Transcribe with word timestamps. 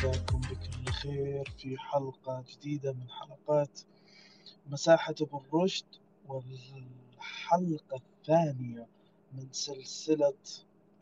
مساكم 0.00 0.40
بكل 0.40 0.92
خير 0.92 1.50
في 1.58 1.78
حلقة 1.78 2.44
جديدة 2.48 2.92
من 2.92 3.10
حلقات 3.10 3.80
مساحة 4.66 5.14
ابن 5.20 5.40
رشد 5.54 5.84
والحلقة 6.28 7.96
الثانية 7.96 8.86
من 9.32 9.48
سلسلة 9.52 10.34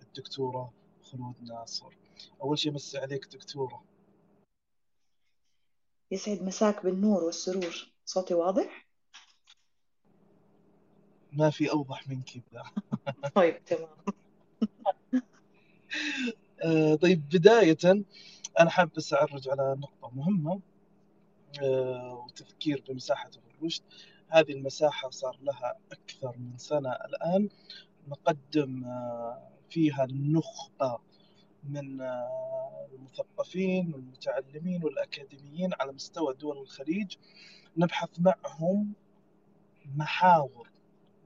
الدكتورة 0.02 0.72
خلود 1.02 1.34
ناصر. 1.42 1.92
أول 2.42 2.58
شيء 2.58 2.72
مسي 2.72 2.98
عليك 2.98 3.24
دكتورة. 3.24 3.84
يسعد 6.10 6.42
مساك 6.42 6.84
بالنور 6.84 7.24
والسرور. 7.24 7.92
صوتي 8.04 8.34
واضح؟ 8.34 8.86
ما 11.32 11.50
في 11.50 11.70
أوضح 11.70 12.08
من 12.08 12.22
كذا. 12.22 12.64
طيب 13.34 13.64
تمام. 13.64 13.88
آه، 16.64 16.94
طيب 16.94 17.28
بداية 17.28 18.04
أنا 18.60 18.70
حابب 18.70 18.90
بس 18.96 19.14
أعرج 19.14 19.48
على 19.48 19.76
نقطة 19.78 20.10
مهمة 20.16 20.60
آه، 21.62 22.24
وتذكير 22.26 22.84
بمساحة 22.88 23.28
ابن 23.28 23.66
رشد 23.66 23.82
هذه 24.28 24.52
المساحة 24.52 25.10
صار 25.10 25.38
لها 25.42 25.74
أكثر 25.92 26.38
من 26.38 26.56
سنة 26.58 26.92
الآن. 26.92 27.48
نقدم 28.08 28.84
آه، 28.84 29.48
فيها 29.70 30.04
النخبة 30.04 30.98
من 31.64 32.00
آه، 32.00 32.88
المثقفين 32.92 33.94
والمتعلمين 33.94 34.84
والأكاديميين 34.84 35.70
على 35.80 35.92
مستوى 35.92 36.34
دول 36.34 36.58
الخليج. 36.58 37.14
نبحث 37.76 38.08
معهم 38.20 38.92
محاور 39.96 40.70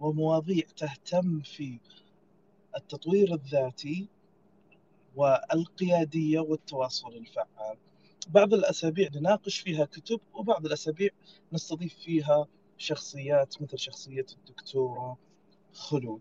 ومواضيع 0.00 0.64
تهتم 0.77 1.41
في 1.41 1.78
التطوير 2.77 3.34
الذاتي 3.34 4.08
والقيادية 5.16 6.41
والتواصل 6.41 7.12
الفعال. 7.16 7.77
بعض 8.28 8.55
الأسابيع 8.55 9.08
نناقش 9.14 9.58
فيها 9.58 9.84
كتب 9.84 10.20
وبعض 10.34 10.66
الأسابيع 10.66 11.10
نستضيف 11.52 11.94
فيها 11.94 12.46
شخصيات 12.78 13.62
مثل 13.62 13.78
شخصية 13.78 14.27
الدكتورة 14.38 15.19
خلود. 15.75 16.20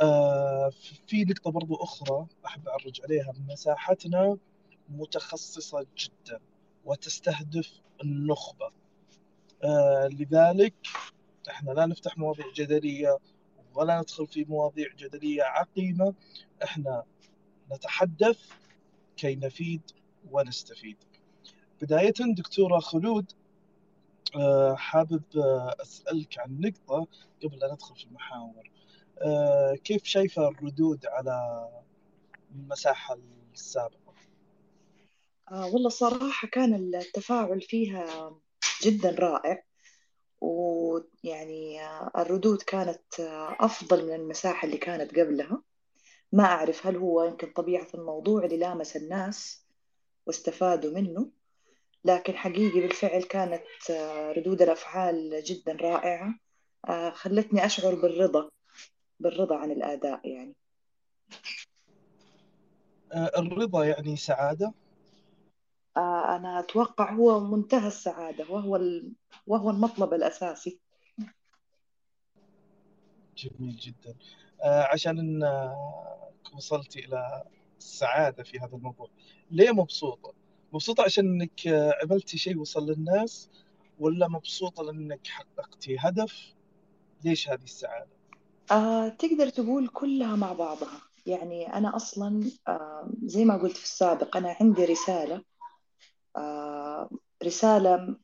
آه، 0.00 0.70
في 1.06 1.24
نقطة 1.24 1.50
برضو 1.50 1.74
أخرى 1.74 2.26
أحب 2.46 2.68
أعرج 2.68 3.00
عليها. 3.04 3.32
مساحتنا 3.48 4.36
متخصصة 4.88 5.86
جدا 5.98 6.40
وتستهدف 6.84 7.70
النخبة. 8.04 8.70
آه، 9.64 10.06
لذلك 10.06 10.74
إحنا 11.50 11.70
لا 11.70 11.86
نفتح 11.86 12.18
مواضيع 12.18 12.46
جدلية 12.54 13.18
ولا 13.74 14.00
ندخل 14.00 14.26
في 14.26 14.44
مواضيع 14.44 14.88
جدلية 14.96 15.42
عقيمة. 15.42 16.14
إحنا 16.64 17.02
نتحدث 17.74 18.38
كي 19.16 19.36
نفيد 19.36 19.82
ونستفيد. 20.30 20.96
بداية 21.82 22.14
دكتورة 22.36 22.78
خلود 22.78 23.32
آه، 24.36 24.74
حابب 24.74 25.22
آه، 25.36 25.76
أسألك 25.82 26.38
عن 26.38 26.60
نقطة 26.60 27.06
قبل 27.44 27.58
لا 27.58 27.72
ندخل 27.72 27.96
في 27.96 28.04
المحاور. 28.04 28.70
آه، 29.22 29.74
كيف 29.84 30.04
شايفة 30.04 30.48
الردود 30.48 31.06
على 31.06 31.68
المساحة 32.54 33.18
السابقة؟ 33.54 34.14
والله 35.52 35.88
صراحة 35.88 36.48
كان 36.48 36.94
التفاعل 36.94 37.60
فيها 37.60 38.32
جدا 38.82 39.10
رائع 39.10 39.64
ويعني 40.40 41.80
الردود 42.18 42.62
كانت 42.62 43.20
أفضل 43.60 44.06
من 44.06 44.14
المساحة 44.14 44.66
اللي 44.66 44.78
كانت 44.78 45.18
قبلها. 45.18 45.62
ما 46.32 46.44
أعرف 46.44 46.86
هل 46.86 46.96
هو 46.96 47.24
يمكن 47.24 47.52
طبيعة 47.52 47.86
الموضوع 47.94 48.44
اللي 48.44 48.56
لامس 48.56 48.96
الناس 48.96 49.66
واستفادوا 50.26 50.90
منه 50.90 51.30
لكن 52.04 52.36
حقيقي 52.36 52.80
بالفعل 52.80 53.22
كانت 53.22 53.90
آه، 53.90 54.32
ردود 54.32 54.62
الأفعال 54.62 55.42
جدا 55.44 55.72
رائعة. 55.72 56.34
آه، 56.88 57.10
خلتني 57.10 57.66
أشعر 57.66 57.94
بالرضا 57.94 58.50
بالرضا 59.20 59.56
عن 59.56 59.70
الأداء 59.70 60.28
يعني. 60.28 60.54
آه، 63.12 63.30
الرضا 63.38 63.84
يعني 63.84 64.16
سعادة؟ 64.16 64.72
أنا 65.96 66.58
أتوقع 66.58 67.12
هو 67.12 67.40
منتهى 67.40 67.88
السعادة 67.88 68.46
وهو 68.50 68.76
ال... 68.76 69.12
وهو 69.46 69.70
المطلب 69.70 70.14
الأساسي. 70.14 70.80
جميل 73.36 73.76
جدا. 73.76 74.14
عشان 74.64 75.18
انك 75.18 76.54
وصلتي 76.56 77.04
إلى 77.04 77.42
السعادة 77.78 78.42
في 78.42 78.58
هذا 78.58 78.76
الموضوع 78.76 79.08
ليه 79.50 79.70
مبسوطة؟ 79.70 80.34
مبسوطة 80.72 81.02
عشان 81.02 81.26
إنك 81.26 81.66
آه، 81.66 81.94
عملتي 82.02 82.38
شيء 82.38 82.58
وصل 82.58 82.90
للناس 82.90 83.50
ولا 83.98 84.28
مبسوطة 84.28 84.82
لإنك 84.82 85.26
حققتي 85.26 85.96
هدف؟ 85.98 86.54
ليش 87.24 87.48
هذه 87.48 87.62
السعادة؟ 87.64 88.10
آه، 88.70 89.08
تقدر 89.08 89.48
تقول 89.48 89.88
كلها 89.88 90.36
مع 90.36 90.52
بعضها 90.52 91.00
يعني 91.26 91.74
أنا 91.74 91.96
أصلا 91.96 92.50
آه، 92.68 93.10
زي 93.22 93.44
ما 93.44 93.56
قلت 93.56 93.76
في 93.76 93.84
السابق 93.84 94.36
أنا 94.36 94.56
عندي 94.60 94.84
رسالة 94.84 95.42
آه، 96.36 97.10
رسالة 97.44 98.16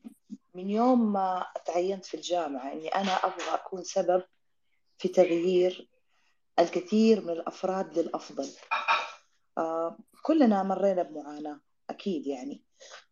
من 0.55 0.71
يوم 0.71 1.13
ما 1.13 1.47
تعينت 1.67 2.05
في 2.05 2.15
الجامعة 2.17 2.73
إني 2.73 2.89
أنا 2.89 3.13
أبغى 3.13 3.55
أكون 3.55 3.85
سبب 3.85 4.23
في 4.99 5.09
تغيير 5.09 5.89
الكثير 6.59 7.21
من 7.25 7.31
الأفراد 7.31 7.99
للأفضل. 7.99 8.49
آه، 9.59 9.99
كلنا 10.23 10.63
مرينا 10.63 11.03
بمعاناة 11.03 11.61
أكيد 11.91 12.27
يعني. 12.27 12.65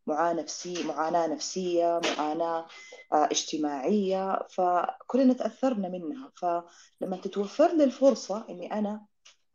معاناة 0.06 0.42
نفسية 0.42 0.84
معاناة 0.84 1.26
نفسية 1.26 2.00
معاناة 2.04 2.66
آه، 3.12 3.28
اجتماعية 3.30 4.46
فكلنا 4.50 5.32
تأثرنا 5.32 5.88
منها. 5.88 6.32
فلما 6.36 7.16
تتوفر 7.16 7.76
لي 7.76 7.84
الفرصة 7.84 8.46
إني 8.50 8.72
أنا 8.72 9.06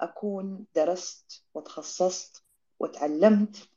أكون 0.02 0.66
درست 0.76 1.46
وتخصصت 1.54 2.44
وتعلمت 2.80 3.70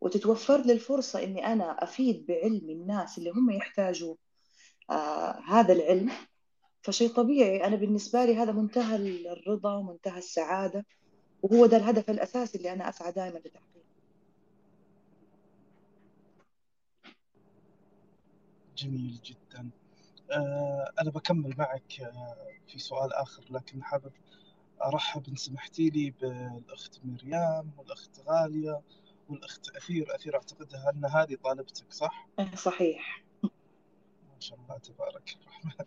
وتتوفر 0.00 0.60
لي 0.60 0.72
الفرصة 0.72 1.22
إني 1.22 1.46
أنا 1.52 1.82
أفيد 1.82 2.26
بعلم 2.26 2.70
الناس 2.70 3.18
اللي 3.18 3.30
هم 3.30 3.50
يحتاجوا 3.50 4.14
آه 4.90 5.40
هذا 5.46 5.72
العلم 5.72 6.10
فشيء 6.88 7.08
طبيعي. 7.08 7.64
أنا 7.64 7.76
بالنسبة 7.76 8.24
لي 8.24 8.36
هذا 8.36 8.52
منتهى 8.52 8.96
الرضا 9.32 9.74
ومنتهى 9.76 10.18
السعادة 10.18 10.86
وهو 11.42 11.66
ده 11.66 11.76
الهدف 11.76 12.10
الأساسي 12.10 12.58
اللي 12.58 12.72
أنا 12.72 12.88
أسعى 12.88 13.12
دائما 13.12 13.38
لتحقيقه. 13.38 13.84
جميل 18.76 19.20
جدا. 19.24 19.70
آه، 20.30 20.92
أنا 21.00 21.10
بكمل 21.10 21.54
معك 21.58 22.00
آه، 22.00 22.36
في 22.68 22.78
سؤال 22.78 23.12
آخر 23.12 23.44
لكن 23.50 23.82
حابب 23.82 24.12
أرحب 24.84 25.28
إن 25.28 25.36
سمحتي 25.36 25.90
لي 25.90 26.10
بالأخت 26.10 27.00
مريم 27.04 27.70
والأخت 27.78 28.20
غالية 28.28 28.80
والأخت 29.28 29.76
أثير. 29.76 30.14
أثير 30.14 30.34
أعتقدها 30.34 30.92
أن 30.94 31.04
هذه 31.04 31.36
طالبتك 31.44 31.92
صح؟ 31.92 32.28
إيه، 32.38 32.54
صحيح. 32.54 33.27
ما 34.38 34.42
شاء 34.42 34.58
الله 34.58 34.78
تبارك 34.78 35.36
الرحمن. 35.40 35.86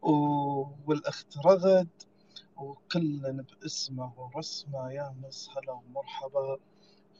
و- 0.10 0.68
والأخت 0.86 1.38
رغد 1.46 1.88
وكل 2.56 3.42
باسمه 3.62 4.12
ورسمه. 4.20 4.92
يا 4.92 5.14
مسهلا 5.22 5.72
ومرحبا 5.72 6.58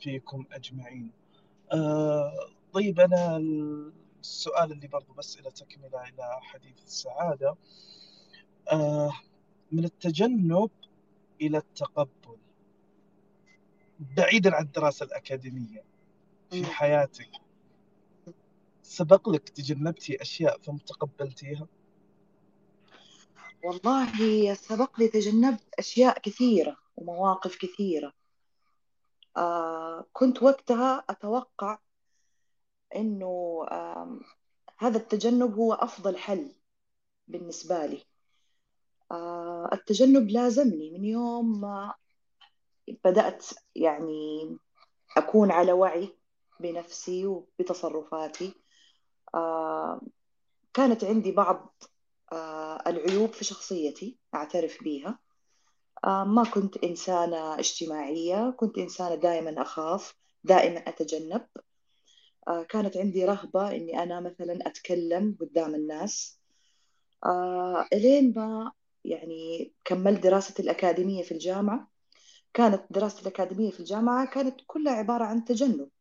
فيكم 0.01 0.45
أجمعين. 0.51 1.11
آه، 1.73 2.31
طيب 2.73 2.99
أنا 2.99 3.37
ال- 3.37 3.93
السؤال 4.21 4.71
اللي 4.71 4.87
برضو 4.87 5.13
بس 5.13 5.39
إلى 5.39 5.51
تكملة 5.51 6.03
إلى 6.09 6.39
حديث 6.41 6.83
السعادة. 6.85 7.55
آه 8.71 9.11
من 9.71 9.83
التجنب 9.85 10.69
إلى 11.41 11.57
التقبل 11.57 12.37
بعيدا 13.99 14.55
عن 14.55 14.63
الدراسة 14.63 15.05
الأكاديمية 15.05 15.83
في. 16.51 16.65
حياتك. 16.65 17.29
سبق 18.85 19.29
لك 19.29 19.49
تجنبتي 19.49 20.21
أشياء 20.21 20.57
ثم 20.61 20.77
تقبلتيها؟ 20.77 21.67
والله 23.63 24.53
سبق 24.53 24.99
لي 24.99 25.07
تجنبت 25.07 25.63
أشياء 25.79 26.19
كثيرة 26.19 26.77
ومواقف 26.97 27.57
كثيرة. 27.57 28.13
آه 29.37 30.05
كنت 30.13 30.43
وقتها 30.43 31.05
أتوقع 31.09 31.79
إنه 32.95 33.65
آه 33.71 34.19
هذا 34.77 34.97
التجنب 34.97 35.53
هو 35.53 35.73
أفضل 35.73 36.17
حل 36.17 36.51
بالنسبة 37.27 37.85
لي. 37.85 38.03
آه 39.11 39.69
التجنب 39.73 40.29
لازمني. 40.29 40.91
من 40.91 41.05
يوم 41.05 41.61
ما 41.61 41.93
بدأت 43.05 43.45
يعني 43.75 44.57
أكون 45.17 45.51
على 45.51 45.71
وعي 45.71 46.15
بنفسي 46.59 47.25
وبتصرفاتي 47.25 48.64
كانت 50.73 51.03
عندي 51.03 51.31
بعض 51.31 51.83
آه 52.31 52.83
العيوب 52.87 53.33
في 53.33 53.43
شخصيتي 53.45 54.17
أعترف 54.35 54.83
بها 54.83 55.19
آه 56.05 56.23
ما 56.23 56.43
كنت 56.43 56.77
إنسانة 56.83 57.59
اجتماعية 57.59 58.49
كنت 58.49 58.77
إنسانة 58.77 59.15
دائما 59.15 59.61
أخاف 59.61 60.15
دائما 60.43 60.79
أتجنب. 60.79 61.47
آه 62.47 62.63
كانت 62.63 62.97
عندي 62.97 63.25
رهبة 63.25 63.75
إني 63.75 64.03
أنا 64.03 64.19
مثلا 64.19 64.59
أتكلم 64.67 65.37
قدام 65.41 65.75
الناس. 65.75 66.39
آه 67.25 67.87
إلين 67.93 68.33
ما 68.35 68.71
يعني 69.05 69.73
كملت 69.85 70.23
دراستي 70.23 70.63
الأكاديمية 70.63 71.23
في 71.23 71.31
الجامعة. 71.31 71.91
كانت 72.53 72.83
دراستي 72.89 73.21
الأكاديمية 73.21 73.71
في 73.71 73.79
الجامعة 73.79 74.25
كانت 74.27 74.55
كلها 74.67 74.93
عبارة 74.93 75.23
عن 75.23 75.45
تجنب. 75.45 75.79
آه 75.79 75.94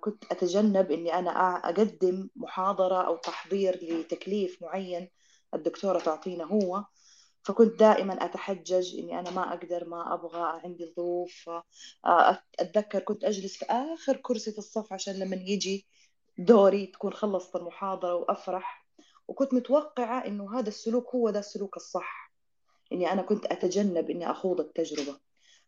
كنت 0.00 0.24
أتجنب 0.32 0.90
إني 0.90 1.14
أنا 1.18 1.30
أقدم 1.68 2.28
محاضرة 2.36 3.06
أو 3.06 3.16
تحضير 3.16 3.78
لتكليف 3.82 4.62
معين 4.62 5.10
الدكتورة 5.54 5.98
تعطينا 5.98 6.44
هو. 6.44 6.84
فكنت 7.42 7.78
دائما 7.80 8.24
أتحجج 8.24 8.98
إني 8.98 9.18
أنا 9.18 9.30
ما 9.30 9.52
أقدر 9.54 9.88
ما 9.88 10.14
أبغى 10.14 10.60
عندي 10.64 10.92
ظروف. 10.96 11.50
آه 12.06 12.42
أتذكر 12.60 13.00
كنت 13.00 13.24
أجلس 13.24 13.56
في 13.56 13.64
آخر 13.64 14.16
كرسي 14.16 14.52
في 14.52 14.58
الصف 14.58 14.92
عشان 14.92 15.14
لما 15.14 15.36
يجي 15.36 15.86
دوري 16.38 16.86
تكون 16.86 17.12
خلصت 17.12 17.56
المحاضرة 17.56 18.14
وأفرح. 18.14 18.86
وكنت 19.28 19.54
متوقعة 19.54 20.26
إنه 20.26 20.58
هذا 20.58 20.68
السلوك 20.68 21.14
هو 21.14 21.28
ذا 21.28 21.38
السلوك 21.38 21.76
الصح 21.76 22.32
إني 22.92 23.12
أنا 23.12 23.22
كنت 23.22 23.46
أتجنب 23.46 24.10
إني 24.10 24.30
أخوض 24.30 24.60
التجربة. 24.60 25.18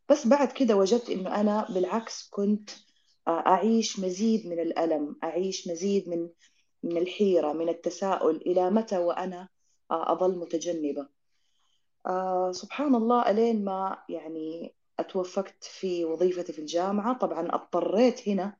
بس 0.08 0.26
بعد 0.26 0.52
كده 0.52 0.76
وجدت 0.76 1.10
إنه 1.10 1.40
أنا 1.40 1.66
بالعكس 1.70 2.28
كنت 2.30 2.70
أعيش 3.28 4.00
مزيد 4.00 4.46
من 4.46 4.60
الألم 4.60 5.16
أعيش 5.24 5.68
مزيد 5.68 6.08
من 6.08 6.28
من 6.82 6.96
الحيرة 6.96 7.52
من 7.52 7.68
التساؤل 7.68 8.36
إلى 8.36 8.70
متى 8.70 8.98
وأنا 8.98 9.48
أظل 9.90 10.38
متجنبة. 10.38 11.08
آه 12.06 12.52
سبحان 12.52 12.94
الله 12.94 13.30
ألين 13.30 13.64
ما 13.64 13.98
يعني 14.08 14.74
أتوفقت 15.00 15.64
في 15.64 16.04
وظيفتي 16.04 16.52
في 16.52 16.58
الجامعة 16.58 17.18
طبعا 17.18 17.48
اضطريت 17.54 18.28
هنا 18.28 18.56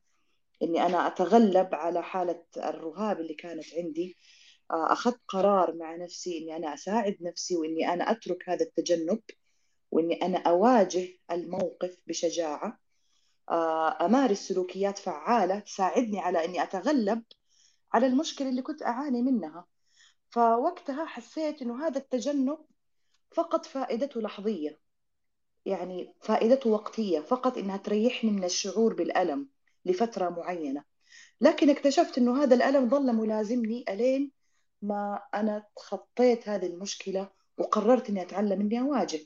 إني 0.62 0.86
أنا 0.86 1.06
أتغلب 1.06 1.74
على 1.74 2.02
حالة 2.02 2.44
الرهاب 2.56 3.20
اللي 3.20 3.34
كانت 3.34 3.64
عندي. 3.76 4.16
آه 4.70 4.92
أخذت 4.92 5.20
قرار 5.28 5.74
مع 5.76 5.96
نفسي 5.96 6.38
إني 6.38 6.56
أنا 6.56 6.74
أساعد 6.74 7.16
نفسي 7.20 7.56
وإني 7.56 7.92
أنا 7.92 8.10
أترك 8.10 8.48
هذا 8.48 8.64
التجنب 8.64 9.20
وإني 9.90 10.14
أنا 10.22 10.38
أواجه 10.38 11.08
الموقف 11.32 11.96
بشجاعة. 12.06 12.78
أمارس 14.06 14.38
سلوكيات 14.48 14.98
فعالة 14.98 15.58
تساعدني 15.58 16.20
على 16.20 16.44
إني 16.44 16.62
أتغلب 16.62 17.22
على 17.92 18.06
المشكلة 18.06 18.48
اللي 18.48 18.62
كنت 18.62 18.82
أعاني 18.82 19.22
منها. 19.22 19.66
فوقتها 20.30 21.04
حسيت 21.04 21.62
إنه 21.62 21.86
هذا 21.86 21.98
التجنب 21.98 22.58
فقط 23.32 23.66
فائدته 23.66 24.20
لحظية 24.20 24.80
يعني 25.66 26.14
فائدته 26.20 26.70
وقتية 26.70 27.20
فقط 27.20 27.58
إنها 27.58 27.76
تريحني 27.76 28.30
من 28.30 28.44
الشعور 28.44 28.94
بالألم 28.94 29.48
لفترة 29.84 30.28
معينة. 30.28 30.84
لكن 31.40 31.70
اكتشفت 31.70 32.18
إنه 32.18 32.42
هذا 32.42 32.54
الألم 32.54 32.88
ظل 32.88 33.12
ملازمني 33.12 33.84
ألين 33.88 34.32
ما 34.82 35.22
أنا 35.34 35.66
تخطيت 35.76 36.48
هذه 36.48 36.66
المشكلة 36.66 37.30
وقررت 37.58 38.10
إني 38.10 38.22
أتعلم 38.22 38.60
إني 38.60 38.80
أواجه. 38.80 39.20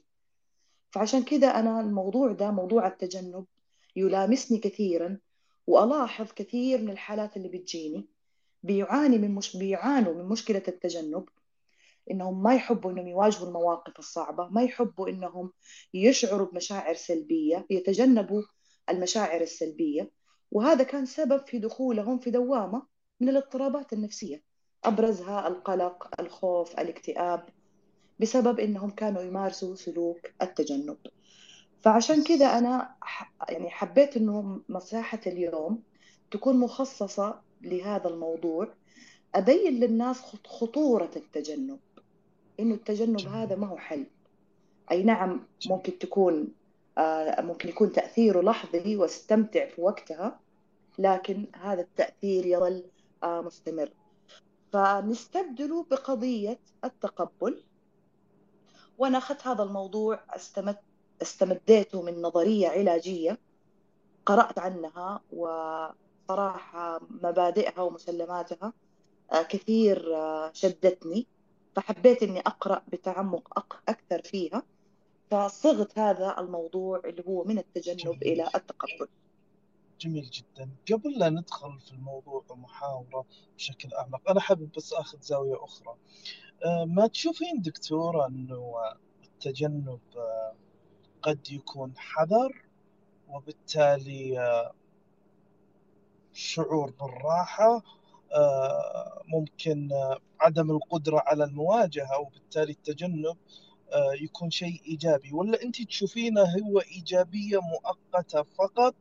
فعشان 0.90 1.22
كذا 1.22 1.46
أنا 1.48 1.80
الموضوع 1.80 2.32
ده 2.32 2.50
موضوع 2.50 2.86
التجنب 2.86 3.46
يلامسني 3.96 4.58
كثيرا 4.58 5.18
وألاحظ 5.66 6.32
كثير 6.36 6.80
من 6.80 6.90
الحالات 6.90 7.36
اللي 7.36 7.48
بتجيني 7.48 8.08
بيعاني 8.62 9.18
من 9.18 9.34
مش 9.34 9.56
بيعانوا 9.56 10.14
من 10.14 10.28
مشكلة 10.28 10.62
التجنب 10.68 11.28
إنهم 12.10 12.42
ما 12.42 12.54
يحبوا 12.54 12.90
إنهم 12.90 13.08
يواجهوا 13.08 13.48
المواقف 13.48 13.98
الصعبة 13.98 14.48
ما 14.48 14.62
يحبوا 14.62 15.08
إنهم 15.08 15.52
يشعروا 15.94 16.46
بمشاعر 16.46 16.94
سلبية 16.94 17.66
يتجنبوا 17.70 18.42
المشاعر 18.90 19.40
السلبية 19.40 20.10
وهذا 20.50 20.84
كان 20.84 21.06
سبب 21.06 21.46
في 21.46 21.58
دخولهم 21.58 22.18
في 22.18 22.30
دوامة 22.30 22.86
من 23.20 23.28
الاضطرابات 23.28 23.92
النفسية 23.92 24.42
أبرزها 24.84 25.48
القلق 25.48 26.20
الخوف 26.20 26.80
الاكتئاب 26.80 27.48
بسبب 28.20 28.60
إنهم 28.60 28.90
كانوا 28.90 29.22
يمارسوا 29.22 29.74
سلوك 29.74 30.18
التجنب. 30.42 30.96
فعشان 31.82 32.24
كذا 32.24 32.46
أنا 32.46 32.94
يعني 33.48 33.70
حبيت 33.70 34.16
إنه 34.16 34.60
مساحة 34.68 35.20
اليوم 35.26 35.82
تكون 36.30 36.56
مخصصة 36.56 37.40
لهذا 37.62 38.08
الموضوع 38.08 38.68
أبين 39.34 39.80
للناس 39.80 40.20
خطورة 40.46 41.10
التجنب. 41.16 41.78
إنه 42.60 42.74
التجنب. 42.74 43.20
هذا 43.20 43.56
ما 43.56 43.66
هو 43.66 43.76
حل. 43.76 44.06
أي 44.90 45.02
نعم 45.02 45.46
ممكن 45.66 45.98
تكون 45.98 46.48
ممكن 47.38 47.68
يكون 47.68 47.92
تأثيره 47.92 48.40
لحظي 48.40 48.96
واستمتع 48.96 49.66
في 49.66 49.80
وقتها 49.80 50.40
لكن 50.98 51.46
هذا 51.54 51.80
التأثير 51.80 52.46
يظل 52.46 52.84
مستمر. 53.24 53.90
فنستبدله 54.72 55.84
بقضية 55.90 56.58
التقبل. 56.84 57.62
وأنا 58.98 59.18
أخذت 59.18 59.46
هذا 59.46 59.62
الموضوع 59.62 60.20
استمد 60.30 60.76
استمديته 61.22 62.02
من 62.02 62.22
نظرية 62.22 62.68
علاجية 62.68 63.38
قرأت 64.26 64.58
عنها 64.58 65.20
وصراحة 65.32 67.00
مبادئها 67.10 67.80
ومسلماتها 67.80 68.72
كثير 69.48 70.04
شدتني 70.52 71.26
فحبيت 71.76 72.22
إني 72.22 72.40
أقرأ 72.40 72.82
بتعمق 72.92 73.58
أكثر 73.88 74.22
فيها 74.22 74.62
فصغت 75.30 75.98
هذا 75.98 76.34
الموضوع 76.38 77.00
اللي 77.04 77.24
هو 77.28 77.44
من 77.44 77.58
التجنب 77.58 77.96
جميل. 77.98 78.22
إلى 78.22 78.48
التقبل. 78.54 79.08
جميل 80.00 80.30
جدا. 80.30 80.70
قبل 80.92 81.18
لا 81.18 81.28
ندخل 81.28 81.80
في 81.80 81.92
الموضوع 81.92 82.44
ومحاورة 82.48 83.24
بشكل 83.56 83.94
أعمق 83.94 84.30
أنا 84.30 84.40
حابب 84.40 84.68
بس 84.76 84.92
أخذ 84.92 85.18
زاوية 85.20 85.64
أخرى. 85.64 85.96
ما 86.86 87.06
تشوفين 87.06 87.62
دكتورة 87.62 88.26
أنه 88.26 88.74
التجنب 89.24 90.00
قد 91.22 91.50
يكون 91.50 91.92
حذر 91.96 92.62
وبالتالي 93.28 94.38
شعور 96.32 96.90
بالراحة 97.00 97.82
ممكن 99.28 99.88
عدم 100.40 100.70
القدرة 100.70 101.22
على 101.26 101.44
المواجهة 101.44 102.18
وبالتالي 102.20 102.72
التجنب 102.72 103.36
يكون 104.20 104.50
شيء 104.50 104.80
إيجابي 104.86 105.32
ولا 105.32 105.62
أنت 105.62 105.82
تشوفينه 105.82 106.42
هو 106.42 106.80
إيجابية 106.80 107.58
مؤقتة 107.60 108.42
فقط 108.42 108.94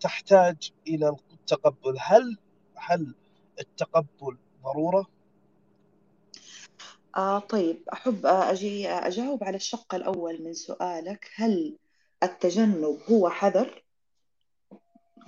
تحتاج 0.00 0.72
إلى 0.88 1.16
التقبل 1.32 1.96
هل 2.00 2.38
هل 2.76 3.14
التقبل 3.60 4.36
ضرورة؟ 4.64 5.06
آه 7.16 7.38
طيب 7.38 7.88
أحب 7.92 8.26
أجي 8.26 8.88
أجاوب 8.88 9.44
على 9.44 9.56
الشق 9.56 9.94
الأول 9.94 10.42
من 10.42 10.54
سؤالك. 10.54 11.30
هل 11.34 11.78
التجنب 12.22 13.00
هو 13.10 13.28
حذر؟ 13.28 13.84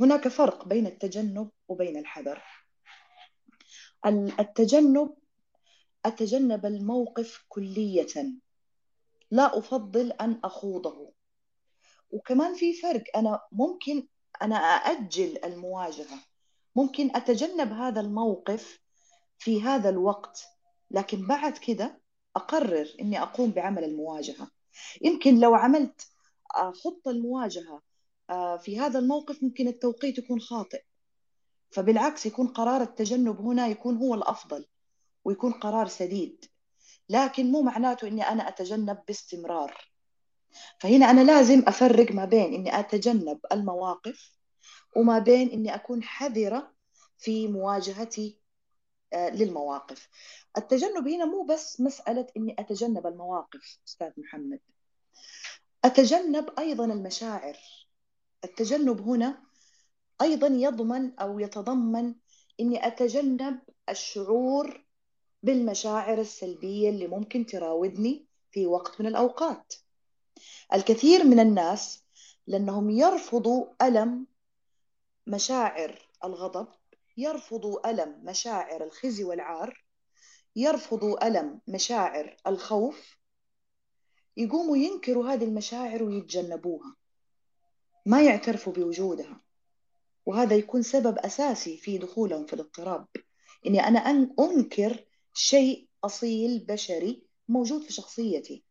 هناك 0.00 0.28
فرق 0.28 0.68
بين 0.68 0.86
التجنب 0.86 1.50
وبين 1.68 1.96
الحذر. 1.96 2.42
التجنب 4.40 5.14
أتجنب 6.06 6.66
الموقف 6.66 7.44
كلية. 7.48 8.32
لا 9.30 9.58
أفضل 9.58 10.12
أن 10.12 10.40
أخوضه. 10.44 11.12
وكمان 12.10 12.54
في 12.54 12.72
فرق 12.72 13.04
أنا 13.16 13.40
ممكن 13.52 14.06
أنا 14.42 14.56
أأجل 14.56 15.44
المواجهة. 15.44 16.18
ممكن 16.76 17.16
أتجنب 17.16 17.72
هذا 17.72 18.00
الموقف 18.00 18.80
في 19.38 19.62
هذا 19.62 19.88
الوقت. 19.88 20.55
لكن 20.90 21.26
بعد 21.26 21.58
كده 21.58 22.00
أقرر 22.36 22.88
إني 23.00 23.22
أقوم 23.22 23.50
بعمل 23.50 23.84
المواجهة. 23.84 24.50
يمكن 25.02 25.40
لو 25.40 25.54
عملت 25.54 26.06
خطة 26.84 27.10
المواجهة 27.10 27.82
آه، 28.30 28.56
في 28.56 28.80
هذا 28.80 28.98
الموقف 28.98 29.42
ممكن 29.42 29.68
التوقيت 29.68 30.18
يكون 30.18 30.40
خاطئ. 30.40 30.82
فبالعكس 31.70 32.26
يكون 32.26 32.46
قرار 32.46 32.82
التجنب 32.82 33.40
هنا 33.40 33.66
يكون 33.66 33.96
هو 33.96 34.14
الأفضل 34.14 34.66
ويكون 35.24 35.52
قرار 35.52 35.86
سديد. 35.86 36.44
لكن 37.08 37.52
مو 37.52 37.62
معناته 37.62 38.08
إني 38.08 38.22
أنا 38.22 38.48
أتجنب 38.48 38.98
باستمرار. 39.06 39.90
فهنا 40.80 41.10
أنا 41.10 41.20
لازم 41.20 41.64
أفرق 41.66 42.12
ما 42.12 42.24
بين 42.24 42.54
إني 42.54 42.80
أتجنب 42.80 43.38
المواقف 43.52 44.36
وما 44.96 45.18
بين 45.18 45.50
إني 45.50 45.74
أكون 45.74 46.02
حذرة 46.02 46.72
في 47.18 47.48
مواجهتي 47.48 48.38
آه، 48.38 48.45
للمواقف. 49.14 50.08
التجنب 50.58 51.08
هنا 51.08 51.24
مو 51.24 51.42
بس 51.42 51.80
مسألة 51.80 52.26
إني 52.36 52.56
أتجنب 52.58 53.06
المواقف 53.06 53.78
أستاذ 53.88 54.10
محمد. 54.16 54.60
أتجنب 55.84 56.50
أيضا 56.58 56.84
المشاعر. 56.84 57.56
التجنب 58.44 59.00
هنا 59.00 59.42
أيضا 60.22 60.46
يضمن 60.46 61.18
أو 61.18 61.40
يتضمن 61.40 62.14
إني 62.60 62.86
أتجنب 62.86 63.58
الشعور 63.88 64.84
بالمشاعر 65.42 66.20
السلبية 66.20 66.90
اللي 66.90 67.06
ممكن 67.06 67.46
تراودني 67.46 68.26
في 68.50 68.66
وقت 68.66 69.00
من 69.00 69.06
الأوقات. 69.06 69.74
الكثير 70.74 71.24
من 71.24 71.40
الناس 71.40 72.04
لأنهم 72.46 72.90
يرفضوا 72.90 73.66
ألم 73.82 74.26
مشاعر 75.26 76.08
الغضب 76.24 76.68
يرفضوا 77.16 77.90
ألم 77.90 78.20
مشاعر 78.24 78.84
الخزي 78.84 79.24
والعار 79.24 79.84
يرفضوا 80.56 81.28
ألم 81.28 81.60
مشاعر 81.68 82.36
الخوف. 82.46 83.16
يقوموا 84.36 84.76
ينكروا 84.76 85.28
هذه 85.28 85.44
المشاعر 85.44 86.02
ويتجنبوها. 86.02 86.96
ما 88.06 88.22
يعترفوا 88.22 88.72
بوجودها. 88.72 89.40
وهذا 90.26 90.56
يكون 90.56 90.82
سبب 90.82 91.18
أساسي 91.18 91.76
في 91.76 91.98
دخولهم 91.98 92.46
في 92.46 92.52
الاضطراب. 92.52 93.06
إني 93.66 93.80
أنا 93.80 93.98
أن 93.98 94.34
أنكر 94.40 95.06
شيء 95.34 95.88
أصيل 96.04 96.64
بشري 96.68 97.26
موجود 97.48 97.82
في 97.82 97.92
شخصيتي. 97.92 98.64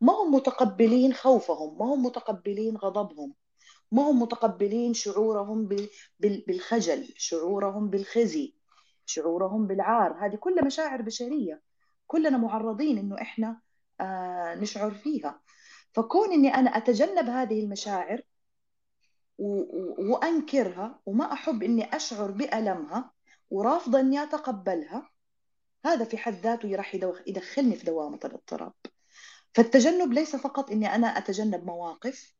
ما 0.00 0.12
هم 0.12 0.34
متقبلين 0.34 1.12
خوفهم 1.14 1.78
ما 1.78 1.94
هم 1.94 2.02
متقبلين 2.02 2.76
غضبهم. 2.76 3.34
ما 3.92 4.02
هم 4.02 4.22
متقبلين 4.22 4.94
شعورهم 4.94 5.68
بالخجل 6.20 7.08
شعورهم 7.16 7.90
بالخزي 7.90 8.54
شعورهم 9.06 9.66
بالعار. 9.66 10.26
هذه 10.26 10.36
كلها 10.36 10.64
مشاعر 10.64 11.02
بشرية. 11.02 11.62
كلنا 12.06 12.38
معرضين 12.38 12.98
إنه 12.98 13.20
إحنا 13.20 13.60
آه 14.00 14.54
نشعر 14.54 14.90
فيها. 14.90 15.40
فكون 15.92 16.32
إني 16.32 16.54
أنا 16.54 16.70
أتجنب 16.76 17.28
هذه 17.28 17.60
المشاعر 17.64 18.22
وأنكرها 19.38 21.00
وما 21.06 21.32
أحب 21.32 21.62
إني 21.62 21.96
أشعر 21.96 22.30
بألمها 22.30 23.10
ورافضة 23.50 24.00
إني 24.00 24.22
أتقبلها 24.22 25.10
هذا 25.84 26.04
في 26.04 26.16
حد 26.16 26.34
ذاته 26.34 26.76
راح 26.76 26.94
يدخلني 27.26 27.76
في 27.76 27.84
دوامة 27.84 28.18
الاضطراب. 28.24 28.72
فالتجنب 29.54 30.12
ليس 30.12 30.36
فقط 30.36 30.70
إني 30.70 30.94
أنا 30.94 31.06
أتجنب 31.06 31.66
مواقف 31.66 32.34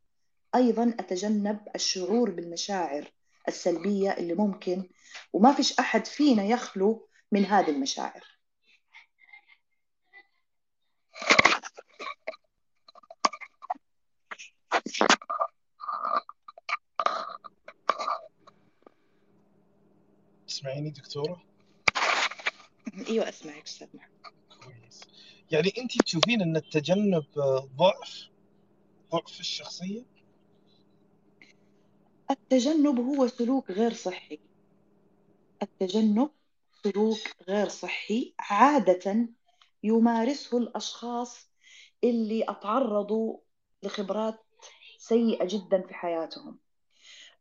أيضا 0.54 0.94
أتجنب 1.00 1.60
الشعور 1.74 2.30
بالمشاعر 2.30 3.10
السلبية 3.48 4.10
اللي 4.10 4.34
ممكن 4.34 4.88
وما 5.32 5.52
فيش 5.52 5.78
أحد 5.78 6.06
فينا 6.06 6.44
يخلو 6.44 7.08
من 7.32 7.44
هذه 7.44 7.70
المشاعر 7.70 8.22
تسمعيني 20.46 20.90
دكتورة؟ 20.90 21.42
أيوه 23.08 23.28
أسمعك 23.28 23.62
أستاذ 23.64 23.86
محمد 23.94 24.10
كويس 24.64 25.00
يعني 25.50 25.72
انت 25.78 26.02
تشوفين 26.02 26.42
أن 26.42 26.56
التجنب 26.56 27.24
ضعف 27.76 28.28
ضعف 29.12 29.32
في 29.32 29.40
الشخصية؟ 29.40 30.11
التجنب 32.30 33.00
هو 33.00 33.26
سلوك 33.26 33.70
غير 33.70 33.92
صحي. 33.92 34.38
التجنب 35.62 36.30
سلوك 36.82 37.18
غير 37.48 37.68
صحي 37.68 38.34
عادة 38.38 39.28
يمارسه 39.82 40.58
الأشخاص 40.58 41.50
اللي 42.04 42.44
أتعرضوا 42.48 43.38
لخبرات 43.82 44.40
سيئة 44.98 45.44
جدا 45.44 45.82
في 45.86 45.94
حياتهم. 45.94 46.58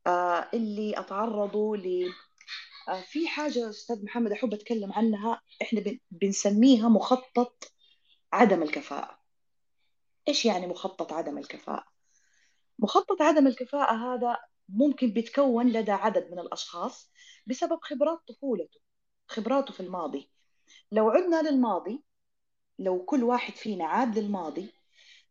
آه 0.08 0.50
اللي 0.54 1.00
أتعرضوا 1.00 1.78
ل 1.78 2.14
آه 2.90 3.02
في 3.02 3.28
حاجة 3.28 3.70
أستاذ 3.70 4.04
محمد 4.04 4.32
أحب 4.32 4.54
أتكلم 4.54 4.94
عنها. 4.94 5.42
إحنا 5.62 5.98
بنسميها 6.12 6.90
مخطط 6.90 7.72
عدم 8.34 8.64
الكفاءة. 8.64 9.20
إيش 10.28 10.46
يعني 10.46 10.68
مخطط 10.68 11.14
عدم 11.14 11.38
الكفاءة؟ 11.38 11.86
مخطط 12.80 13.22
عدم 13.22 13.48
الكفاءة 13.48 13.94
هذا 13.94 14.38
ممكن 14.74 15.14
بيتكون 15.14 15.68
لدى 15.70 15.92
عدد 15.92 16.32
من 16.32 16.40
الأشخاص 16.40 17.12
بسبب 17.48 17.80
خبرات 17.82 18.20
طفولته 18.28 18.80
خبراته 19.28 19.74
في 19.74 19.80
الماضي. 19.80 20.30
لو 20.92 21.10
عدنا 21.10 21.50
للماضي 21.50 22.04
لو 22.80 23.06
كل 23.06 23.24
واحد 23.24 23.54
فينا 23.56 23.86
عاد 23.86 24.20
للماضي 24.20 24.70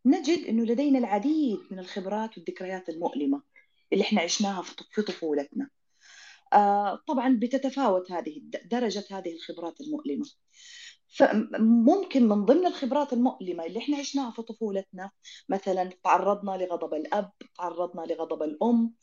نجد 0.07 0.47
أنه 0.47 0.65
لدينا 0.65 0.99
العديد 0.99 1.59
من 1.71 1.79
الخبرات 1.79 2.39
والذكريات 2.39 2.89
المؤلمة 2.89 3.43
اللي 3.93 4.05
إحنا 4.05 4.21
عشناها 4.23 4.63
في 4.93 5.03
طفولتنا. 5.03 5.71
آه 6.53 7.03
طبعا 7.09 7.39
بتتفاوت 7.43 8.13
هذه 8.13 8.43
درجة 8.65 9.05
هذه 9.11 9.35
الخبرات 9.35 9.81
المؤلمة. 9.81 10.27
فممكن 11.11 12.29
من 12.29 12.45
ضمن 12.45 12.67
الخبرات 12.67 13.13
المؤلمة 13.13 13.65
اللي 13.67 13.79
إحنا 13.79 13.97
عشناها 13.97 14.31
في 14.31 14.43
طفولتنا 14.43 15.11
مثلا 15.49 15.91
تعرضنا 16.05 16.51
لغضب 16.51 16.95
الأب 16.95 17.33
تعرضنا 17.59 18.03
لغضب 18.13 18.43
الأم 18.43 18.95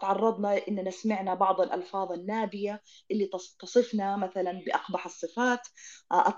تعرضنا 0.00 0.68
إننا 0.68 0.90
سمعنا 0.90 1.34
بعض 1.34 1.60
الألفاظ 1.60 2.12
النابية 2.12 2.82
اللي 3.10 3.30
تصفنا 3.60 4.16
مثلا 4.16 4.52
بأقبح 4.66 5.06
الصفات 5.06 5.68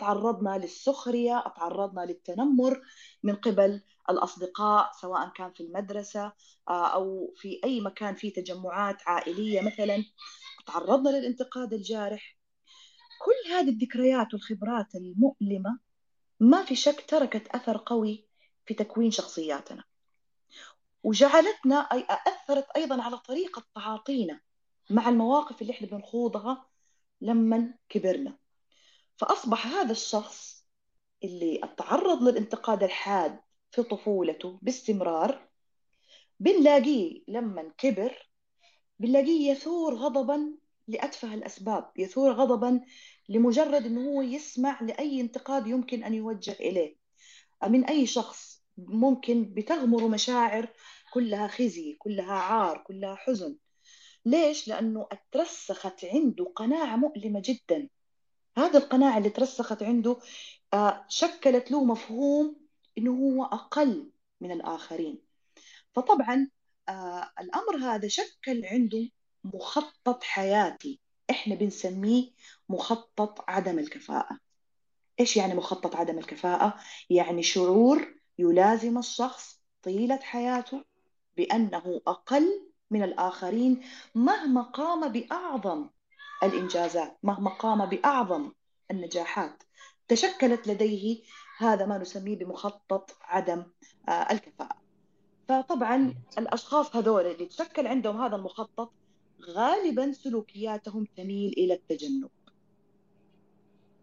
تعرضنا 0.00 0.58
للسخرية 0.58 1.44
تعرضنا 1.56 2.00
للتنمر 2.00 2.80
من 3.23 3.35
قبل 3.37 3.82
الأصدقاء 4.11 4.90
سواء 5.00 5.28
كان 5.37 5.52
في 5.52 5.62
المدرسة 5.62 6.32
أو 6.68 7.35
في 7.37 7.61
أي 7.64 7.80
مكان 7.80 8.14
فيه 8.14 8.32
تجمعات 8.32 8.97
عائلية 9.06 9.61
مثلا 9.61 10.04
تعرضنا 10.66 11.08
للانتقاد 11.11 11.73
الجارح. 11.73 12.38
كل 13.18 13.52
هذه 13.52 13.68
الذكريات 13.68 14.34
والخبرات 14.34 14.94
المؤلمة 14.94 15.78
ما 16.40 16.64
في 16.64 16.75
شك 16.75 17.04
تركت 17.08 17.48
أثر 17.48 17.82
قوي 17.87 18.26
في 18.66 18.75
تكوين 18.75 19.10
شخصياتنا. 19.10 19.84
وجعلتنا 21.04 21.76
أي 21.76 22.06
أثرت 22.10 22.66
أيضا 22.76 23.02
على 23.02 23.18
طريقة 23.18 23.64
تعاطينا 23.75 24.40
مع 24.90 25.08
المواقف 25.08 25.62
اللي 25.62 25.72
إحنا 25.72 25.87
بنخوضها 25.88 26.66
لما 27.20 27.75
كبرنا. 27.88 28.38
فأصبح 29.16 29.66
هذا 29.66 29.92
الشخص 29.92 30.64
اللي 31.25 31.60
تعرض 31.76 32.22
للانتقاد 32.22 32.82
الحاد 32.82 33.40
في 33.70 33.82
طفولته 33.82 34.58
باستمرار 34.62 35.48
بنلاقيه 36.40 37.22
لما 37.28 37.72
كبر 37.78 38.28
بنلاقيه 38.98 39.50
يثور 39.50 39.94
غضبا 39.94 40.54
لأتفه 40.88 41.35
الأسباب 41.35 41.90
يثور 41.97 42.33
غضبا 42.33 42.80
لمجرد 43.28 43.87
أنه 43.87 44.11
هو 44.11 44.23
يسمع 44.23 44.83
لأي 44.83 45.21
انتقاد 45.21 45.66
يمكن 45.66 46.04
أن 46.04 46.14
يوجه 46.14 46.52
إليه. 46.52 46.97
من 47.68 47.85
أي 47.85 48.07
شخص 48.07 48.62
ممكن 48.78 49.54
بتغمر 49.54 50.09
مشاعر 50.09 50.68
كلها 51.12 51.47
خزي 51.47 51.97
كلها 51.99 52.33
عار 52.33 52.85
كلها 52.87 53.14
حزن. 53.14 53.57
ليش؟ 54.25 54.68
لأنه 54.68 55.09
أترسخت 55.12 56.04
عنده 56.04 56.45
قناعة 56.57 56.97
مؤلمة 56.97 57.42
جدا. 57.45 57.88
هذه 58.59 58.76
القناعة 58.76 59.18
اللي 59.18 59.30
ترسخت 59.30 59.83
عنده 59.83 60.18
آه، 60.75 61.04
شكلت 61.09 61.71
له 61.71 61.85
مفهوم 61.85 62.57
أنه 62.99 63.11
هو 63.11 63.45
أقل 63.45 64.11
من 64.40 64.52
الآخرين. 64.52 65.23
فطبعا 65.95 66.49
آه، 66.88 67.33
الأمر 67.40 67.76
هذا 67.76 68.09
شكل 68.09 68.64
عنده 68.64 69.09
مخطط 69.54 70.24
حياتي. 70.24 71.00
إحنا 71.30 71.54
بنسميه 71.54 72.30
مخطط 72.68 73.44
عدم 73.48 73.78
الكفاءة. 73.78 74.38
إيش 75.20 75.36
يعني 75.36 75.54
مخطط 75.54 75.96
عدم 75.96 76.18
الكفاءة؟ 76.18 76.74
يعني 77.10 77.42
شعور 77.42 78.14
يلازم 78.38 78.98
الشخص 78.98 79.60
طيلة 79.82 80.16
حياته 80.16 80.84
بأنه 81.36 82.00
أقل 82.06 82.68
من 82.90 83.02
الآخرين 83.02 83.80
مهما 84.14 84.62
قام 84.62 85.08
بأعظم 85.12 85.88
الإنجازات 86.42 87.18
مهما 87.22 87.50
قام 87.50 87.86
بأعظم 87.86 88.52
النجاحات. 88.90 89.62
تشكلت 90.08 90.68
لديه 90.68 91.22
هذا 91.58 91.86
ما 91.86 91.98
نسميه 91.98 92.36
بمخطط 92.38 93.16
عدم 93.22 93.64
آه، 94.08 94.32
الكفاءة. 94.32 94.78
فطبعا 95.48 96.14
الأشخاص 96.38 96.96
هذول 96.96 97.26
اللي 97.26 97.46
تشكل 97.46 97.86
عندهم 97.86 98.22
هذا 98.22 98.36
المخطط 98.36 98.92
غالبا 99.42 100.12
سلوكياتهم 100.12 101.07
تميل 101.16 101.52
إلى 101.52 101.75
التجنب. 101.75 102.30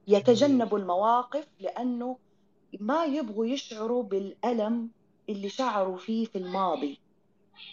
يتجنبوا 0.07 0.79
المواقف 0.79 1.47
لأنه 1.59 2.17
ما 2.79 3.05
يبغوا 3.05 3.45
يشعروا 3.45 4.03
بالألم 4.03 4.89
اللي 5.29 5.49
شعروا 5.49 5.97
فيه 5.97 6.25
في 6.25 6.37
الماضي. 6.37 6.99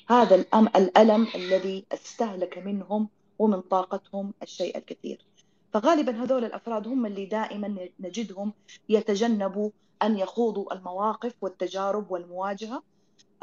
هذا 0.08 0.34
الأم 0.34 0.66
الألم 0.66 1.26
الذي 1.34 1.84
استهلك 1.92 2.58
منهم 2.58 3.08
ومن 3.38 3.60
طاقتهم 3.60 4.34
الشيء 4.42 4.78
الكثير. 4.78 5.24
فغالبا 5.72 6.22
هذول 6.22 6.44
الأفراد 6.44 6.88
هم 6.88 7.06
اللي 7.06 7.26
دائما 7.26 7.88
نجدهم 8.00 8.52
يتجنبوا 8.88 9.70
أن 10.02 10.18
يخوضوا 10.18 10.74
المواقف 10.74 11.34
والتجارب 11.40 12.10
والمواجهة. 12.10 12.82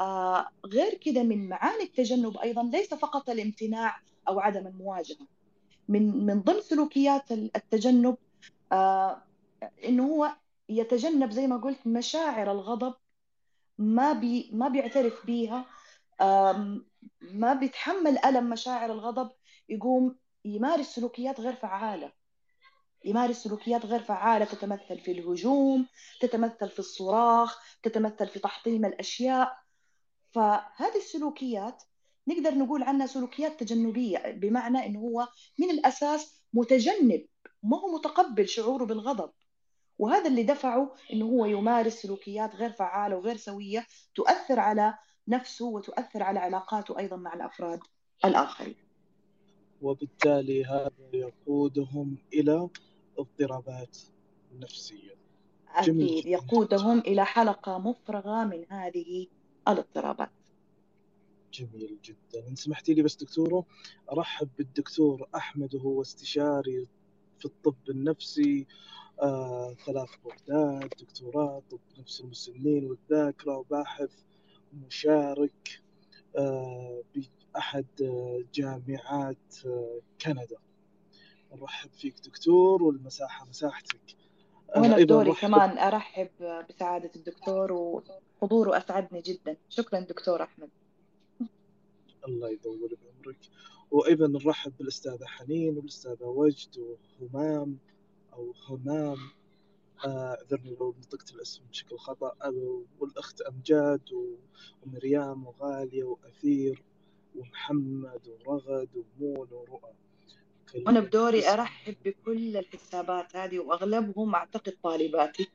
آه 0.00 0.48
غير 0.66 0.94
كذا 0.94 1.22
من 1.22 1.48
معاني 1.48 1.82
التجنب 1.82 2.36
أيضا 2.36 2.62
ليس 2.62 2.94
فقط 2.94 3.30
الامتناع 3.30 4.00
أو 4.30 4.40
عدم 4.40 4.66
المواجهة. 4.66 5.26
من 5.88 6.26
من 6.26 6.42
ضمن 6.42 6.60
سلوكيات 6.60 7.32
التجنب 7.32 8.16
آه 8.72 9.22
إنه 9.84 10.06
هو 10.06 10.36
يتجنب 10.68 11.30
زي 11.30 11.46
ما 11.46 11.56
قلت 11.56 11.86
مشاعر 11.86 12.52
الغضب 12.52 12.94
ما 13.78 14.12
بي 14.12 14.50
ما 14.52 14.68
بيعترف 14.68 15.26
بيها 15.26 15.66
ما 17.20 17.54
بيتحمل 17.54 18.18
ألم 18.18 18.50
مشاعر 18.50 18.92
الغضب 18.92 19.30
يقوم 19.68 20.16
يمارس 20.44 20.86
سلوكيات 20.86 21.40
غير 21.40 21.54
فعالة 21.54 22.12
يمارس 23.04 23.36
سلوكيات 23.36 23.86
غير 23.86 24.00
فعالة 24.00 24.44
تتمثل 24.44 24.98
في 24.98 25.12
الهجوم 25.12 25.86
تتمثل 26.20 26.68
في 26.68 26.78
الصراخ 26.78 27.62
تتمثل 27.82 28.26
في 28.26 28.38
تحطيم 28.38 28.84
الأشياء. 28.84 29.58
فهذه 30.32 30.96
السلوكيات 30.96 31.82
نقدر 32.30 32.54
نقول 32.54 32.82
عنها 32.82 33.06
سلوكيات 33.06 33.60
تجنبية 33.60 34.18
بمعنى 34.30 34.86
أنه 34.86 35.00
هو 35.00 35.28
من 35.58 35.70
الأساس 35.70 36.42
متجنب 36.52 37.26
ما 37.62 37.80
هو 37.80 37.94
متقبل 37.94 38.48
شعوره 38.48 38.84
بالغضب 38.84 39.30
وهذا 39.98 40.28
اللي 40.28 40.42
دفعه 40.42 40.94
إنه 41.12 41.24
هو 41.24 41.44
يمارس 41.44 41.92
سلوكيات 41.92 42.56
غير 42.56 42.72
فعالة 42.72 43.16
وغير 43.16 43.36
سوية 43.36 43.86
تؤثر 44.14 44.60
على 44.60 44.94
نفسه 45.28 45.66
وتؤثر 45.66 46.22
على 46.22 46.38
علاقاته 46.38 46.98
أيضا 46.98 47.16
مع 47.16 47.34
الأفراد 47.34 47.80
الآخرين. 48.24 48.74
وبالتالي 49.82 50.64
هذا 50.64 50.90
يقودهم 51.12 52.16
إلى 52.34 52.68
اضطرابات 53.18 53.98
نفسية. 54.58 55.14
أكيد 55.74 56.26
يقودهم 56.26 56.98
إلى 56.98 57.24
حلقة 57.24 57.78
مفرغة 57.78 58.44
من 58.44 58.64
هذه 58.70 59.26
الاضطرابات. 59.68 60.30
جميل 61.52 61.98
جدا، 62.04 62.48
إن 62.48 62.54
سمحتي 62.54 62.94
لي 62.94 63.02
بس 63.02 63.16
دكتورة 63.16 63.66
أرحب 64.12 64.48
بالدكتور 64.58 65.28
أحمد 65.36 65.74
وهو 65.74 66.02
استشاري 66.02 66.86
في 67.38 67.44
الطب 67.44 67.90
النفسي. 67.90 68.66
آه، 69.22 69.74
ثلاث 69.86 70.08
بوردات 70.24 71.02
دكتوراه 71.02 71.62
طب 71.70 71.78
نفس 71.98 72.20
المسنين 72.20 72.84
والذاكرة 72.84 73.56
وباحث 73.56 74.10
مشارك 74.86 75.82
آه، 76.36 77.02
بأحد 77.14 77.86
جامعات 78.54 79.66
آه، 79.66 80.00
كندا. 80.20 80.56
نرحب 81.52 81.90
فيك 81.92 82.14
دكتور 82.24 82.82
والمساحة 82.82 83.46
مساحتك. 83.46 84.16
وأنا 84.76 84.96
بدوري 84.96 85.32
كمان 85.32 85.78
أرحب 85.78 86.28
بسعادة 86.68 87.10
الدكتور 87.16 87.72
وحضوره 87.72 88.76
أسعدني 88.76 89.20
جدا. 89.20 89.56
شكرا 89.68 90.00
دكتور 90.00 90.42
أحمد. 90.42 90.68
الله 92.28 92.50
يطول 92.50 92.96
بعمرك. 93.02 93.38
وأيضا 93.90 94.26
نرحب 94.26 94.72
بالأستاذة 94.78 95.24
حنين 95.24 95.76
والأستاذة 95.76 96.24
وجد 96.24 96.98
وهمام 97.20 97.78
أو 98.32 98.54
همام. 98.68 99.18
أعذرني 100.06 100.76
لو 100.80 100.94
نطقت 100.98 101.34
الاسم 101.34 101.62
بشكل 101.70 101.98
خطأ. 101.98 102.32
والأخت 102.98 103.40
أمجاد 103.40 104.02
ومريم 104.82 105.46
وغالية 105.46 106.04
وأثير 106.04 106.82
ومحمد 107.36 108.28
ورغد 108.28 108.88
ومون 108.96 109.48
ورؤى. 109.50 109.92
وأنا 110.86 111.00
بدوري 111.00 111.48
أرحب 111.48 111.96
بكل 112.04 112.56
الحسابات 112.56 113.36
هذه 113.36 113.58
وأغلبهم 113.58 114.34
أعتقد 114.34 114.76
طالباتي. 114.82 115.50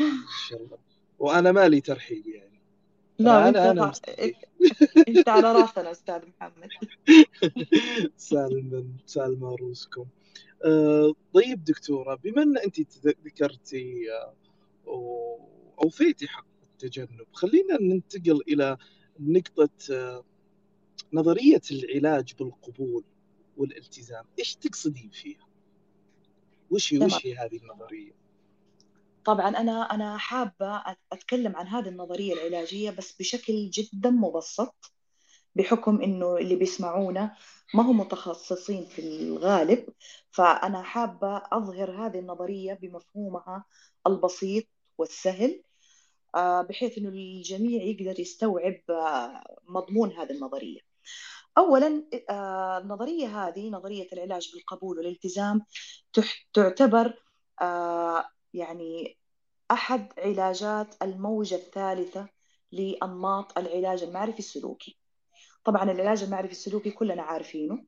إن 0.00 0.06
شاء 0.48 0.62
الله. 0.62 0.78
وأنا 1.18 1.52
مالي 1.52 1.80
ترحيب 1.80 2.26
يعني. 2.26 2.51
لا 3.22 3.48
أنا 3.48 3.70
أنا 3.70 3.92
أنت 5.08 5.28
على 5.28 5.52
راسنا 5.52 5.90
أستاذ 5.90 6.20
محمد. 6.28 6.68
سالما 8.16 8.84
سالما 9.06 9.54
روسكم. 9.54 10.06
آه، 10.64 11.14
طيب 11.34 11.64
دكتورة 11.64 12.14
بما 12.14 12.42
أن 12.42 12.58
أنت 12.58 12.80
ذكرتي 13.06 14.12
آه، 14.12 14.34
وأوفيتي 14.86 16.28
حق 16.28 16.46
التجنب 16.62 17.26
خلينا 17.32 17.78
ننتقل 17.80 18.40
إلى 18.48 18.76
نقطة 19.20 19.70
آه، 19.90 20.24
نظرية 21.12 21.62
العلاج 21.70 22.34
بالقبول 22.38 23.04
والالتزام. 23.56 24.24
إيش 24.38 24.56
تقصدين 24.56 25.10
فيها؟ 25.12 25.46
وش 26.70 26.94
هي 26.94 26.98
وش 26.98 27.26
هي 27.26 27.36
هذه 27.36 27.56
النظرية؟ 27.56 28.21
طبعا 29.24 29.48
أنا 29.48 29.82
أنا 29.82 30.18
حابة 30.18 30.82
أتكلم 31.12 31.56
عن 31.56 31.66
هذه 31.66 31.88
النظرية 31.88 32.32
العلاجية 32.32 32.90
بس 32.90 33.16
بشكل 33.16 33.70
جدا 33.70 34.10
مبسط 34.10 34.92
بحكم 35.54 36.02
إنه 36.02 36.36
اللي 36.36 36.56
بيسمعونا 36.56 37.36
ما 37.74 37.82
هم 37.82 38.00
متخصصين 38.00 38.84
في 38.84 39.02
الغالب. 39.02 39.88
فأنا 40.30 40.82
حابة 40.82 41.36
أظهر 41.52 42.06
هذه 42.06 42.18
النظرية 42.18 42.74
بمفهومها 42.74 43.64
البسيط 44.06 44.64
والسهل 44.98 45.62
آه، 46.34 46.62
بحيث 46.62 46.98
أنه 46.98 47.08
الجميع 47.08 47.82
يقدر 47.82 48.20
يستوعب 48.20 48.80
آه، 48.90 49.44
مضمون 49.68 50.12
هذه 50.12 50.30
النظرية. 50.32 50.80
أولا 51.58 52.04
آه، 52.30 52.78
النظرية 52.78 53.48
هذه 53.48 53.70
نظرية 53.70 54.08
العلاج 54.12 54.50
بالقبول 54.54 54.98
والالتزام 54.98 55.62
تعتبر 56.54 57.14
يعني 58.54 59.18
أحد 59.70 60.12
علاجات 60.18 60.94
الموجة 61.02 61.54
الثالثة 61.54 62.28
لأنماط 62.72 63.58
العلاج 63.58 64.02
المعرفي 64.02 64.38
السلوكي. 64.38 64.98
طبعا 65.64 65.90
العلاج 65.90 66.22
المعرفي 66.22 66.52
السلوكي 66.52 66.90
كلنا 66.90 67.22
عارفينه. 67.22 67.84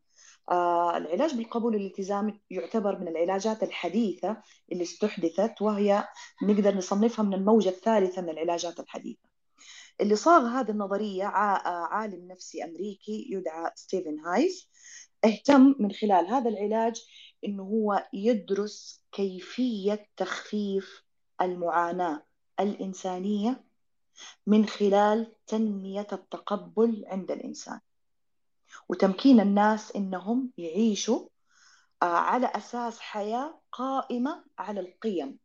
آه 0.51 0.97
العلاج 0.97 1.35
بالقبول 1.35 1.75
والالتزام 1.75 2.41
يعتبر 2.51 2.99
من 2.99 3.09
العلاجات 3.09 3.63
الحديثة 3.63 4.37
اللي 4.73 4.83
استحدثت 4.83 5.63
وهي 5.63 6.05
نقدر 6.43 6.75
نصنفها 6.77 7.23
من 7.25 7.35
الموجة 7.35 7.69
الثالثة 7.69 8.23
من 8.23 8.31
العلاجات 8.31 8.81
الحديثة. 8.81 9.29
اللي 10.01 10.17
صاغ 10.17 10.47
هذه 10.47 10.71
النظرية 10.71 11.27
آه، 11.27 11.87
عالم 11.91 12.29
نفسي 12.33 12.65
أمريكي 12.65 13.29
يدعى 13.31 13.71
ستيفن 13.75 14.21
هايز 14.21 14.71
اهتم 15.25 15.75
من 15.79 15.93
خلال 15.93 16.27
هذا 16.27 16.49
العلاج 16.51 17.03
انه 17.45 17.63
هو 17.63 18.09
يدرس 18.13 19.03
كيفية 19.13 20.09
تخفيف 20.17 21.05
المعاناة 21.41 22.23
الإنسانية 22.61 23.65
من 24.47 24.67
خلال 24.67 25.33
تنمية 25.47 26.07
التقبل 26.13 27.05
عند 27.07 27.31
الإنسان. 27.31 27.81
وتمكين 28.89 29.41
الناس 29.41 29.97
إنهم 29.97 30.51
يعيشوا 30.59 31.29
آه، 32.03 32.07
على 32.07 32.47
أساس 32.47 33.01
حياة 33.01 33.61
قائمة 33.73 34.45
على 34.59 34.81
القيم. 34.81 35.39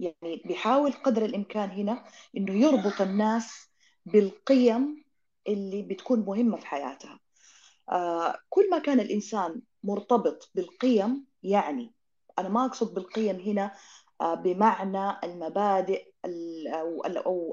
يعني 0.00 0.42
بيحاول 0.44 0.92
قدر 0.92 1.24
الإمكان 1.24 1.70
هنا 1.70 2.04
إنه 2.36 2.52
يربط 2.52 3.00
الناس 3.00 3.68
بالقيم 4.06 5.04
اللي 5.48 5.82
بتكون 5.82 6.20
مهمة 6.20 6.56
في 6.56 6.66
حياتها. 6.66 7.19
كل 8.48 8.70
ما 8.70 8.78
كان 8.78 9.00
الإنسان 9.00 9.62
مرتبط 9.84 10.50
بالقيم 10.54 11.26
يعني 11.42 11.94
أنا 12.38 12.48
ما 12.48 12.64
أقصد 12.66 12.94
بالقيم 12.94 13.36
هنا 13.40 13.74
آه، 14.20 14.34
بمعنى 14.34 15.20
المبادئ 15.24 16.12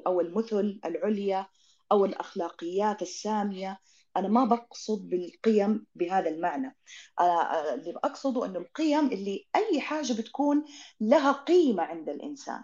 أو 0.08 0.21
المثل 0.21 0.80
العليا 0.86 1.47
أو 1.91 2.06
الأخلاقيات 2.06 3.02
السامية. 3.02 3.80
أنا 4.17 4.28
ما 4.28 4.45
بقصد 4.45 5.10
بالقيم 5.10 5.86
بهذا 5.95 6.30
المعنى. 6.30 6.78
آه، 7.19 7.23
آه، 7.23 7.73
اللي 7.73 7.93
أقصده 8.04 8.45
أنه 8.45 8.60
القيم 8.60 9.08
اللي 9.08 9.47
أي 9.56 9.82
حاجة 9.82 10.13
بتكون 10.13 10.65
لها 11.02 11.32
قيمة 11.32 11.84
عند 11.84 12.10
الإنسان. 12.10 12.63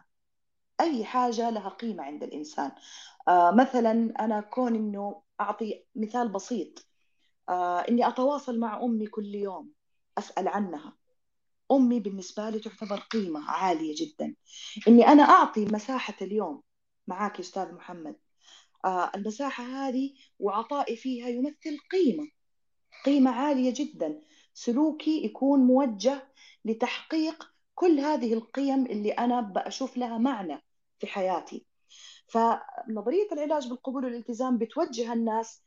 أي 0.82 1.06
حاجة 1.06 1.50
لها 1.50 1.70
قيمة 1.70 2.04
عند 2.04 2.24
الإنسان. 2.24 2.72
مثلا 3.30 4.14
أنا 4.20 4.42
كون 4.42 4.76
أنه 4.76 5.22
أعطي 5.42 5.86
مثال 5.96 6.30
بسيط. 6.30 6.93
إني 7.90 8.08
أتواصل 8.08 8.60
مع 8.60 8.84
أمي 8.84 9.08
كل 9.08 9.36
يوم 9.36 9.72
أسأل 10.18 10.48
عنها. 10.48 10.98
أمي 11.72 12.00
بالنسبة 12.00 12.50
لي 12.50 12.60
تعتبر 12.60 13.00
قيمة 13.00 13.52
عالية 13.52 13.96
جدا. 13.98 14.36
إني 14.88 15.08
أنا 15.08 15.24
أعطي 15.24 15.66
مساحة 15.66 16.16
اليوم 16.22 16.62
معاك 17.08 17.36
يا 17.36 17.40
أستاذ 17.40 17.74
محمد. 17.74 18.16
آه 18.86 19.12
المساحة 19.16 19.64
هذه 19.64 20.14
وعطائي 20.40 20.96
فيها 20.96 21.28
يمثل 21.28 21.78
قيمة 21.92 22.28
قيمة 23.06 23.32
عالية 23.32 23.74
جدا. 23.76 24.22
سلوكي 24.54 25.26
يكون 25.26 25.60
موجه 25.60 26.28
لتحقيق 26.66 27.54
كل 27.76 28.00
هذه 28.00 28.34
القيم 28.34 28.86
اللي 28.86 29.12
أنا 29.12 29.42
بشوف 29.42 29.98
لها 29.98 30.18
معنى 30.18 30.64
في 31.00 31.08
حياتي. 31.08 31.66
فنظرية 32.28 33.28
العلاج 33.32 33.68
بالقبول 33.68 34.06
والالتزام 34.06 34.58
بتوجه 34.58 35.14
الناس 35.14 35.64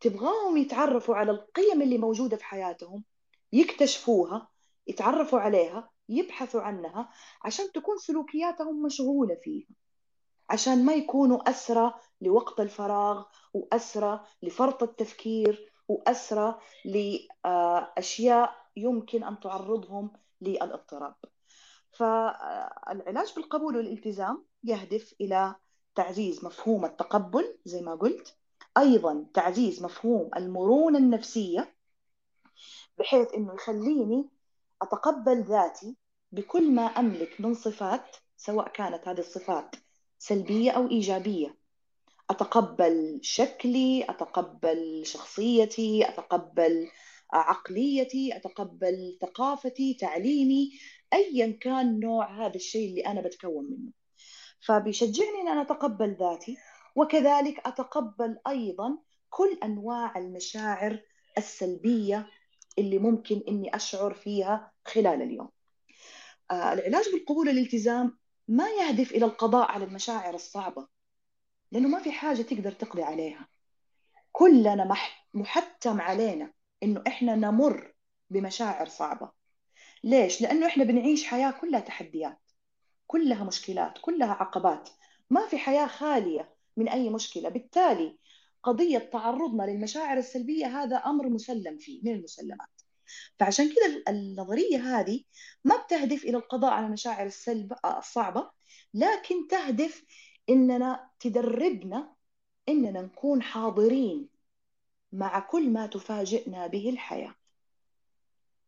تبغاهم 0.00 0.56
يتعرفوا 0.56 1.14
على 1.14 1.30
القيم 1.30 1.82
اللي 1.82 1.98
موجودة 1.98 2.36
في 2.36 2.44
حياتهم 2.44 3.04
يكتشفوها 3.52 4.48
يتعرفوا 4.86 5.38
عليها 5.40 5.90
يبحثوا 6.08 6.60
عنها 6.60 7.10
عشان 7.44 7.72
تكون 7.72 7.98
سلوكياتهم 7.98 8.82
مشغولة 8.82 9.34
فيها. 9.34 9.68
عشان 10.50 10.84
ما 10.84 10.92
يكونوا 10.92 11.50
أسرى 11.50 11.94
لوقت 12.20 12.60
الفراغ 12.60 13.24
وأسرى 13.54 14.24
لفرط 14.42 14.82
التفكير 14.82 15.72
وأسرى 15.88 16.58
لأشياء 16.84 18.56
يمكن 18.76 19.24
أن 19.24 19.40
تعرضهم 19.40 20.12
للاضطراب. 20.40 21.14
فالعلاج 21.90 23.32
بالقبول 23.36 23.76
والالتزام 23.76 24.44
يهدف 24.64 25.14
إلى 25.20 25.54
تعزيز 25.94 26.44
مفهوم 26.44 26.84
التقبل 26.84 27.58
زي 27.64 27.80
ما 27.80 27.94
قلت 27.94 28.36
أيضا 28.78 29.26
تعزيز 29.34 29.82
مفهوم 29.82 30.30
المرونة 30.36 30.98
النفسية 30.98 31.74
بحيث 32.98 33.34
أنه 33.34 33.54
يخليني 33.54 34.28
أتقبل 34.82 35.42
ذاتي 35.42 35.96
بكل 36.32 36.70
ما 36.70 36.82
أملك 36.82 37.40
من 37.40 37.54
صفات 37.54 38.16
سواء 38.36 38.68
كانت 38.68 39.08
هذه 39.08 39.18
الصفات 39.18 39.76
سلبية 40.18 40.70
أو 40.70 40.88
إيجابية. 40.90 41.56
أتقبل 42.30 43.18
شكلي 43.22 44.04
أتقبل 44.08 45.02
شخصيتي 45.06 46.08
أتقبل 46.08 46.88
عقليتي 47.32 48.36
أتقبل 48.36 49.18
ثقافتي 49.20 49.94
تعليمي 49.94 50.70
أيا 51.12 51.58
كان 51.60 52.00
نوع 52.00 52.46
هذا 52.46 52.54
الشيء 52.54 52.88
اللي 52.88 53.06
أنا 53.06 53.20
بتكون 53.20 53.64
منه. 53.64 53.92
فبيشجعني 54.60 55.40
أن 55.40 55.48
أنا 55.48 55.62
أتقبل 55.62 56.16
ذاتي 56.20 56.56
وكذلك 56.96 57.66
أتقبل 57.66 58.38
أيضا 58.48 58.98
كل 59.30 59.58
أنواع 59.62 60.18
المشاعر 60.18 61.00
السلبية 61.38 62.26
اللي 62.78 62.98
ممكن 62.98 63.42
إني 63.48 63.76
أشعر 63.76 64.14
فيها 64.14 64.72
خلال 64.84 65.22
اليوم. 65.22 65.48
آه 66.50 66.72
العلاج 66.72 67.04
بالقبول 67.12 67.48
والالتزام 67.48 68.18
ما 68.48 68.68
يهدف 68.70 69.12
إلى 69.12 69.24
القضاء 69.24 69.70
على 69.70 69.84
المشاعر 69.84 70.34
الصعبة 70.34 70.88
لأنه 71.72 71.88
ما 71.88 71.98
في 71.98 72.12
حاجة 72.12 72.42
تقدر 72.42 72.72
تقضي 72.72 73.02
عليها. 73.02 73.48
كلنا 74.32 74.96
محتم 75.34 76.00
علينا 76.00 76.52
إنه 76.82 77.02
إحنا 77.06 77.34
نمر 77.34 77.94
بمشاعر 78.30 78.88
صعبة. 78.88 79.30
ليش؟ 80.04 80.42
لأنه 80.42 80.66
إحنا 80.66 80.84
بنعيش 80.84 81.24
حياة 81.24 81.50
كلها 81.50 81.80
تحديات 81.80 82.40
كلها 83.06 83.44
مشكلات 83.44 83.98
كلها 84.00 84.32
عقبات. 84.32 84.88
ما 85.30 85.46
في 85.46 85.58
حياة 85.58 85.86
خالية 85.86 86.51
من 86.76 86.88
أي 86.88 87.10
مشكلة. 87.10 87.48
بالتالي 87.48 88.16
قضية 88.62 88.98
تعرضنا 88.98 89.62
للمشاعر 89.62 90.18
السلبية 90.18 90.66
هذا 90.66 90.96
أمر 90.96 91.28
مسلم 91.28 91.78
فيه 91.78 92.00
من 92.02 92.12
المسلمات. 92.12 92.68
فعشان 93.38 93.68
كذا 93.74 94.02
النظرية 94.08 94.78
هذه 94.78 95.24
ما 95.64 95.76
بتهدف 95.76 96.24
إلى 96.24 96.36
القضاء 96.36 96.70
على 96.70 96.86
المشاعر 96.86 97.26
السلب 97.26 97.72
الصعبة 97.98 98.50
لكن 98.94 99.48
تهدف 99.48 100.04
إننا 100.48 101.10
تدربنا 101.20 102.12
إننا 102.68 103.02
نكون 103.02 103.42
حاضرين 103.42 104.28
مع 105.12 105.40
كل 105.40 105.70
ما 105.70 105.86
تفاجئنا 105.86 106.66
به 106.66 106.90
الحياة. 106.90 107.34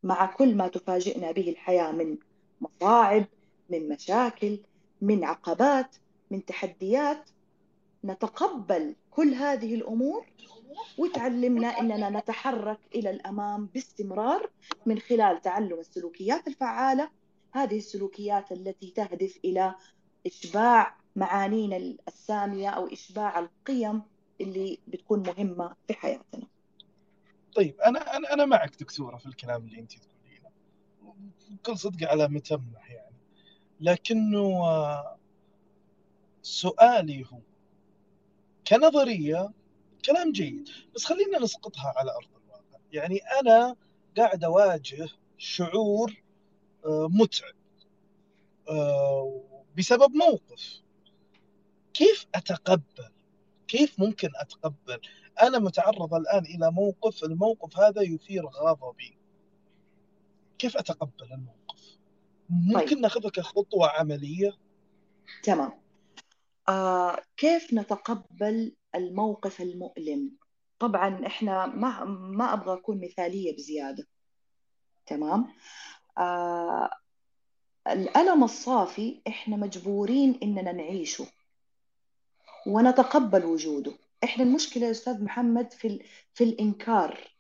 مع 0.03 0.27
كل 0.27 0.55
ما 0.55 0.69
تفاجئنا 0.69 1.33
به 1.33 1.49
الحياة 1.51 1.93
من 1.93 2.19
مصاعب 2.61 3.27
من 3.71 3.89
مشاكل 3.89 4.59
من 5.01 5.25
عقبات 5.25 5.97
من 6.31 6.45
تحديات. 6.45 7.31
نتقبل 8.05 8.97
كل 9.11 9.35
هذه 9.35 9.75
الأمور 9.75 10.27
وتعلمنا 10.99 11.69
إننا 11.81 12.11
نتحرك 12.11 12.79
إلى 12.95 13.11
الأمام 13.11 13.67
باستمرار 13.67 14.51
من 14.87 14.99
خلال 14.99 15.43
تعلم 15.43 15.81
السلوكيات 15.81 16.49
الفعالة. 16.49 17.11
هذه 17.53 17.77
السلوكيات 17.77 18.53
التي 18.53 18.91
تهدف 18.91 19.39
إلى 19.45 19.75
إشباع 20.27 20.97
معانينا 21.17 21.97
السامية 22.09 22.69
أو 22.69 22.87
إشباع 22.87 23.39
القيم 23.39 24.03
اللي 24.41 24.79
بتكون 24.89 25.23
مهمة 25.23 25.75
في 25.87 25.95
حياتنا. 25.95 26.47
طيب 27.55 27.81
أنا 27.81 28.17
أنا 28.17 28.33
أنا 28.33 28.45
معك 28.45 28.77
دكتورة 28.81 29.17
في 29.17 29.27
الكلام 29.27 29.65
اللي 29.65 29.79
أنت 29.79 29.93
تقولينه. 29.93 30.51
بكل 31.51 31.79
صدق 31.79 32.09
على 32.09 32.29
متمح 32.29 32.91
يعني. 32.91 33.17
لكنه 33.81 34.65
سؤالي 36.43 37.25
هو 37.33 37.39
كنظرية 38.67 39.51
كلام 40.05 40.33
جيد. 40.33 40.69
بس 40.95 41.05
خلينا 41.05 41.39
نسقطها 41.39 41.93
على 41.97 42.11
أرض 42.11 42.29
الواقع. 42.45 42.79
يعني 42.93 43.19
أنا 43.41 43.77
قاعد 44.17 44.45
أواجه 44.45 45.09
شعور 45.39 46.23
آه، 46.87 47.09
متعب 47.11 47.55
آه، 48.69 49.43
بسبب 49.79 50.15
موقف. 50.15 50.81
كيف 51.95 52.27
أتقبل؟ 52.35 53.11
كيف 53.69 54.01
ممكن 54.01 54.29
أتقبل؟ 54.37 55.01
أنا 55.43 55.59
متعرض 55.59 56.15
الآن 56.15 56.45
إلى 56.45 56.71
موقف 56.71 57.25
الموقف 57.25 57.79
هذا 57.79 58.03
يثير 58.03 58.47
غضبي. 58.47 59.17
كيف 60.59 60.77
أتقبل 60.77 61.33
الموقف؟ 61.33 61.99
ممكن 62.51 62.89
طيب. 62.89 62.99
ناخذها 62.99 63.31
كخطوة 63.31 63.89
عملية؟ 63.89 64.57
تمام. 65.43 65.84
آه 66.69 67.23
كيف 67.37 67.75
نتقبل 67.75 68.77
الموقف 68.95 69.61
المؤلم؟ 69.61 70.31
طبعا 70.79 71.27
إحنا 71.27 71.67
ما 71.67 72.05
ما 72.05 72.53
أبغى 72.53 72.75
أكون 72.75 73.01
مثالية 73.01 73.57
بزيادة. 73.57 74.07
تمام؟ 75.07 75.47
آه 76.19 76.91
الألم 77.89 78.45
الصافي 78.45 79.23
إحنا 79.29 79.57
مجبورين 79.57 80.39
إننا 80.43 80.73
نعيشه 80.73 81.27
ونتقبل 82.67 83.45
وجوده. 83.45 83.93
إحنا 84.25 84.45
المشكلة 84.45 84.87
يا 84.87 84.91
أستاذ 84.91 85.25
محمد 85.25 85.73
في 85.73 86.05
في 86.35 86.45
الإنكار 86.45 87.31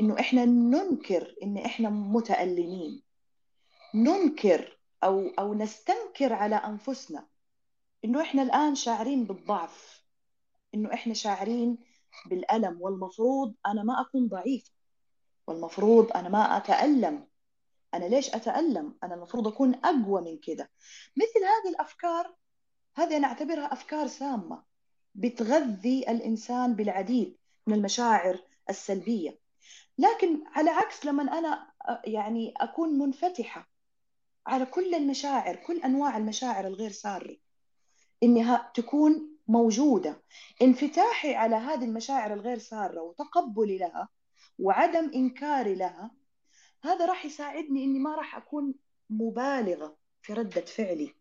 إنه 0.00 0.20
إحنا 0.20 0.44
ننكر 0.44 1.34
إن 1.42 1.58
إحنا 1.58 1.88
متألمين. 1.90 3.02
ننكر 3.94 4.78
أو 5.04 5.28
أو 5.38 5.54
نستنكر 5.54 6.32
على 6.32 6.54
أنفسنا. 6.56 7.26
إنه 8.04 8.22
إحنا 8.22 8.42
الآن 8.42 8.74
شاعرين 8.74 9.24
بالضعف 9.24 10.04
إنه 10.74 10.94
إحنا 10.94 11.14
شاعرين 11.14 11.78
بالألم. 12.26 12.82
والمفروض 12.82 13.54
أنا 13.66 13.82
ما 13.82 14.00
أكون 14.00 14.28
ضعيف. 14.28 14.70
والمفروض 15.46 16.12
أنا 16.12 16.28
ما 16.28 16.56
أتألم. 16.56 17.26
أنا 17.94 18.04
ليش 18.04 18.34
أتألم؟ 18.34 18.98
أنا 19.04 19.14
المفروض 19.14 19.48
أكون 19.48 19.74
أقوى 19.74 20.22
من 20.22 20.38
كده 20.38 20.70
مثل 21.16 21.44
هذه 21.44 21.70
الأفكار 21.74 22.34
هذه 22.96 23.16
أنا 23.16 23.26
أعتبرها 23.26 23.72
أفكار 23.72 24.06
سامة. 24.06 24.62
بتغذي 25.14 26.10
الإنسان 26.10 26.74
بالعديد 26.74 27.36
من 27.66 27.74
المشاعر 27.74 28.38
السلبية. 28.70 29.38
لكن 29.98 30.44
على 30.46 30.70
عكس 30.70 31.04
لما 31.04 31.38
أنا 31.38 31.72
يعني 32.04 32.54
أكون 32.56 32.98
منفتحة 32.98 33.70
على 34.46 34.66
كل 34.66 34.94
المشاعر 34.94 35.56
كل 35.56 35.80
أنواع 35.80 36.16
المشاعر 36.16 36.66
الغير 36.66 36.90
سارة. 36.90 37.36
إنها 38.22 38.72
تكون 38.74 39.36
موجودة. 39.48 40.22
انفتاحي 40.62 41.34
على 41.34 41.56
هذه 41.56 41.84
المشاعر 41.84 42.32
الغير 42.32 42.58
سارة 42.58 43.02
وتقبلي 43.02 43.78
لها 43.78 44.08
وعدم 44.58 45.10
إنكاري 45.14 45.74
لها 45.74 46.10
هذا 46.84 47.06
راح 47.06 47.24
يساعدني 47.24 47.84
إني 47.84 47.98
ما 47.98 48.14
راح 48.14 48.36
أكون 48.36 48.74
مبالغة 49.10 49.96
في 50.22 50.32
ردة 50.32 50.60
فعلي. 50.60 51.14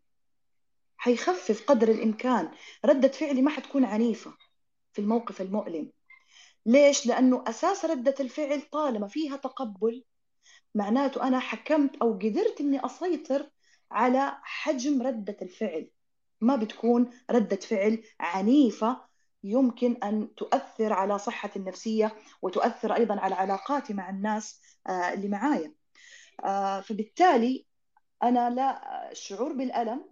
حيخفف 0.97 1.65
قدر 1.65 1.91
الإمكان. 1.91 2.51
ردة 2.85 3.07
فعلي 3.07 3.41
ما 3.41 3.49
حتكون 3.49 3.85
عنيفة 3.85 4.33
في 4.93 4.99
الموقف 4.99 5.41
المؤلم. 5.41 5.91
ليش؟ 6.65 7.05
لأنه 7.07 7.43
أساس 7.47 7.85
ردة 7.85 8.15
الفعل 8.19 8.61
طالما 8.61 9.07
فيها 9.07 9.37
تقبل 9.37 10.03
معناته 10.75 11.27
أنا 11.27 11.39
حكمت 11.39 11.95
أو 11.95 12.13
قدرت 12.13 12.61
إني 12.61 12.85
أسيطر 12.85 13.49
على 13.91 14.37
حجم 14.43 15.01
ردة 15.01 15.37
الفعل. 15.41 15.89
ما 16.41 16.55
بتكون 16.55 17.09
ردة 17.31 17.55
فعل 17.55 18.03
عنيفة 18.19 19.09
يمكن 19.43 19.97
أن 20.03 20.35
تؤثر 20.35 20.93
على 20.93 21.19
صحتي 21.19 21.59
النفسية 21.59 22.15
وتؤثر 22.41 22.95
أيضا 22.95 23.19
على 23.19 23.35
علاقاتي 23.35 23.93
مع 23.93 24.09
الناس 24.09 24.61
آه، 24.87 25.13
اللي 25.13 25.27
معايا. 25.27 25.73
آه، 26.45 26.81
فبالتالي 26.81 27.65
أنا 28.23 28.49
لا 28.49 29.11
الشعور 29.11 29.53
بالألم 29.53 30.05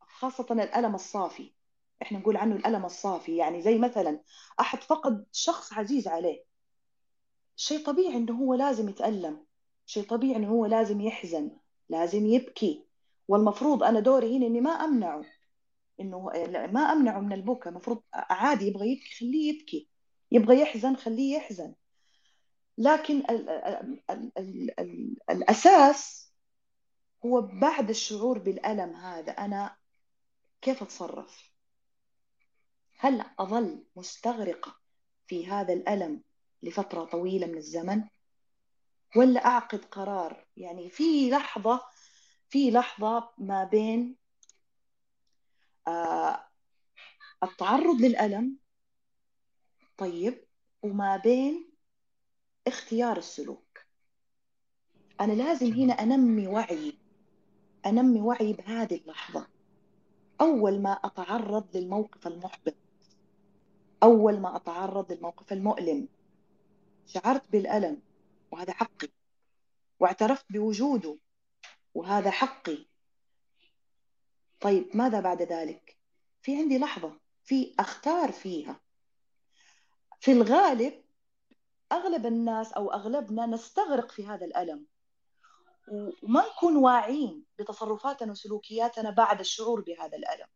خاصة 0.00 0.46
الألم 0.50 0.94
الصافي. 0.94 1.52
إحنا 2.02 2.18
نقول 2.18 2.36
عنه 2.36 2.56
الألم 2.56 2.84
الصافي 2.84 3.36
يعني 3.36 3.62
زي 3.62 3.78
مثلا 3.78 4.20
أحد 4.60 4.82
فقد 4.82 5.26
شخص 5.32 5.72
عزيز 5.72 6.08
عليه. 6.08 6.44
شيء 7.56 7.86
طبيعي 7.86 8.16
إنه 8.16 8.32
هو 8.32 8.54
لازم 8.54 8.88
يتألم. 8.88 9.44
شيء 9.86 10.04
طبيعي 10.08 10.36
إنه 10.36 10.48
هو 10.48 10.66
لازم 10.66 11.00
يحزن 11.00 11.50
لازم 11.88 12.26
يبكي. 12.26 12.84
والمفروض 13.28 13.82
أنا 13.82 14.00
دوري 14.00 14.36
هنا 14.36 14.46
إني 14.46 14.60
ما 14.60 14.70
أمنعه. 14.70 15.24
إنه 16.00 16.30
ما 16.72 16.80
أمنعه 16.80 17.20
من 17.20 17.32
البكاء 17.32 17.68
المفروض 17.68 18.02
عادي 18.14 18.66
يبغى 18.66 18.92
يبكي 18.92 19.14
خليه 19.14 19.54
يبكي. 19.54 19.88
يبغى 20.32 20.60
يحزن 20.60 20.96
خليه 20.96 21.36
يحزن. 21.36 21.74
لكن 22.78 23.16
ال 23.18 23.48
ال 23.48 24.02
ال 24.10 24.32
ال 24.38 24.80
ال 24.80 25.16
الأساس 25.30 26.32
هو 27.24 27.40
بعد 27.40 27.90
الشعور 27.90 28.38
بالألم 28.38 28.96
هذا 28.96 29.32
أنا 29.32 29.76
كيف 30.62 30.82
أتصرف؟ 30.82 31.50
هل 32.98 33.24
أظل 33.38 33.84
مستغرقة 33.96 34.76
في 35.26 35.46
هذا 35.46 35.72
الألم 35.72 36.22
لفترة 36.62 37.04
طويلة 37.04 37.46
من 37.46 37.56
الزمن؟ 37.56 38.04
ولا 39.16 39.46
أعقد 39.46 39.84
قرار؟ 39.84 40.46
يعني 40.56 40.90
في 40.90 41.30
لحظة 41.30 41.80
في 42.48 42.70
لحظة 42.70 43.30
ما 43.38 43.64
بين 43.64 44.16
آه، 44.16 44.23
التعرض 47.42 48.00
للألم 48.00 48.56
طيب 49.98 50.44
وما 50.82 51.16
بين 51.16 51.70
اختيار 52.66 53.16
السلوك. 53.16 53.78
أنا 55.20 55.32
لازم 55.32 55.72
هنا 55.72 55.92
أنمي 55.92 56.46
وعي 56.46 56.98
أنمي 57.86 58.20
وعي 58.20 58.52
بهذه 58.52 58.94
اللحظة. 58.94 59.46
أول 60.40 60.82
ما 60.82 60.92
أتعرض 60.92 61.76
للموقف 61.76 62.26
المحبط 62.26 62.74
أول 64.02 64.40
ما 64.40 64.56
أتعرض 64.56 65.12
للموقف 65.12 65.52
المؤلم. 65.52 66.08
شعرت 67.06 67.50
بالألم 67.52 68.02
وهذا 68.50 68.72
حقي 68.72 69.08
واعترفت 70.00 70.52
بوجوده 70.52 71.18
وهذا 71.94 72.30
حقي. 72.30 72.86
طيب 74.60 74.90
ماذا 74.94 75.20
بعد 75.20 75.42
ذلك؟ 75.42 75.98
في 76.42 76.56
عندي 76.56 76.78
لحظة 76.78 77.18
في 77.44 77.74
أختار 77.78 78.32
فيها. 78.32 78.80
في 80.20 80.32
الغالب 80.32 81.04
أغلب 81.92 82.26
الناس 82.26 82.72
أو 82.72 82.92
أغلبنا 82.92 83.46
نستغرق 83.46 84.10
في 84.10 84.26
هذا 84.26 84.44
الألم. 84.44 84.86
وما 86.22 86.46
نكون 86.46 86.76
واعين 86.76 87.44
بتصرفاتنا 87.58 88.32
وسلوكياتنا 88.32 89.10
بعد 89.10 89.40
الشعور 89.40 89.80
بهذا 89.80 90.16
الألم. 90.16 90.46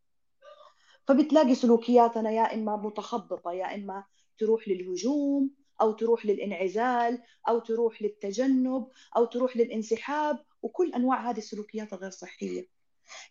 فبتلاقي 1.07 1.55
سلوكياتنا 1.55 2.31
يا 2.31 2.53
إما 2.53 2.75
متخبطة 2.75 3.51
يا 3.51 3.75
إما 3.75 4.03
تروح 4.37 4.67
للهجوم 4.67 5.51
أو 5.81 5.91
تروح 5.91 6.25
للإنعزال 6.25 7.23
أو 7.47 7.59
تروح 7.59 8.01
للتجنب 8.01 8.87
أو 9.17 9.25
تروح 9.25 9.57
للانسحاب 9.57 10.45
وكل 10.61 10.93
أنواع 10.93 11.29
هذه 11.29 11.37
السلوكيات 11.37 11.93
الغير 11.93 12.11
صحية. 12.11 12.78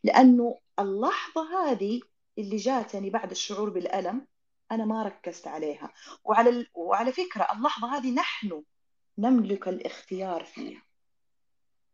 لأنه 0.04 0.58
اللحظة 0.78 1.70
هذه 1.70 2.00
اللي 2.38 2.56
جاتني 2.56 3.10
بعد 3.10 3.30
الشعور 3.30 3.70
بالألم 3.70 4.26
أنا 4.72 4.84
ما 4.84 5.02
ركزت 5.02 5.48
عليها. 5.48 5.92
وعلى 6.24 6.66
وعلى 6.74 7.12
فكرة 7.12 7.42
اللحظة 7.52 7.96
هذه 7.96 8.14
نحن 8.14 8.64
نملك 9.18 9.68
الاختيار 9.68 10.44
فيها. 10.44 10.82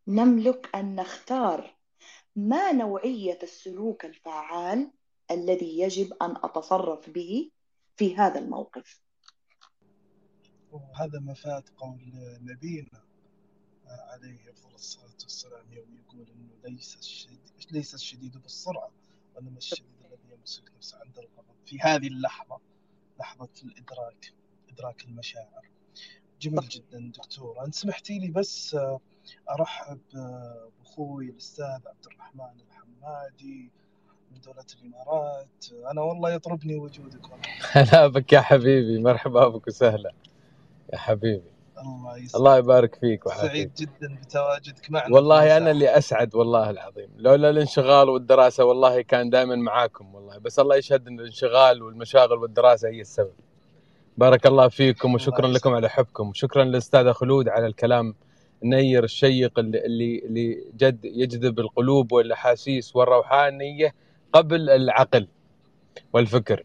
نملك 0.08 0.70
أن 0.74 0.94
نختار 0.94 1.76
ما 2.36 2.72
نوعية 2.72 3.38
السلوك 3.42 4.04
الفعال 4.04 4.90
الذي 5.30 5.78
يجب 5.78 6.12
أن 6.22 6.36
أتصرف 6.36 7.10
به 7.10 7.50
في 7.96 8.16
هذا 8.16 8.38
الموقف. 8.38 9.00
وهذا 10.70 11.20
مفاد 11.20 11.68
قول 11.76 12.12
نبينا. 12.42 13.03
عليه 13.88 14.50
أفضل 14.50 14.74
الصلاة 14.74 15.16
والسلام 15.22 15.72
يوم 15.72 15.98
يقول 16.06 16.26
أنه 16.30 16.74
ليس 16.74 16.96
الشديد 16.98 17.40
ليس 17.70 17.94
الشديد 17.94 18.38
بالسرعة 18.42 18.90
وإنما 19.36 19.58
الشديد 19.58 19.86
الذي 20.04 20.34
يمسك 20.40 20.64
نفسه 20.76 20.98
عند 20.98 21.18
الغضب. 21.18 21.54
في 21.66 21.80
هذه 21.80 22.06
اللحظة 22.06 22.60
لحظة 23.20 23.48
الإدراك 23.64 24.32
إدراك 24.70 25.04
المشاعر. 25.04 25.70
جميل 26.40 26.68
جدا 26.68 27.12
دكتور 27.16 27.64
أنت 27.64 27.74
سمحتي 27.74 28.18
لي 28.18 28.28
بس 28.30 28.74
آه، 28.74 29.00
أرحب 29.50 30.00
آه، 30.16 30.70
بأخوي 30.80 31.30
الأستاذ 31.30 31.64
عبد 31.88 32.06
الرحمن 32.06 32.60
الحمادي 32.60 33.72
من 34.32 34.40
دولة 34.40 34.66
الإمارات. 34.82 35.66
أنا 35.90 36.02
والله 36.02 36.32
يطربني 36.32 36.76
وجودك 36.76 37.26
هلا 37.72 38.06
بك 38.14 38.32
يا 38.32 38.40
حبيبي. 38.40 38.98
مرحبا 39.02 39.48
بك 39.48 39.66
وسهلا. 39.66 40.14
يا 40.92 40.98
حبيبي. 40.98 41.53
الله 41.84 42.16
يسعدك 42.16 42.36
الله 42.36 42.56
يبارك 42.56 42.94
فيك 42.94 43.26
وحفيك 43.26 43.50
سعيد 43.50 43.74
جدا 43.74 44.18
بتواجدك 44.22 44.90
معنا. 44.90 45.14
والله 45.14 45.56
أنا 45.56 45.70
اللي 45.70 45.98
أسعد 45.98 46.34
والله 46.34 46.70
العظيم. 46.70 47.08
لولا 47.16 47.50
الانشغال 47.50 48.08
والدراسة 48.08 48.64
والله 48.64 49.00
كان 49.02 49.30
دائما 49.30 49.56
معاكم 49.56 50.14
والله. 50.14 50.38
بس 50.38 50.58
الله 50.58 50.76
يشهد 50.76 51.06
إن 51.08 51.20
الانشغال 51.20 51.82
والمشاغل 51.82 52.38
والدراسة 52.38 52.88
هي 52.88 53.00
السبب. 53.00 53.32
بارك 54.18 54.46
الله 54.46 54.68
فيكم 54.68 55.14
وشكرا 55.14 55.46
الله 55.46 55.56
لكم 55.56 55.74
على 55.74 55.88
حبكم. 55.88 56.28
وشكرا 56.28 56.64
للاستاذه 56.64 57.12
خلود 57.12 57.48
على 57.48 57.66
الكلام 57.66 58.14
النير 58.62 59.04
الشيق 59.04 59.58
اللي 59.58 59.86
اللي 59.86 60.18
اللي 60.18 60.64
جد 60.76 61.04
يجذب 61.04 61.58
القلوب 61.60 62.12
والأحاسيس 62.12 62.96
والروحانية 62.96 63.94
قبل 64.32 64.70
العقل 64.70 65.28
والفكر. 66.12 66.64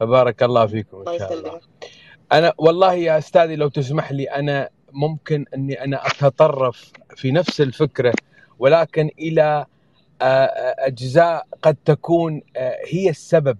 فبارك 0.00 0.42
الله 0.42 0.66
فيكم 0.66 1.08
إن 1.08 1.18
شاء 1.18 1.32
الله. 1.32 1.60
أنا 2.34 2.52
والله 2.58 2.94
يا 2.94 3.18
أستاذي 3.18 3.56
لو 3.56 3.68
تسمح 3.68 4.12
لي 4.12 4.24
أنا 4.24 4.68
ممكن 4.92 5.44
إني 5.54 5.84
أنا 5.84 6.06
أتطرف 6.06 6.92
في 7.16 7.30
نفس 7.32 7.60
الفكرة 7.60 8.12
ولكن 8.58 9.10
إلى 9.18 9.66
آه، 10.22 10.24
آه، 10.24 10.86
أجزاء 10.86 11.46
قد 11.62 11.76
تكون 11.84 12.42
آه، 12.56 12.76
هي 12.86 13.10
السبب. 13.10 13.58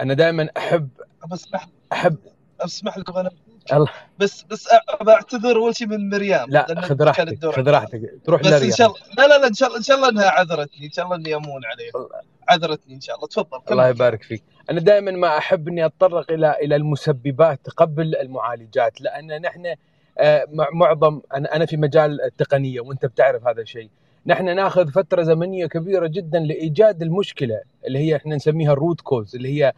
أنا 0.00 0.14
دائما 0.14 0.48
أحب 0.56 0.88
اسمح 1.32 1.68
أحب 1.92 2.16
اسمح 2.60 2.98
لكم 2.98 3.18
أنا. 3.18 3.30
الله 3.72 3.88
بس 4.18 4.42
بس 4.42 4.68
بعتذر 5.00 5.56
أول 5.56 5.76
شيء 5.76 5.86
من 5.86 6.08
مريم. 6.08 6.44
لا 6.48 6.80
خذ 6.80 7.02
راحتك 7.02 7.46
خذ 7.46 7.68
راحتك. 7.68 8.00
تروح 8.24 8.40
بس 8.40 8.62
إن 8.62 8.70
شاء 8.70 8.86
الله 8.86 8.98
لا 9.18 9.28
لا 9.28 9.38
لا 9.38 9.46
إن 9.46 9.54
شاء 9.54 9.68
الله 9.68 9.78
إن 9.78 9.82
شاء 9.82 9.96
الله 9.96 10.08
إنها 10.08 10.30
عذرتني 10.30 10.86
إن 10.86 10.90
شاء 10.90 11.04
الله 11.04 11.16
إني 11.16 11.34
أمون 11.34 11.62
عليها. 11.64 12.08
عذرتني 12.52 12.94
إن 12.94 13.00
شاء 13.00 13.16
الله. 13.16 13.28
تفضل 13.28 13.60
الله 13.70 13.88
يبارك 13.88 14.22
فيك. 14.22 14.42
أنا 14.70 14.80
دائما 14.80 15.10
ما 15.10 15.38
أحب 15.38 15.68
إني 15.68 15.86
أتطرق 15.86 16.32
إلى 16.32 16.56
إلى 16.62 16.76
المسببات 16.76 17.70
قبل 17.70 18.16
المعالجات 18.16 19.00
لأن 19.00 19.42
نحن 19.42 19.74
آه، 20.18 20.46
معظم 20.72 21.20
أنا 21.34 21.66
في 21.66 21.76
مجال 21.76 22.20
التقنية 22.22 22.80
وأنت 22.80 23.06
بتعرف 23.06 23.46
هذا 23.46 23.62
الشيء. 23.62 23.90
نحن 24.26 24.44
نأخذ 24.44 24.88
فترة 24.90 25.22
زمنية 25.22 25.66
كبيرة 25.66 26.06
جدا 26.06 26.38
لإيجاد 26.38 27.02
المشكلة 27.02 27.60
اللي 27.86 27.98
هي 27.98 28.16
إحنا 28.16 28.36
نسميها 28.36 28.72
الروت 28.72 29.00
كوز 29.00 29.36
اللي 29.36 29.48
هي 29.62 29.72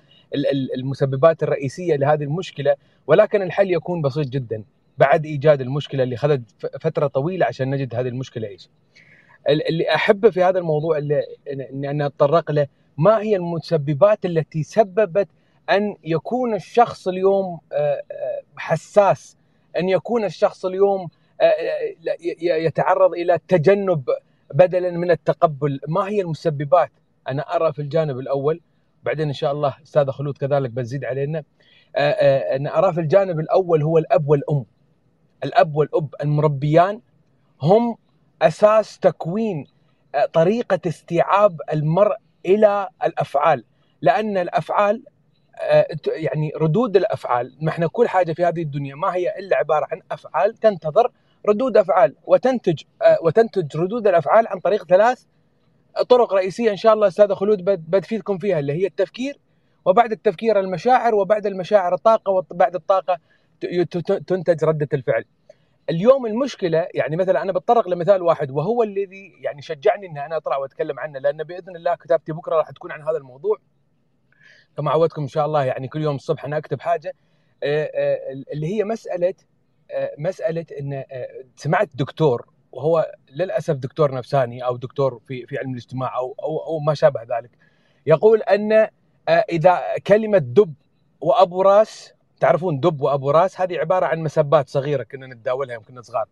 المسببات 0.76 1.42
الرئيسية 1.42 1.96
لهذه 1.96 2.22
المشكلة 2.22 2.74
ولكن 3.06 3.42
الحل 3.42 3.70
يكون 3.70 4.02
بسيط 4.02 4.28
جدا 4.28 4.64
بعد 4.98 5.24
إيجاد 5.24 5.60
المشكلة 5.60 6.02
اللي 6.02 6.14
اخذت 6.14 6.42
فترة 6.80 7.06
طويلة 7.06 7.46
عشان 7.46 7.70
نجد 7.70 7.94
هذه 7.94 8.08
المشكلة 8.08 8.48
إيش. 8.48 8.68
اللي 9.48 9.94
أحبه 9.94 10.30
في 10.30 10.42
هذا 10.42 10.58
الموضوع 10.58 10.98
اللي 10.98 11.22
أنا 11.90 12.06
أتطرق 12.06 12.50
له 12.50 12.66
ما 12.98 13.18
هي 13.18 13.36
المسببات 13.36 14.24
التي 14.24 14.62
سببت 14.62 15.28
أن 15.70 15.96
يكون 16.04 16.54
الشخص 16.54 17.08
اليوم 17.08 17.60
آه، 17.72 17.76
آه، 17.76 18.42
حساس 18.56 19.36
أن 19.78 19.88
يكون 19.88 20.24
الشخص 20.24 20.64
اليوم 20.64 21.08
آه، 21.40 21.52
يتعرض 22.40 23.12
إلى 23.12 23.34
التجنب 23.34 24.04
بدلا 24.54 24.90
من 24.90 25.10
التقبل. 25.10 25.80
ما 25.88 26.08
هي 26.08 26.20
المسببات؟ 26.20 26.90
أنا 27.28 27.42
أرى 27.56 27.72
في 27.72 27.82
الجانب 27.82 28.18
الأول 28.18 28.60
بعدين 29.02 29.26
إن 29.26 29.32
شاء 29.32 29.52
الله 29.52 29.74
أستاذ 29.82 30.10
خلود 30.10 30.38
كذلك 30.38 30.70
بتزيد 30.70 31.04
علينا 31.04 31.44
أنا 31.96 32.78
أرى 32.78 32.92
في 32.92 33.00
الجانب 33.00 33.40
الأول 33.40 33.82
هو 33.82 33.98
الأب 33.98 34.28
والأم. 34.28 34.64
الأب 35.44 35.76
والأب 35.76 36.14
المربيان 36.22 37.00
هم 37.62 37.96
أساس 38.42 38.98
تكوين 38.98 39.66
طريقة 40.32 40.80
استيعاب 40.86 41.60
المرء 41.72 42.16
إلى 42.46 42.88
الأفعال. 43.04 43.64
لأن 44.02 44.36
الأفعال 44.38 45.02
آه، 45.60 45.86
يعني 46.06 46.52
ردود 46.56 46.96
الأفعال. 46.96 47.56
ما 47.60 47.70
إحنا 47.70 47.86
كل 47.86 48.08
حاجة 48.08 48.32
في 48.32 48.44
هذه 48.44 48.62
الدنيا 48.62 48.94
ما 48.94 49.14
هي 49.14 49.38
إلا 49.38 49.56
عبارة 49.56 49.86
عن 49.92 50.00
أفعال 50.12 50.54
تنتظر 50.54 51.10
ردود 51.48 51.76
أفعال. 51.76 52.14
وتنتج 52.26 52.82
آه، 53.02 53.18
وتنتج 53.22 53.76
ردود 53.76 54.06
الأفعال 54.06 54.46
عن 54.48 54.60
طريق 54.60 54.84
ثلاث 54.84 55.24
طرق 56.08 56.34
رئيسية 56.34 56.70
إن 56.70 56.76
شاء 56.76 56.94
الله 56.94 57.06
أستاذ 57.08 57.34
خلود 57.34 57.64
بتفيدكم 57.64 58.38
فيها 58.38 58.58
اللي 58.58 58.72
هي 58.72 58.86
التفكير 58.86 59.38
وبعد 59.84 60.12
التفكير 60.12 60.60
المشاعر 60.60 61.14
وبعد 61.14 61.46
المشاعر 61.46 61.94
الطاقة 61.94 62.30
وبعد 62.32 62.74
الطاقة 62.74 63.18
تنتج 64.26 64.64
ردة 64.64 64.88
الفعل. 64.94 65.24
اليوم 65.90 66.26
المشكلة 66.26 66.88
يعني 66.94 67.16
مثلا 67.16 67.42
أنا 67.42 67.52
بتطرق 67.52 67.88
لمثال 67.88 68.22
واحد 68.22 68.50
وهو 68.50 68.82
الذي 68.82 69.32
يعني 69.40 69.62
شجعني 69.62 70.06
ان 70.06 70.18
أنا 70.18 70.36
أطلع 70.36 70.56
وأتكلم 70.56 70.98
عنه 71.00 71.18
لأن 71.18 71.42
بإذن 71.42 71.76
الله 71.76 71.94
كتابتي 71.94 72.32
بكرة 72.32 72.56
راح 72.56 72.70
تكون 72.70 72.92
عن 72.92 73.02
هذا 73.02 73.16
الموضوع. 73.16 73.58
كما 74.76 74.90
عودتكم 74.90 75.22
إن 75.22 75.28
شاء 75.28 75.46
الله 75.46 75.64
يعني 75.64 75.88
كل 75.88 76.02
يوم 76.02 76.16
الصبح 76.16 76.44
أنا 76.44 76.56
أكتب 76.56 76.80
حاجة 76.80 77.14
آه، 77.62 77.90
آه، 77.94 78.18
اللي 78.52 78.66
هي 78.66 78.84
مسألة 78.84 79.34
آه، 79.90 80.14
مسألة 80.18 80.66
إن 80.80 81.04
سمعت 81.56 81.88
دكتور 81.94 82.48
وهو 82.72 83.12
للأسف 83.30 83.74
دكتور 83.74 84.14
نفساني 84.14 84.64
أو 84.64 84.76
دكتور 84.76 85.20
في 85.26 85.46
في 85.46 85.58
علم 85.58 85.70
الاجتماع 85.70 86.16
أو 86.16 86.34
أو 86.42 86.58
أو 86.58 86.78
ما 86.78 86.94
شابه 86.94 87.22
ذلك 87.22 87.50
يقول 88.06 88.42
أن 88.42 88.88
إذا 89.28 89.82
كلمة 90.06 90.38
دب 90.38 90.74
وأبو 91.20 91.62
راس 91.62 92.14
تعرفون 92.44 92.80
دب 92.80 93.00
وأبو 93.00 93.30
راس؟ 93.30 93.60
هذه 93.60 93.78
عبارة 93.78 94.06
عن 94.06 94.20
مسبات 94.20 94.68
صغيرة 94.68 95.02
كنا 95.02 95.26
نتداولها 95.26 95.74
يوم 95.74 95.82
كنا 95.82 96.02
صغار. 96.02 96.24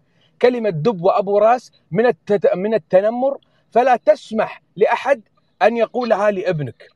كلمة 0.43 0.71
دب 0.71 1.03
وأبو 1.03 1.39
راس 1.39 1.73
من 1.91 2.13
من 2.55 2.75
التنمر 2.75 3.39
فلا 3.71 3.97
تسمح 3.97 4.63
لأحد 4.77 5.23
أن 5.63 5.77
يقولها 5.77 6.31
لابنك. 6.31 6.89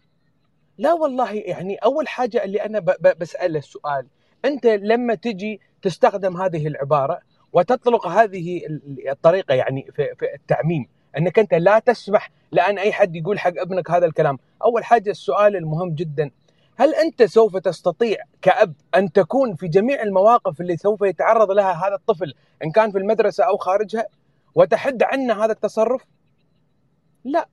لا 0.78 0.92
والله 0.92 1.32
يعني 1.32 1.76
أول 1.76 2.08
حاجة 2.08 2.44
اللي 2.44 2.64
أنا 2.64 2.78
بساله 3.20 3.58
السؤال 3.58 4.06
أنت 4.44 4.66
لما 4.66 5.14
تجي 5.14 5.60
تستخدم 5.82 6.36
هذه 6.36 6.66
العبارة 6.66 7.20
وتطلق 7.52 8.06
هذه 8.06 8.60
الطريقة 9.08 9.54
يعني 9.54 9.86
في, 9.92 10.14
في 10.18 10.34
التعميم 10.34 10.88
أنك 11.18 11.38
أنت 11.38 11.54
لا 11.54 11.78
تسمح 11.78 12.30
لأن 12.52 12.78
أي 12.78 12.92
حد 12.92 13.16
يقول 13.16 13.38
حق 13.38 13.52
ابنك 13.58 13.90
هذا 13.90 14.06
الكلام 14.06 14.38
أول 14.64 14.84
حاجة 14.84 15.10
السؤال 15.10 15.56
المهم 15.56 15.94
جدا 15.94 16.30
هل 16.78 16.94
أنت 16.94 17.22
سوف 17.22 17.56
تستطيع 17.56 18.16
كأب 18.42 18.74
أن 18.94 19.12
تكون 19.12 19.54
في 19.54 19.68
جميع 19.68 20.02
المواقف 20.02 20.60
اللي 20.60 20.76
سوف 20.76 21.02
يتعرض 21.02 21.50
لها 21.50 21.72
هذا 21.72 21.94
الطفل 21.94 22.34
إن 22.64 22.70
كان 22.70 22.90
في 22.90 22.98
المدرسة 22.98 23.44
أو 23.44 23.56
خارجها 23.56 24.06
وتحد 24.54 25.02
عنه 25.02 25.44
هذا 25.44 25.52
التصرف؟ 25.52 26.02
لا 27.24 27.48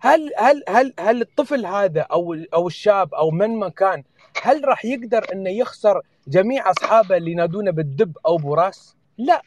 هل 0.00 0.30
هل 0.38 0.64
هل 0.68 0.94
هل 1.00 1.20
الطفل 1.20 1.66
هذا 1.66 2.00
أو 2.00 2.34
أو 2.54 2.66
الشاب 2.66 3.14
أو 3.14 3.30
من 3.30 3.58
ما 3.58 3.68
كان 3.68 4.02
هل 4.42 4.68
راح 4.68 4.84
يقدر 4.84 5.24
إنه 5.32 5.50
يخسر 5.50 6.02
جميع 6.28 6.70
أصحابه 6.70 7.16
اللي 7.16 7.30
ينادونه 7.30 7.70
بالدب 7.70 8.16
أو 8.26 8.36
براس؟ 8.36 8.96
لا 9.18 9.42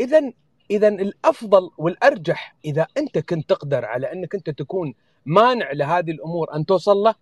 اذا 0.00 0.32
اذا 0.70 0.88
الأفضل 0.88 1.70
والأرجح 1.78 2.56
إذا 2.64 2.86
أنت 2.96 3.18
كنت 3.18 3.48
تقدر 3.48 3.84
على 3.84 4.12
إنك 4.12 4.34
أنت 4.34 4.50
تكون 4.50 4.94
مانع 5.26 5.72
لهذه 5.72 6.10
الأمور 6.10 6.54
أن 6.54 6.66
توصل 6.66 6.96
له 6.96 7.14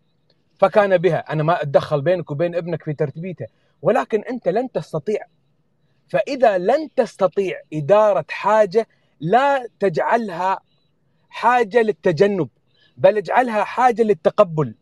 فكان 0.58 0.96
بها. 0.96 1.32
أنا 1.32 1.42
ما 1.42 1.62
أتدخل 1.62 2.00
بينك 2.00 2.30
وبين 2.30 2.54
ابنك 2.54 2.82
في 2.82 2.92
ترتيبيته. 2.92 3.46
ولكن 3.82 4.20
أنت 4.20 4.48
لن 4.48 4.72
تستطيع. 4.72 5.20
فإذا 6.08 6.58
لن 6.58 6.88
تستطيع 6.96 7.60
إدارة 7.72 8.24
حاجة 8.30 8.86
لا 9.20 9.68
تجعلها 9.80 10.60
حاجة 11.28 11.82
للتجنب 11.82 12.48
بل 12.96 13.16
اجعلها 13.16 13.64
حاجة 13.64 14.02
للتقبل. 14.02 14.74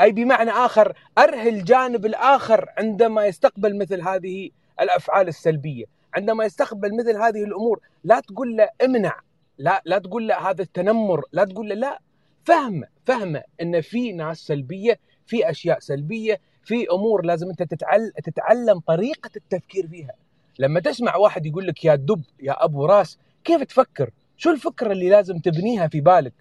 أي 0.00 0.12
بمعنى 0.12 0.50
آخر 0.50 0.98
ارهي 1.18 1.48
الجانب 1.48 2.06
الآخر 2.06 2.68
عندما 2.78 3.26
يستقبل 3.26 3.78
مثل 3.78 4.02
هذه 4.02 4.50
الأفعال 4.80 5.28
السلبية. 5.28 5.84
عندما 6.14 6.44
يستقبل 6.44 6.96
مثل 6.96 7.16
هذه 7.16 7.44
الأمور 7.44 7.80
لا 8.04 8.20
تقول 8.20 8.56
له 8.56 8.68
امنع. 8.84 9.20
لا 9.58 9.82
لا 9.84 9.98
تقول 9.98 10.28
له 10.28 10.50
هذا 10.50 10.62
التنمر. 10.62 11.22
لا 11.32 11.44
تقول 11.44 11.68
له 11.68 11.74
لا. 11.74 12.00
فهم. 12.44 12.84
فهم 13.06 13.40
إن 13.62 13.80
في 13.80 14.12
ناس 14.12 14.38
سلبية 14.38 14.98
في 15.26 15.50
أشياء 15.50 15.78
سلبية 15.78 16.40
في 16.64 16.86
أمور 16.92 17.24
لازم 17.24 17.48
أنت 17.50 17.62
تتعلم 17.62 18.12
تتعلم 18.24 18.80
طريقة 18.80 19.30
التفكير 19.36 19.88
فيها. 19.88 20.14
لما 20.58 20.80
تسمع 20.80 21.16
واحد 21.16 21.46
يقول 21.46 21.66
لك 21.66 21.84
يا 21.84 21.94
دب 21.94 22.22
يا 22.42 22.64
أبو 22.64 22.86
راس 22.86 23.18
كيف 23.44 23.62
تفكر؟ 23.62 24.10
شو 24.36 24.50
الفكرة 24.50 24.92
اللي 24.92 25.08
لازم 25.08 25.38
تبنيها 25.38 25.88
في 25.88 26.00
بالك؟ 26.00 26.32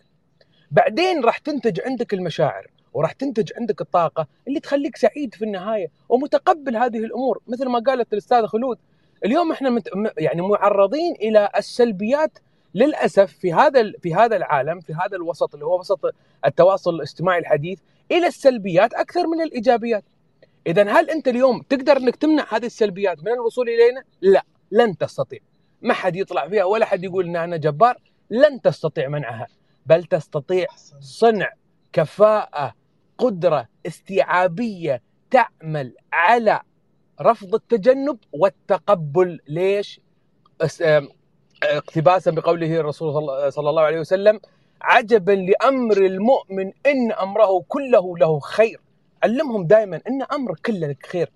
بعدين 0.72 1.24
راح 1.24 1.38
تنتج 1.38 1.82
عندك 1.82 2.14
المشاعر 2.14 2.68
وراح 2.94 3.12
تنتج 3.12 3.52
عندك 3.58 3.82
الطاقة 3.82 4.28
اللي 4.48 4.60
تخليك 4.60 4.98
سعيد 4.98 5.36
في 5.36 5.46
النهاية 5.46 5.88
ومتقبل 6.10 6.78
هذه 6.78 6.98
الأمور. 6.98 7.42
مثل 7.48 7.70
ما 7.70 7.80
قالت 7.80 8.14
الأستاذة 8.14 8.46
خلود 8.46 8.78
اليوم 9.26 9.52
إحنا 9.52 9.70
مت... 9.70 9.90
يعني 10.18 10.42
معرضين 10.42 11.16
إلى 11.16 11.50
السلبيات 11.58 12.40
للأسف 12.76 13.34
في 13.34 13.54
هذا 13.54 13.92
في 14.02 14.16
هذا 14.16 14.36
العالم 14.36 14.80
في 14.80 14.94
هذا 14.94 15.16
الوسط 15.16 15.54
اللي 15.54 15.66
هو 15.66 15.80
وسط 15.80 16.00
التواصل 16.46 16.96
الاجتماعي 16.96 17.40
الحديث 17.40 17.80
إلى 18.12 18.28
السلبيات 18.28 18.94
أكثر 18.94 19.28
من 19.28 19.42
الإيجابيات. 19.42 20.04
اذا 20.68 20.92
هل 20.92 21.10
أنت 21.10 21.28
اليوم 21.28 21.62
تقدر 21.62 21.98
إنك 21.98 22.16
تمنع 22.16 22.46
هذه 22.50 22.66
السلبيات 22.66 23.24
من 23.24 23.32
الوصول 23.32 23.70
إلينا؟ 23.70 24.04
لا، 24.22 24.46
لن 24.72 24.98
تستطيع. 24.98 25.40
ما 25.82 25.94
حد 25.94 26.16
يطلع 26.16 26.50
فيها 26.50 26.64
ولا 26.64 26.86
حد 26.86 27.04
يقول 27.04 27.26
ان 27.26 27.36
أنا 27.36 27.58
جبار، 27.58 27.98
لن 28.30 28.62
تستطيع 28.62 29.08
منعها، 29.08 29.48
بل 29.86 30.04
تستطيع 30.04 30.68
صنع 31.00 31.54
كفاءة، 31.94 32.74
قدرة 33.18 33.68
استيعابية 33.88 35.02
تعمل 35.32 35.96
على 36.14 36.62
رفض 37.22 37.56
التجنب 37.56 38.18
والتقبل 38.32 39.40
ليش؟ 39.48 40.00
اقتباسا 41.64 42.32
بقوله 42.32 42.80
الرسول 42.80 43.14
صلى 43.54 43.70
الله 43.70 43.82
عليه 43.82 44.00
وسلم 44.00 44.40
عجبا 44.82 45.32
لأمر 45.32 45.98
المؤمن 45.98 46.72
إن 46.86 47.12
أمره 47.12 47.64
كله 47.68 48.18
له 48.18 48.40
خير. 48.40 48.82
علمهم 49.24 49.68
دائما 49.68 50.02
إن 50.08 50.22
أمر 50.32 50.56
كله 50.66 50.88
لك 50.88 51.06
خير. 51.06 51.32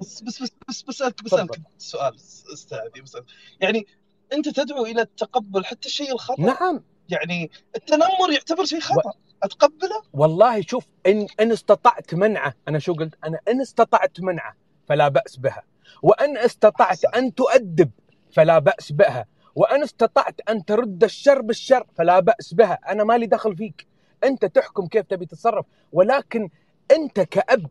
بس 0.00 0.22
بس 0.22 0.42
بس 0.42 0.52
بس 0.68 0.82
بسالك 0.82 1.24
بسالك 1.24 1.60
سؤال 1.78 2.16
استاذي 2.52 3.00
بس 3.04 3.16
يعني 3.60 3.86
أنت 4.32 4.48
تدعو 4.48 4.86
إلى 4.86 5.02
التقبل 5.02 5.64
حتى 5.64 5.88
الشيء 5.88 6.12
الخطأ. 6.12 6.42
نعم. 6.42 6.82
يعني 7.08 7.50
التنمر 7.76 8.32
يعتبر 8.32 8.64
شيء 8.64 8.80
خطأ. 8.80 9.10
و... 9.10 9.12
أتقبله؟ 9.42 10.02
والله 10.12 10.62
شوف 10.62 10.86
ان 11.06 11.26
إن 11.40 11.52
استطعت 11.52 12.14
منعه. 12.14 12.54
أنا 12.68 12.78
شو 12.78 12.94
قلت؟ 12.94 13.14
أنا 13.24 13.40
إن 13.48 13.60
استطعت 13.60 14.20
منعه 14.20 14.56
فلا 14.88 15.08
بأس 15.08 15.36
بها. 15.36 15.62
وإن 16.02 16.38
استطعت 16.38 17.04
أن 17.04 17.34
تؤدب 17.34 17.90
فلا 18.32 18.58
بأس 18.58 18.92
بها. 18.92 19.26
وإن 19.56 19.82
استطعت 19.82 20.40
أن 20.50 20.64
ترد 20.64 21.04
الشر 21.04 21.42
بالشر 21.42 21.86
فلا 21.94 22.20
بأس 22.20 22.54
بها. 22.54 22.78
أنا 22.88 23.04
مالي 23.04 23.26
دخل 23.26 23.56
فيك. 23.56 23.86
أنت 24.24 24.44
تحكم 24.44 24.86
كيف 24.86 25.06
تبي 25.06 25.26
تتصرف. 25.26 25.66
ولكن 25.92 26.48
أنت 26.90 27.20
كأب 27.20 27.66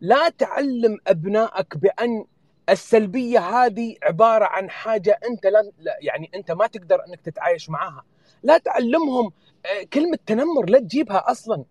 لا 0.00 0.28
تعلم 0.28 0.98
أبنائك 1.06 1.76
بأن 1.76 2.24
السلبية 2.68 3.38
هذه 3.38 3.96
عبارة 4.02 4.44
عن 4.44 4.70
حاجة 4.70 5.18
أنت 5.30 5.46
لا 5.46 5.62
يعني 6.00 6.30
أنت 6.34 6.50
ما 6.50 6.66
تقدر 6.66 7.04
أنك 7.08 7.20
تتعايش 7.20 7.70
معها. 7.70 8.04
لا 8.42 8.58
تعلمهم 8.58 9.32
آه، 9.66 9.84
كلمة 9.92 10.18
تنمر 10.26 10.70
لا 10.70 10.78
تجيبها 10.78 11.30
أصلا. 11.30 11.64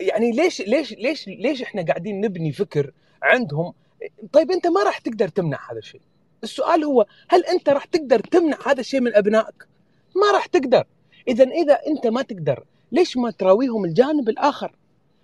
يعني 0.00 0.32
ليش 0.32 0.60
ليش 0.60 0.92
ليش 0.92 1.28
ليش 1.28 1.62
إحنا 1.62 1.82
قاعدين 1.82 2.20
نبني 2.20 2.52
فكر 2.52 2.92
عندهم؟ 3.22 3.72
طيب 4.32 4.50
أنت 4.50 4.66
ما 4.66 4.82
راح 4.82 4.98
تقدر 4.98 5.28
تمنع 5.28 5.58
هذا 5.70 5.78
الشيء. 5.78 6.00
السؤال 6.44 6.84
هو 6.84 7.06
هل 7.28 7.44
أنت 7.44 7.68
راح 7.68 7.84
تقدر 7.84 8.20
تمنع 8.20 8.58
هذا 8.66 8.80
الشيء 8.80 9.00
من 9.00 9.14
أبنائك؟ 9.14 9.66
ما 10.16 10.32
راح 10.32 10.46
تقدر. 10.46 10.86
اذا 11.28 11.44
إذا 11.44 11.78
أنت 11.86 12.06
ما 12.06 12.22
تقدر 12.22 12.64
ليش 12.92 13.16
ما 13.16 13.30
تراويهم 13.30 13.84
الجانب 13.84 14.28
الآخر؟ 14.28 14.72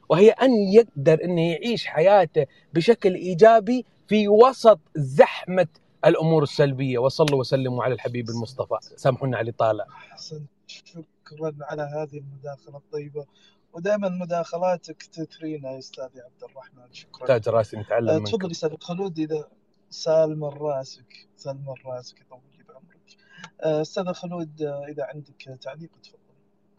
وهي 0.09 0.31
أن 0.31 0.51
يقدر 0.55 1.25
انه 1.25 1.51
يعيش 1.51 1.87
حياته 1.87 2.47
بشكل 2.75 3.15
إيجابي 3.15 3.85
في 4.09 4.29
وسط 4.29 4.79
زحمة 4.97 5.67
الأمور 6.05 6.43
السلبية 6.43 6.99
وصلوا 6.99 7.41
وسلموا 7.41 7.85
على 7.85 7.95
الحبيب 7.95 8.31
المصطفى 8.31 8.75
سامحونا 8.97 9.37
على 9.37 9.45
الإطالة. 9.45 9.85
أحسنت 10.13 10.43
شكرا 10.67 11.55
على 11.61 11.83
هذه 11.83 12.19
المداخلة 12.19 12.77
الطيبة 12.77 13.27
ودائما 13.73 14.09
مداخلاتك 14.09 15.03
تثرينا 15.03 15.71
يا 15.71 15.79
أستاذ 15.79 16.05
عبد 16.05 16.43
الرحمن 16.51 16.93
شكرا 16.93 17.27
تاج 17.27 17.49
راسي 17.49 17.77
نتعلم 17.77 18.09
أه، 18.09 18.19
تفضل 18.19 18.51
أستاذ 18.51 18.77
خلود 18.81 19.19
إذا 19.19 19.49
سالم 19.93 20.45
راسك 20.45 21.29
سالم 21.37 21.75
راسك 21.87 22.21
يطول 22.21 22.41
لي 22.59 22.65
بعمرك 22.65 23.17
آه، 23.63 23.81
أستاذ 23.81 24.13
خلود 24.13 24.63
آه، 24.63 24.85
إذا 24.89 25.05
عندك 25.05 25.59
تعليق 25.63 25.91
تفضل. 26.03 26.19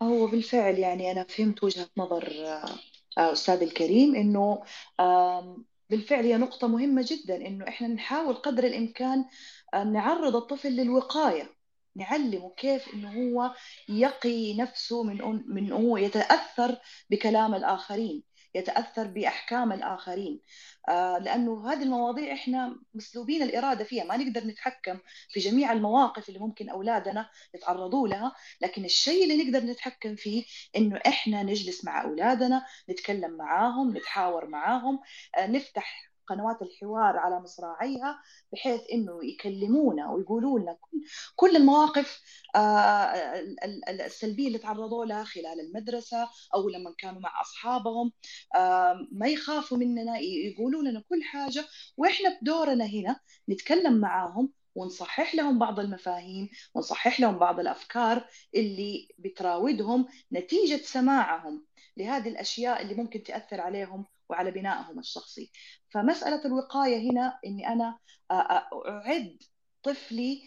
هو 0.02 0.28
بالفعل 0.28 0.80
يعني 0.80 1.12
أنا 1.12 1.24
فهمت 1.24 1.64
وجهة 1.64 1.90
نظر 1.98 2.34
آه، 3.18 3.34
أستاذ 3.34 3.62
الكريم 3.62 4.16
إنه 4.16 4.64
بالفعل 5.90 6.24
هي 6.24 6.38
نقطة 6.38 6.68
مهمة 6.68 7.06
جدا 7.08 7.36
إنه 7.48 7.68
إحنا 7.68 7.88
نحاول 7.88 8.36
قدر 8.36 8.64
الإمكان 8.64 9.26
نعرض 9.74 10.36
الطفل 10.36 10.70
للوقاية 10.70 11.50
نعلمه 11.96 12.54
كيف 12.58 12.94
إنه 12.94 13.12
هو 13.12 13.56
يقي 13.90 14.58
نفسه 14.58 15.04
من 15.04 15.42
من 15.48 15.72
هو 15.72 15.98
يتأثر 15.98 16.78
بكلام 17.10 17.56
الآخرين. 17.56 18.24
يتأثر 18.56 19.08
بأحكام 19.08 19.72
الآخرين. 19.74 20.42
آه، 20.90 21.18
لأنه 21.18 21.72
هذه 21.72 21.84
المواضيع 21.84 22.34
إحنا 22.34 22.80
مسلوبين 22.94 23.44
الإرادة 23.44 23.84
فيها. 23.84 24.04
ما 24.04 24.18
نقدر 24.18 24.48
نتحكم 24.48 25.00
في 25.30 25.40
جميع 25.40 25.72
المواقف 25.72 26.30
اللي 26.30 26.40
ممكن 26.40 26.70
أولادنا 26.70 27.30
يتعرضوا 27.54 28.08
لها 28.08 28.36
لكن 28.62 28.86
الشيء 28.86 29.24
اللي 29.24 29.44
نقدر 29.44 29.66
نتحكم 29.66 30.16
فيه 30.16 30.46
إنه 30.76 31.00
إحنا 31.08 31.44
نجلس 31.44 31.86
مع 31.86 32.04
أولادنا 32.04 32.66
نتكلم 32.90 33.32
معاهم 33.38 33.98
نتحاور 33.98 34.48
معاهم 34.48 35.00
آه، 35.38 35.48
نفتح 35.48 36.13
قنوات 36.28 36.62
الحوار 36.62 37.18
على 37.18 37.40
مصراعيها 37.40 38.20
بحيث 38.54 38.82
إنه 38.94 39.20
يكلمونا 39.24 40.12
ويقولوا 40.12 40.60
لنا 40.60 40.78
كل 41.36 41.56
المواقف 41.56 42.22
آه، 42.56 43.14
السلبية 43.90 44.48
اللي 44.48 44.58
تعرضوا 44.58 45.06
لها 45.06 45.24
خلال 45.24 45.60
المدرسة 45.60 46.30
أو 46.56 46.70
لما 46.70 46.94
كانوا 46.98 47.22
مع 47.22 47.42
أصحابهم. 47.42 48.12
ما 49.12 49.28
يخافوا 49.28 49.78
مننا 49.78 50.18
يقولوا 50.20 50.84
لنا 50.84 51.04
كل 51.10 51.24
حاجة. 51.24 51.66
وإحنا 51.98 52.40
بدورنا 52.42 52.86
هنا 52.86 53.20
نتكلم 53.50 53.94
معاهم 54.00 54.54
ونصحح 54.76 55.36
لهم 55.36 55.60
بعض 55.60 55.80
المفاهيم 55.80 56.50
ونصحح 56.74 57.20
لهم 57.20 57.38
بعض 57.40 57.60
الأفكار 57.60 58.28
اللي 58.56 59.08
بتراودهم 59.20 60.08
نتيجة 60.34 60.82
سماعهم 60.84 61.66
لهذه 61.98 62.30
الأشياء 62.30 62.82
اللي 62.82 62.96
ممكن 62.96 63.24
تأثر 63.24 63.62
عليهم 63.62 64.06
وعلى 64.30 64.52
بنائهم 64.52 65.00
الشخصي. 65.00 65.52
فمسألة 65.90 66.46
الوقاية 66.46 67.12
هنا 67.12 67.40
أني 67.46 67.68
أنا 67.68 67.98
أعد 68.32 69.38
طفلي 69.84 70.44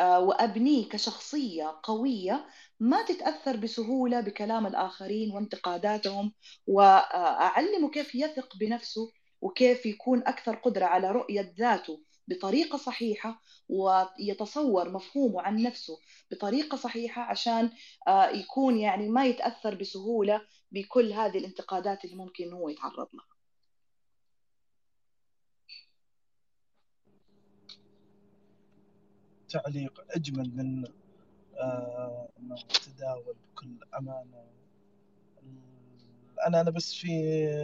وأبنيه 0.00 0.88
كشخصية 0.88 1.80
قوية 1.82 2.46
ما 2.80 3.02
تتأثر 3.02 3.56
بسهولة 3.56 4.20
بكلام 4.20 4.66
الآخرين 4.66 5.32
وانتقاداتهم 5.32 6.32
وأعلمه 6.66 7.90
كيف 7.90 8.14
يثق 8.14 8.56
بنفسه 8.56 9.12
وكيف 9.40 9.86
يكون 9.86 10.18
أكثر 10.26 10.54
قدرة 10.54 10.84
على 10.84 11.10
رؤية 11.10 11.54
ذاته 11.58 12.00
بطريقة 12.28 12.78
صحيحة 12.78 13.42
ويتصور 13.68 14.90
مفهومه 14.90 15.42
عن 15.42 15.62
نفسه 15.62 15.98
بطريقة 16.30 16.76
صحيحة 16.76 17.22
عشان 17.22 17.70
يكون 18.32 18.78
يعني 18.78 19.08
ما 19.08 19.26
يتأثر 19.26 19.74
بسهولة 19.74 20.40
بكل 20.74 21.12
هذه 21.12 21.38
الانتقادات 21.38 22.04
اللي 22.04 22.16
ممكن 22.16 22.52
هو 22.52 22.68
يتعرض 22.68 23.08
لها. 23.14 23.26
تعليق 29.48 30.04
أجمل 30.10 30.56
من 30.56 30.84
آه 31.56 32.28
ما 32.38 32.56
تداول 32.86 33.36
بكل 33.52 33.78
أمانة. 33.98 34.44
أنا 36.46 36.60
أنا 36.60 36.70
بس 36.70 36.94
في 36.94 37.08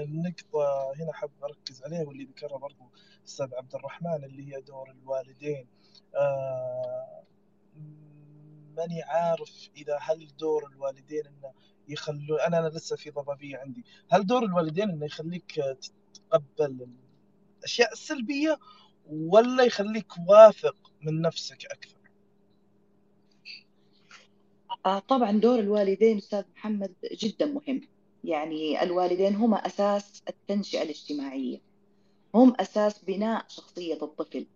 نقطة 0.08 0.92
هنا 0.96 1.12
حاب 1.12 1.30
أركز 1.44 1.82
عليها 1.82 2.02
واللي 2.04 2.24
ذكرها 2.24 2.58
برضو 2.58 2.90
الأستاذ 3.18 3.54
عبد 3.54 3.74
الرحمن 3.74 4.24
اللي 4.24 4.54
هي 4.56 4.60
دور 4.60 4.90
الوالدين. 4.90 5.66
آه 6.14 7.22
ماني 8.76 9.02
عارف 9.02 9.70
إذا 9.76 9.98
هل 10.00 10.36
دور 10.36 10.66
الوالدين 10.66 11.26
إنه 11.26 11.52
يخلوا 11.92 12.46
أنا 12.46 12.58
أنا 12.58 12.68
لسه 12.68 12.96
في 12.96 13.10
ضبابية 13.10 13.56
عندي. 13.56 13.84
هل 14.10 14.26
دور 14.26 14.44
الوالدين 14.44 14.90
إنه 14.90 15.06
يخليك 15.06 15.60
تتقبل 16.12 16.88
الأشياء 17.58 17.92
السلبية 17.92 18.58
ولا 19.06 19.64
يخليك 19.64 20.06
واثق 20.28 20.92
من 21.02 21.20
نفسك 21.20 21.66
أكثر؟ 21.66 22.00
آه 24.86 24.98
طبعا 24.98 25.32
دور 25.32 25.58
الوالدين 25.58 26.16
أستاذ 26.16 26.44
محمد 26.56 26.94
جدا 27.12 27.46
مهم. 27.46 27.80
يعني 28.24 28.82
الوالدين 28.82 29.34
هما 29.34 29.56
أساس 29.56 30.22
التنشئة 30.28 30.82
الاجتماعية. 30.82 31.60
هم 32.34 32.54
أساس 32.60 33.04
بناء 33.04 33.44
شخصية 33.48 34.02
الطفل. 34.02 34.46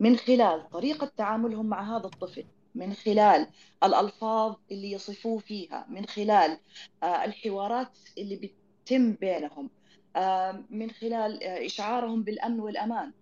من 0.00 0.16
خلال 0.16 0.70
طريقة 0.70 1.12
تعاملهم 1.16 1.66
مع 1.66 1.96
هذا 1.96 2.06
الطفل 2.06 2.44
من 2.76 2.94
خلال 2.94 3.46
الألفاظ 3.84 4.54
اللي 4.70 4.92
يصفوه 4.92 5.38
فيها 5.38 5.86
من 5.88 6.06
خلال 6.06 6.58
آه، 7.02 7.24
الحوارات 7.24 7.98
اللي 8.18 8.36
بتتم 8.36 9.12
بينهم 9.12 9.70
آه، 10.16 10.64
من 10.70 10.90
خلال 10.90 11.42
آه، 11.42 11.66
إشعارهم 11.66 12.22
بالأمن 12.22 12.60
والأمان 12.60 13.12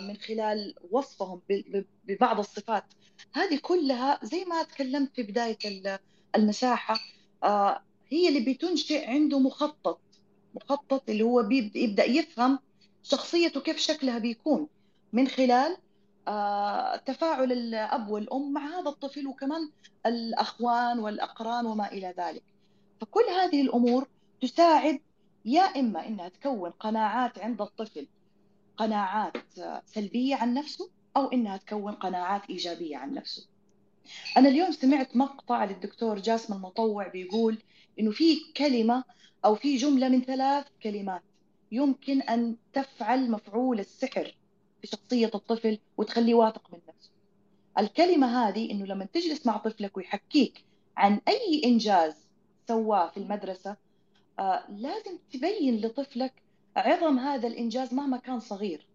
من 0.00 0.16
خلال 0.16 0.74
وصفهم 0.90 1.40
ببعض 2.04 2.38
الصفات. 2.38 2.84
هذه 3.32 3.58
كلها 3.62 4.20
زي 4.22 4.44
ما 4.44 4.62
تكلمت 4.62 5.14
في 5.14 5.22
بداية 5.22 5.58
المساحة 6.36 7.00
هي 8.08 8.28
اللي 8.28 8.52
بتنشئ 8.52 9.06
عنده 9.06 9.38
مخطط 9.38 10.00
مخطط 10.54 11.10
اللي 11.10 11.22
هو 11.22 11.42
بيبدأ 11.42 12.04
يفهم 12.04 12.58
شخصيته 13.02 13.60
كيف 13.60 13.78
شكلها 13.78 14.18
بيكون 14.18 14.68
من 15.12 15.28
خلال 15.28 15.72
آه، 15.72 15.78
تفاعل 17.06 17.52
الأب 17.52 18.08
والأم 18.08 18.52
مع 18.52 18.66
هذا 18.66 18.88
الطفل 18.88 19.26
وكمان 19.26 19.70
الأخوان 20.06 20.98
والأقران 20.98 21.66
وما 21.66 21.92
إلى 21.92 22.14
ذلك. 22.18 22.42
فكل 23.00 23.24
هذه 23.40 23.62
الأمور 23.62 24.08
تساعد 24.42 25.00
يا 25.44 25.62
إما 25.62 26.06
إنها 26.06 26.28
تكون 26.28 26.70
قناعات 26.70 27.38
عند 27.38 27.62
الطفل 27.62 28.06
قناعات 28.76 29.32
سلبية 29.86 30.36
عن 30.36 30.54
نفسه 30.54 30.90
أو 31.16 31.26
إنها 31.32 31.56
تكون 31.56 31.92
قناعات 31.92 32.42
إيجابية 32.50 32.96
عن 32.96 33.14
نفسه. 33.14 33.46
أنا 34.36 34.48
اليوم 34.48 34.72
سمعت 34.72 35.16
مقطع 35.16 35.64
للدكتور 35.64 36.18
جاسم 36.18 36.54
المطوع 36.54 37.08
بيقول 37.08 37.58
إنه 38.00 38.10
في 38.10 38.52
كلمة 38.56 39.04
أو 39.44 39.54
في 39.54 39.76
جملة 39.76 40.08
من 40.08 40.22
ثلاث 40.22 40.66
كلمات 40.82 41.22
يمكن 41.72 42.22
أن 42.22 42.56
تفعل 42.72 43.30
مفعول 43.30 43.80
السحر. 43.80 44.37
في 44.80 44.86
شخصية 44.86 45.30
الطفل 45.34 45.78
وتخليه 45.96 46.34
واثق 46.34 46.62
من 46.72 46.78
نفسه. 46.88 47.10
الكلمة 47.78 48.48
هذه 48.48 48.70
إنه 48.70 48.86
لما 48.86 49.04
تجلس 49.04 49.46
مع 49.46 49.56
طفلك 49.56 49.96
ويحكيك 49.96 50.64
عن 50.96 51.20
أي 51.28 51.62
إنجاز 51.64 52.14
سواه 52.68 53.10
في 53.10 53.16
المدرسة 53.16 53.76
آه 54.38 54.64
لازم 54.68 55.18
تبين 55.32 55.80
لطفلك 55.80 56.42
عظم 56.76 57.18
هذا 57.18 57.48
الإنجاز 57.48 57.94
مهما 57.94 58.16
كان 58.16 58.40
صغير. 58.40 58.86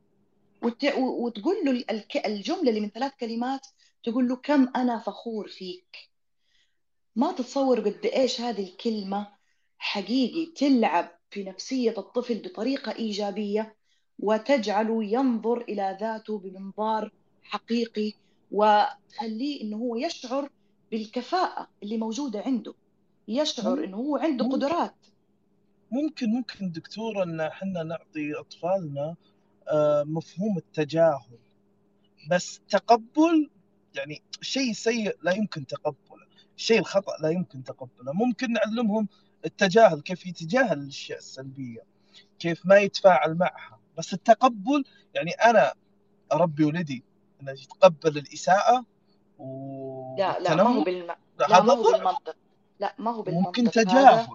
وت... 0.63 0.86
وتقول 0.97 1.55
له 1.65 1.84
الجملة 2.25 2.69
اللي 2.69 2.79
من 2.79 2.89
ثلاث 2.89 3.11
كلمات 3.19 3.67
تقول 4.03 4.27
له 4.27 4.36
كم 4.36 4.69
أنا 4.75 4.99
فخور 4.99 5.47
فيك. 5.47 6.09
ما 7.15 7.31
تتصور 7.31 7.79
قد 7.79 8.05
إيش 8.05 8.41
هذه 8.41 8.63
الكلمة 8.63 9.27
حقيقي 9.77 10.45
تلعب 10.45 11.19
في 11.29 11.43
نفسية 11.43 11.93
الطفل 11.97 12.41
بطريقة 12.41 12.95
إيجابية 12.95 13.75
وتجعله 14.20 15.03
ينظر 15.03 15.61
إلى 15.61 15.97
ذاته 16.01 16.38
بمنظار 16.38 17.11
حقيقي 17.43 18.14
وتخليه 18.51 19.61
إنه 19.61 19.78
هو 19.78 19.95
يشعر 19.95 20.49
بالكفاءة 20.91 21.68
اللي 21.84 21.97
موجودة 21.97 22.41
عنده. 22.41 22.74
يشعر 23.28 23.84
إنه 23.84 23.97
هو 23.97 24.18
عنده 24.18 24.45
ممكن 24.45 24.55
قدرات. 24.57 24.95
ممكن 25.91 26.30
ممكن 26.30 26.72
دكتورة 26.72 27.24
إن 27.24 27.41
إحنا 27.41 27.84
نعطي 27.84 28.34
أطفالنا 28.39 29.16
آه، 29.68 30.03
مفهوم 30.03 30.57
التجاهل. 30.57 31.38
بس 32.30 32.61
تقبل 32.70 33.49
يعني 33.95 34.22
شيء 34.41 34.74
سيء 34.74 35.18
لا 35.22 35.32
يمكن 35.32 35.66
تقبله. 35.66 36.24
الشيء 36.57 36.80
الخطأ 36.80 37.11
لا 37.22 37.30
يمكن 37.30 37.64
تقبله. 37.64 38.14
ممكن 38.14 38.53
نعلمهم 38.53 39.07
التجاهل 39.45 40.01
كيف 40.01 40.26
يتجاهل 40.26 40.80
الأشياء 40.80 41.18
السلبية. 41.18 41.84
كيف 42.39 42.66
ما 42.66 42.78
يتفاعل 42.78 43.36
معها. 43.38 43.80
بس 43.98 44.14
التقبل 44.14 44.84
يعني 45.14 45.32
أنا 45.32 45.74
اربي 46.32 46.66
ولدي 46.66 47.04
انه 47.41 47.52
يتقبل 47.52 48.18
الإساءة 48.18 48.86
و 49.39 50.16
لا 50.18 50.39
لا 50.39 50.56
ما 50.56 50.64
هو 50.64 50.84
بالم... 50.84 51.16
لا 51.50 51.64
ما 51.64 51.74
هو 51.74 51.91
بالمنطق. 51.91 52.36
لا 52.80 52.96
ما 53.00 53.12
هو 53.12 53.22
بالمنطق. 53.22 53.48
ممكن 53.48 53.72
تجاهل. 53.72 54.28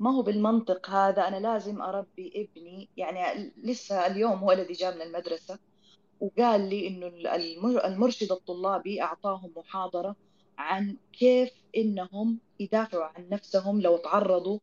ما 0.00 0.10
هو 0.10 0.22
بالمنطق 0.22 0.90
هذا. 0.90 1.28
أنا 1.28 1.36
لازم 1.36 1.82
أربي 1.82 2.48
ابني. 2.56 2.88
يعني 2.96 3.52
لسه 3.56 4.06
اليوم 4.06 4.42
ولدي 4.42 4.72
جاء 4.72 4.94
من 4.94 5.02
المدرسة 5.02 5.58
وقال 6.20 6.68
لي 6.70 6.88
إنه 6.88 7.78
المرشد 7.84 8.32
الطلابي 8.32 9.02
أعطاهم 9.02 9.52
محاضرة 9.56 10.16
عن 10.58 10.96
كيف 11.12 11.50
إنهم 11.76 12.38
يدافعوا 12.60 13.04
عن 13.04 13.28
نفسهم 13.28 13.80
لو 13.80 13.96
تعرضوا 13.96 14.58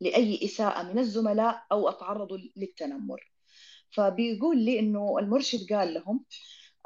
لأي 0.00 0.44
إساءة 0.44 0.82
من 0.82 0.98
الزملاء 0.98 1.62
أو 1.72 1.90
تعرضوا 1.90 2.38
للتنمر. 2.56 3.32
فبيقول 3.90 4.58
لي 4.58 4.78
إنه 4.78 5.18
المرشد 5.18 5.72
قال 5.72 5.94
لهم 5.94 6.24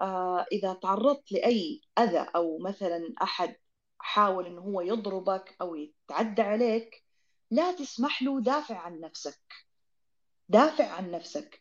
آه 0.01 0.47
إذا 0.53 0.73
تعرضت 0.73 1.33
لأي 1.33 1.81
أذى 1.99 2.27
أو 2.37 2.59
مثلا 2.59 3.15
أحد 3.23 3.57
حاول 3.99 4.47
إنه 4.47 4.61
هو 4.61 4.81
يضربك 4.81 5.57
أو 5.61 5.75
يتعدى 5.75 6.43
عليك 6.43 7.05
لا 7.51 7.73
تسمح 7.73 8.23
له 8.23 8.41
دافع 8.41 8.79
عن 8.79 9.01
نفسك. 9.01 9.41
دافع 10.49 10.91
عن 10.91 11.11
نفسك. 11.11 11.61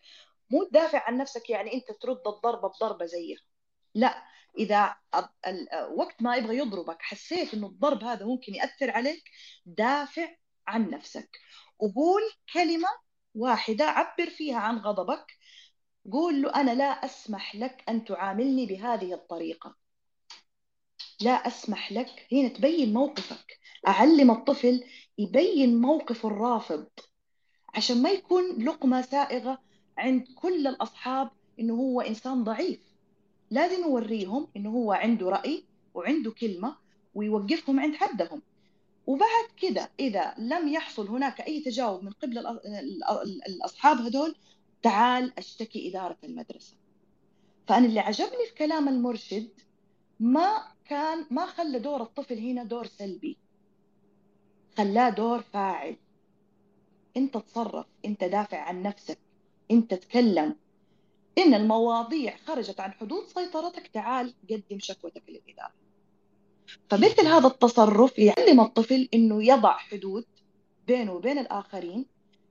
مو 0.49 0.63
تدافع 0.63 1.07
عن 1.07 1.17
نفسك 1.17 1.49
يعني 1.49 1.73
أنت 1.73 1.91
ترد 2.01 2.27
الضربة 2.27 2.67
بضربة 2.69 3.05
زيها. 3.05 3.39
لا 3.95 4.23
إذا 4.57 4.95
وقت 5.91 6.21
ما 6.21 6.35
يبغى 6.35 6.57
يضربك 6.57 7.01
حسيت 7.01 7.53
إنه 7.53 7.67
الضرب 7.67 8.03
هذا 8.03 8.25
ممكن 8.25 8.55
يأثر 8.55 8.91
عليك 8.91 9.23
دافع 9.65 10.35
عن 10.69 10.89
نفسك. 10.89 11.29
وقول 11.79 12.21
كلمة 12.53 12.87
واحدة 13.35 13.85
عبر 13.85 14.29
فيها 14.29 14.57
عن 14.57 14.77
غضبك. 14.77 15.25
قول 16.11 16.41
له 16.41 16.55
أنا 16.55 16.71
لا 16.71 17.05
أسمح 17.05 17.55
لك 17.55 17.83
أن 17.89 18.05
تعاملني 18.05 18.65
بهذه 18.65 19.13
الطريقة. 19.13 19.75
لا 21.21 21.31
أسمح 21.31 21.91
لك. 21.91 22.27
هنا 22.31 22.47
تبين 22.47 22.93
موقفك. 22.93 23.59
أعلم 23.87 24.31
الطفل 24.31 24.83
يبين 25.17 25.81
موقف 25.81 26.25
الرافض. 26.25 26.87
عشان 27.75 28.01
ما 28.01 28.09
يكون 28.09 28.63
لقمة 28.63 29.01
سائغة 29.01 29.59
عند 29.97 30.27
كل 30.35 30.67
الأصحاب 30.67 31.31
إنه 31.59 31.73
هو 31.73 32.01
إنسان 32.01 32.43
ضعيف. 32.43 32.79
لازم 33.51 33.81
يوريهم 33.81 34.47
إنه 34.57 34.69
هو 34.69 34.91
عنده 34.93 35.29
رأي 35.29 35.65
وعنده 35.93 36.31
كلمة 36.31 36.75
ويوقفهم 37.15 37.79
عند 37.79 37.95
حدهم. 37.95 38.41
وبعد 39.09 39.49
كده 39.57 39.91
إذا 39.99 40.35
لم 40.37 40.67
يحصل 40.67 41.07
هناك 41.07 41.41
أي 41.41 41.61
تجاوب 41.61 42.03
من 42.03 42.11
قبل 42.11 42.37
الأصحاب 43.47 43.97
هدول 43.97 44.35
تعال 44.81 45.33
أشتكي 45.37 45.89
إدارة 45.89 46.17
المدرسة. 46.23 46.75
فأنا 47.67 47.85
اللي 47.85 47.99
عجبني 47.99 48.45
في 48.49 48.55
كلام 48.57 48.87
المرشد 48.87 49.49
ما 50.19 50.63
كان 50.85 51.25
ما 51.31 51.45
خلى 51.45 51.79
دور 51.79 52.01
الطفل 52.01 52.37
هنا 52.37 52.63
دور 52.63 52.85
سلبي. 52.85 53.37
خلاه 54.77 55.09
دور 55.09 55.41
فاعل. 55.41 55.95
أنت 57.17 57.37
تصرف 57.37 57.85
أنت 58.05 58.23
دافع 58.23 58.57
عن 58.57 58.83
نفسك 58.83 59.19
أنت 59.71 59.93
تكلم. 59.93 60.55
إن 61.37 61.53
المواضيع 61.53 62.37
خرجت 62.37 62.79
عن 62.79 62.91
حدود 62.91 63.27
سيطرتك 63.27 63.87
تعال 63.87 64.33
قدم 64.49 64.79
شكوتك 64.79 65.23
للإدارة. 65.29 65.73
فمثل 66.89 67.27
هذا 67.27 67.47
التصرف 67.47 68.19
يعلم 68.19 68.61
الطفل 68.61 69.09
إنه 69.13 69.43
يضع 69.43 69.77
حدود 69.77 70.25
بينه 70.87 71.13
وبين 71.13 71.37
الآخرين 71.37 72.05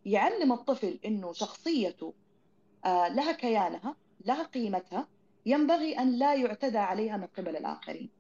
يعلم 0.04 0.52
الطفل 0.52 0.98
إنه 1.04 1.32
شخصيته 1.32 2.14
آه، 2.84 3.08
لها 3.08 3.32
كيانها 3.32 3.96
لها 4.26 4.42
قيمتها 4.42 5.08
ينبغي 5.46 5.98
أن 5.98 6.18
لا 6.18 6.34
يعتدى 6.34 6.78
عليها 6.78 7.16
من 7.16 7.26
قبل 7.26 7.56
الآخرين. 7.56 8.10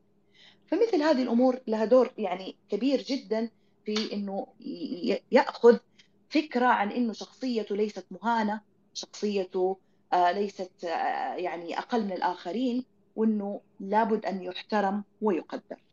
فمثل 0.66 1.02
هذه 1.02 1.22
الأمور 1.22 1.60
لها 1.66 1.84
دور 1.84 2.12
يعني 2.18 2.56
كبير 2.70 3.02
جدا 3.02 3.50
في 3.84 4.12
إنه 4.12 4.46
يأخذ 5.32 5.78
فكرة 6.28 6.66
عن 6.66 6.90
إنه 6.90 7.12
شخصيته 7.12 7.76
ليست 7.76 8.06
مهانة 8.10 8.60
شخصيته 8.94 9.76
آه، 10.12 10.32
ليست 10.32 10.84
آه، 10.84 11.34
يعني 11.34 11.78
أقل 11.78 12.04
من 12.04 12.12
الآخرين 12.12 12.84
وإنه 13.16 13.60
لابد 13.80 14.26
أن 14.26 14.42
يحترم 14.42 15.04
ويقدر. 15.22 15.87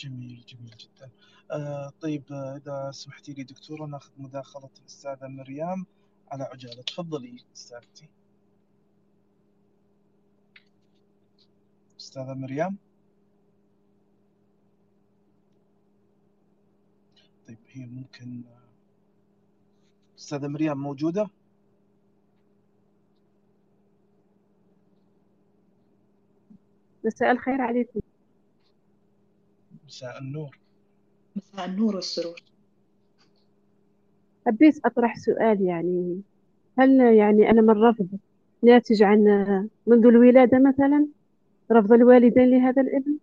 جميل 0.00 0.44
جميل 0.48 0.70
جدا. 0.76 1.10
آه 1.52 1.92
طيب 2.00 2.32
إذا 2.32 2.90
سمحتي 2.90 3.32
لي 3.32 3.42
دكتورة 3.42 3.86
ناخذ 3.86 4.10
مداخلة 4.18 4.70
الأستاذة 4.80 5.28
مريم 5.28 5.86
على 6.28 6.44
عجالة. 6.44 6.82
تفضلي 6.82 7.44
أستاذتي. 7.54 8.08
أستاذة 12.00 12.34
مريم. 12.34 12.76
طيب 17.48 17.58
هي 17.68 17.86
ممكن 17.86 18.42
أستاذة 20.18 20.48
مريم 20.48 20.78
موجودة؟ 20.78 21.30
مساء 27.04 27.30
الخير 27.32 27.60
عليكم. 27.60 28.00
مساء 29.90 30.18
النور. 30.18 30.58
مساء 31.36 31.64
النور 31.66 31.96
والسرور. 31.96 32.42
حبيت 34.46 34.86
أطرح 34.86 35.16
سؤال 35.18 35.62
يعني 35.62 36.20
هل 36.78 37.00
يعني 37.00 37.50
ألم 37.50 37.70
الرفض 37.70 38.08
ناتج 38.62 39.02
عن 39.02 39.18
منذ 39.86 40.06
الولادة 40.06 40.58
مثلا 40.58 41.06
رفض 41.72 41.92
الوالدين 41.92 42.50
لهذا 42.50 42.82
الابن؟ 42.82 43.16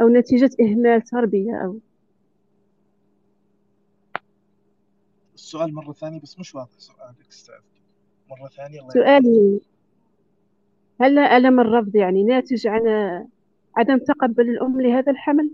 أو 0.00 0.08
نتيجة 0.08 0.50
إهمال 0.60 1.02
تربية 1.02 1.54
أو؟ 1.64 1.78
السؤال 5.34 5.74
مرة 5.74 5.92
ثانية 5.92 6.20
بس 6.20 6.38
مش 6.38 6.54
واضح 6.54 6.78
سؤالك 6.78 7.28
أستاذ. 7.30 7.54
مرة 8.30 8.48
ثانية 8.48 8.80
الله 8.80 8.90
سؤالي 8.90 9.60
هل 11.00 11.18
ألم 11.18 11.60
الرفض 11.60 11.96
يعني 11.96 12.22
ناتج 12.22 12.66
عن 12.66 12.82
عدم 13.76 13.98
تقبل 13.98 14.50
الأم 14.50 14.80
لهذا 14.80 15.12
الحمل؟ 15.12 15.50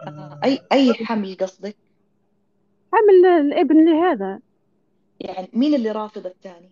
آه، 0.00 0.40
أي 0.44 0.60
أي 0.72 0.94
حمل 0.94 1.36
قصدك؟ 1.40 1.76
حمل 2.92 3.26
الابن 3.26 3.84
لهذا 3.90 4.40
يعني 5.20 5.48
مين 5.52 5.74
اللي 5.74 5.90
رافض 5.90 6.26
الثاني؟ 6.26 6.70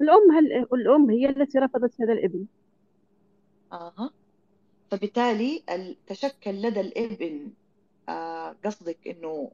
الأم 0.00 0.30
هل 0.32 0.66
الأم 0.72 1.10
هي 1.10 1.28
التي 1.28 1.58
رفضت 1.58 2.00
هذا 2.00 2.12
الابن 2.12 2.46
أها 3.72 4.10
فبالتالي 4.90 5.62
تشكل 6.06 6.50
لدى 6.62 6.80
الابن 6.80 7.50
آه، 8.08 8.56
قصدك 8.64 9.08
إنه 9.08 9.50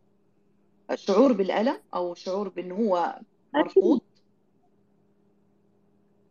شعور 0.95 1.33
بالألم 1.33 1.77
أو 1.95 2.15
شعور 2.15 2.49
بأنه 2.49 2.75
هو 2.75 3.19
مرفوض 3.55 4.01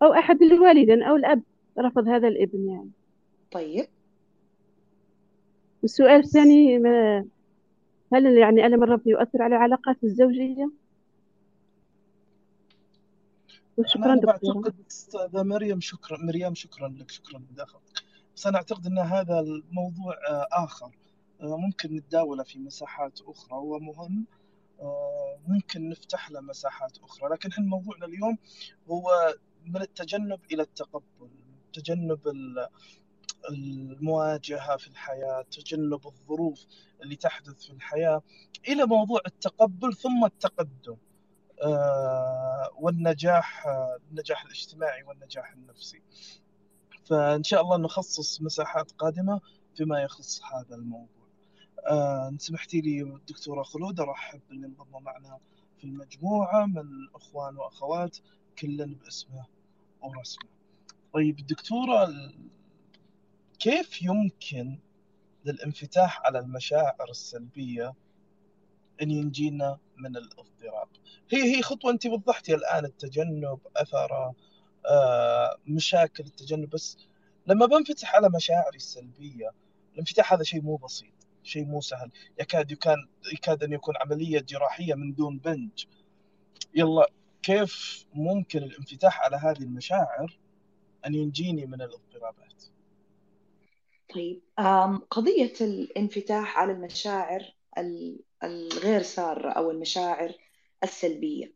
أو 0.04 0.14
أحد 0.14 0.42
الوالدين 0.42 1.04
أو 1.04 1.16
الأب 1.16 1.44
رفض 1.80 2.08
هذا 2.08 2.28
الابن 2.28 2.70
يعني. 2.70 2.92
طيب. 3.52 3.88
السؤال 5.84 6.20
الثاني 6.20 6.80
ما 6.80 7.26
هل 8.14 8.38
يعني 8.38 8.66
ألم 8.66 8.84
الرفض 8.84 9.08
يؤثر 9.08 9.42
على 9.42 9.56
العلاقات 9.56 10.04
الزوجية؟ 10.04 10.72
وشكرا 13.78 14.06
أنا 14.06 14.22
بعتقد 14.22 14.74
أستاذة 14.90 15.44
مريم 15.44 15.82
شكرا 15.82 16.18
مريم 16.18 16.56
شكرا 16.56 16.88
لك 16.88 17.12
شكرا 17.12 17.40
لمداخلتك 17.40 18.04
بس 18.36 18.48
أنا 18.48 18.58
أعتقد 18.58 18.86
أن 18.86 19.00
هذا 19.00 19.40
الموضوع 19.40 20.14
آه، 20.30 20.48
آخر. 20.52 20.92
آه، 21.42 21.58
ممكن 21.58 21.96
نتداوله 21.96 22.44
في 22.44 22.60
مساحات 22.60 23.20
أخرى. 23.22 23.58
ومهم 23.58 24.26
آه، 24.82 25.38
ممكن 25.48 25.90
نفتح 25.90 26.32
له 26.32 26.42
مساحات 26.42 26.98
أخرى. 27.04 27.30
لكن 27.30 27.50
إحنا 27.50 27.66
موضوعنا 27.66 28.06
اليوم 28.06 28.38
هو 28.90 29.34
من 29.66 29.82
التجنب 29.82 30.40
إلى 30.52 30.62
التقبل 30.62 31.30
تجنب 31.74 32.20
المواجهة 33.50 34.78
في 34.78 34.88
الحياة 34.88 35.42
تجنب 35.52 36.08
الظروف 36.08 36.66
اللي 37.02 37.16
تحدث 37.16 37.64
في 37.66 37.70
الحياة 37.72 38.22
إلى 38.68 38.86
موضوع 38.86 39.20
التقبل 39.28 39.94
ثم 39.94 40.26
التقدم 40.26 40.98
آه، 41.64 42.70
والنجاح 42.80 43.68
النجاح 44.12 44.46
الاجتماعي 44.46 45.04
والنجاح 45.04 45.52
النفسي. 45.54 46.02
فإن 47.06 47.44
شاء 47.44 47.62
الله 47.62 47.78
نخصص 47.78 48.42
مساحات 48.42 48.92
قادمة 48.92 49.42
فيما 49.76 50.02
يخص 50.02 50.42
هذا 50.44 50.76
الموضوع. 50.76 51.28
آه 51.88 52.34
سمحتي 52.38 52.82
لي 52.82 53.02
الدكتورة 53.02 53.64
خلود 53.64 54.00
أرحب 54.00 54.42
باللي 54.50 54.68
انضموا 54.68 55.00
معنا 55.00 55.40
في 55.78 55.84
المجموعة 55.84 56.66
من 56.66 56.86
أخوان 57.16 57.58
وأخوات 57.58 58.18
كل 58.60 58.96
باسمه. 58.96 59.46
ورسمه 60.04 60.50
طيب 61.14 61.40
الدكتورة 61.40 62.14
كيف 63.60 64.02
يمكن 64.02 64.80
للانفتاح 65.46 66.22
على 66.26 66.40
المشاعر 66.40 67.10
السلبية 67.10 67.94
أن 69.02 69.12
ينجينا 69.12 69.78
من 69.98 70.18
الاضطراب؟ 70.18 70.88
هي 71.32 71.58
هي 71.58 71.62
خطوة 71.62 71.92
أنت 71.92 72.06
وضحتي 72.06 72.56
الآن 72.56 72.86
التجنب 72.86 73.60
أثره 73.78 74.36
آه 74.86 75.58
مشاكل 75.68 76.24
التجنب 76.24 76.70
بس 76.70 76.98
لما 77.48 77.66
بنفتح 77.66 78.16
على 78.16 78.30
مشاعري 78.30 78.78
السلبية 78.78 79.52
الانفتاح 79.94 80.34
هذا 80.34 80.44
شيء 80.44 80.62
مو 80.62 80.76
بسيط 80.76 81.14
شيء 81.44 81.66
مو 81.66 81.82
سهل. 81.82 82.12
يكاد 82.40 82.72
يكاد 82.72 82.98
يكاد 83.34 83.64
أن 83.64 83.74
يكون 83.74 83.96
عملية 83.98 84.40
جراحية 84.40 84.94
من 84.94 85.14
دون 85.14 85.38
بنج. 85.38 85.86
يلا 86.76 87.12
كيف 87.44 88.06
ممكن 88.14 88.64
الانفتاح 88.64 89.22
على 89.22 89.38
هذه 89.38 89.64
المشاعر 89.64 90.40
أن 91.06 91.16
ينجيني 91.16 91.66
من 91.66 91.82
الاضطرابات؟ 91.82 92.64
طيب 94.16 94.42
قضية 95.12 95.54
الانفتاح 95.62 96.58
على 96.58 96.72
المشاعر 96.72 97.56
الغير 98.44 99.02
سارة 99.02 99.52
أو 99.52 99.72
المشاعر 99.72 100.34
السلبية. 100.84 101.54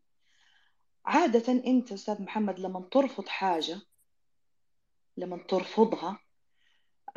عادة 1.05 1.53
أنت 1.53 1.91
أستاذ 1.91 2.21
محمد 2.21 2.59
لما 2.59 2.88
ترفض 2.91 3.27
حاجة 3.27 3.81
لما 5.17 5.38
ترفضها 5.38 6.19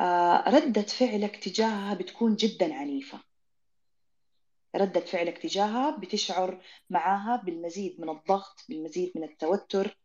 آه، 0.01 0.49
ردة 0.49 0.81
فعلك 0.81 1.35
تجاهها 1.35 1.93
بتكون 1.93 2.35
جدا 2.35 2.73
عنيفة. 2.73 3.19
ردة 4.75 4.99
فعلك 4.99 5.37
تجاهها 5.37 5.97
بتشعر 5.97 6.61
معها 6.89 7.41
بالمزيد 7.45 8.01
من 8.01 8.09
الضغط 8.09 8.59
بالمزيد 8.69 9.11
من 9.15 9.23
التوتر. 9.23 9.97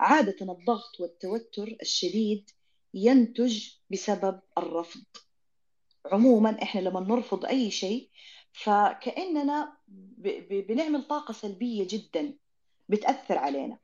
عادة 0.00 0.52
الضغط 0.52 1.00
والتوتر 1.00 1.76
الشديد 1.82 2.50
ينتج 2.94 3.68
بسبب 3.90 4.40
الرفض. 4.58 5.00
عموما 6.06 6.62
إحنا 6.62 6.80
لما 6.80 7.00
نرفض 7.00 7.46
أي 7.46 7.70
شيء 7.70 8.10
فكأننا 8.52 9.76
بنعمل 10.68 11.02
طاقة 11.02 11.32
سلبية 11.32 11.86
جدا 11.90 12.34
بتأثر 12.88 13.38
علينا. 13.38 13.78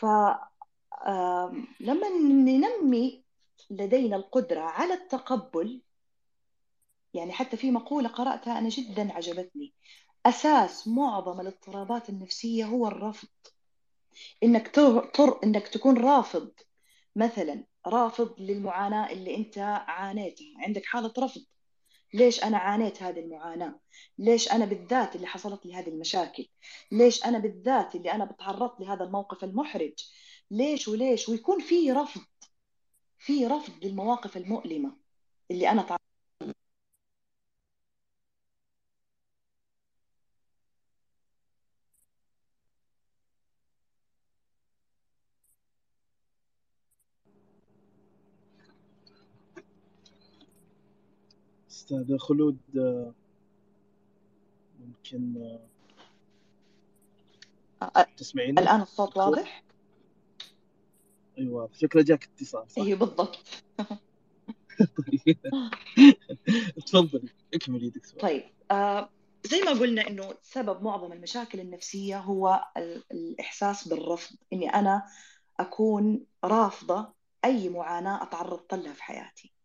فلما 0.00 2.08
ننمي 2.20 3.22
لدينا 3.70 4.16
القدرة 4.16 4.60
على 4.60 4.94
التقبل 4.94 5.82
يعني 7.14 7.32
حتى 7.32 7.56
في 7.56 7.70
مقولة 7.70 8.08
قرأتها 8.08 8.58
أنا 8.58 8.68
جدا 8.68 9.12
عجبتني. 9.12 9.74
أساس 10.26 10.88
معظم 10.88 11.40
الاضطرابات 11.40 12.08
النفسية 12.08 12.64
هو 12.64 12.88
الرفض. 12.88 13.28
إنك 14.42 14.68
تر... 15.14 15.40
إنك 15.44 15.68
تكون 15.68 15.98
رافض. 15.98 16.52
مثلا 17.16 17.64
رافض 17.86 18.34
للمعاناة 18.38 19.12
اللي 19.12 19.36
أنت 19.36 19.58
عانيتها. 19.88 20.46
عندك 20.58 20.84
حالة 20.84 21.12
رفض. 21.18 21.44
ليش 22.14 22.44
أنا 22.44 22.58
عانيت 22.58 23.02
هذه 23.02 23.20
المعاناة؟ 23.20 23.80
ليش 24.18 24.52
أنا 24.52 24.64
بالذات 24.64 25.16
اللي 25.16 25.26
حصلت 25.26 25.66
لي 25.66 25.74
هذه 25.74 25.88
المشاكل؟ 25.88 26.46
ليش 26.92 27.24
أنا 27.24 27.38
بالذات 27.38 27.94
اللي 27.94 28.12
أنا 28.12 28.24
بتعرضت 28.24 28.80
لهذا 28.80 29.04
الموقف 29.04 29.44
المحرج؟ 29.44 29.92
ليش 30.50 30.88
وليش؟ 30.88 31.28
ويكون 31.28 31.60
في 31.60 31.92
رفض. 31.92 32.20
في 33.18 33.46
رفض 33.46 33.84
للمواقف 33.84 34.36
المؤلمة 34.36 34.96
اللي 35.50 35.70
أنا 35.70 35.82
تعرضت 35.82 36.01
أستاذة 51.92 52.16
خلود 52.16 52.58
ممكن 54.80 55.58
تسمعيني؟ 58.16 58.60
الآن 58.60 58.80
الصوت 58.80 59.16
واضح؟ 59.16 59.64
أيوة 61.38 61.70
شكله 61.72 62.02
جاك 62.02 62.24
اتصال 62.24 62.70
صح؟ 62.70 62.82
أيوة 62.82 62.98
بالضبط 62.98 63.38
طيب 64.78 65.38
تفضلي 66.86 67.28
اكملي 67.54 67.90
دكتور 67.90 68.20
طيب 68.20 68.42
آه 68.70 69.10
زي 69.44 69.60
ما 69.62 69.70
قلنا 69.70 70.08
إنه 70.08 70.34
سبب 70.42 70.82
معظم 70.82 71.12
المشاكل 71.12 71.60
النفسية 71.60 72.18
هو 72.18 72.64
الإحساس 73.12 73.88
بالرفض 73.88 74.36
إني 74.52 74.68
أنا 74.68 75.06
أكون 75.60 76.26
رافضة 76.44 77.14
أي 77.44 77.68
معاناة 77.68 78.22
اتعرضت 78.22 78.74
لها 78.74 78.92
في 78.92 79.02
حياتي 79.02 79.52
آه 79.58 79.61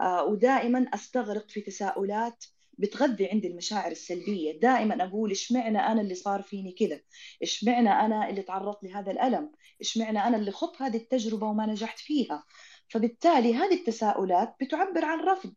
ودائما 0.00 0.86
أستغرق 0.94 1.50
في 1.50 1.60
تساؤلات 1.60 2.44
بتغذي 2.78 3.28
عندي 3.30 3.48
المشاعر 3.48 3.90
السلبية. 3.90 4.60
دائما 4.60 5.04
أقول 5.04 5.30
اشمعنى 5.30 5.78
أنا 5.78 6.00
اللي 6.00 6.14
صار 6.14 6.42
فيني 6.42 6.72
كذا؟ 6.72 7.00
اشمعنى 7.42 7.90
أنا 7.90 8.28
اللي 8.30 8.42
تعرضت 8.42 8.84
لهذا 8.84 9.10
الألم؟ 9.10 9.52
اشمعنى 9.80 10.18
أنا 10.18 10.36
اللي 10.36 10.50
خضت 10.50 10.82
هذه 10.82 10.96
التجربة 10.96 11.46
وما 11.46 11.66
نجحت 11.66 11.98
فيها؟ 11.98 12.44
فبالتالي 12.88 13.54
هذه 13.54 13.74
التساؤلات 13.74 14.56
بتعبر 14.60 15.04
عن 15.04 15.20
رفض. 15.20 15.54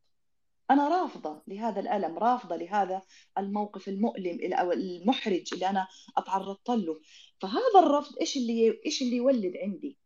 أنا 0.71 0.87
رافضة 0.87 1.43
لهذا 1.47 1.79
الألم 1.79 2.17
رافضة 2.17 2.55
لهذا 2.55 3.01
الموقف 3.37 3.87
المؤلم 3.87 4.53
أو 4.53 4.71
المحرج 4.71 5.53
اللي 5.53 5.69
أنا 5.69 5.87
أتعرضت 6.17 6.69
له. 6.69 6.99
فهذا 7.41 7.79
الرفض 7.79 8.19
إيش 8.21 8.37
اللي 8.37 8.81
إيش 8.85 9.01
اللي 9.01 9.15
يولد 9.15 9.53
عندي؟ 9.63 9.97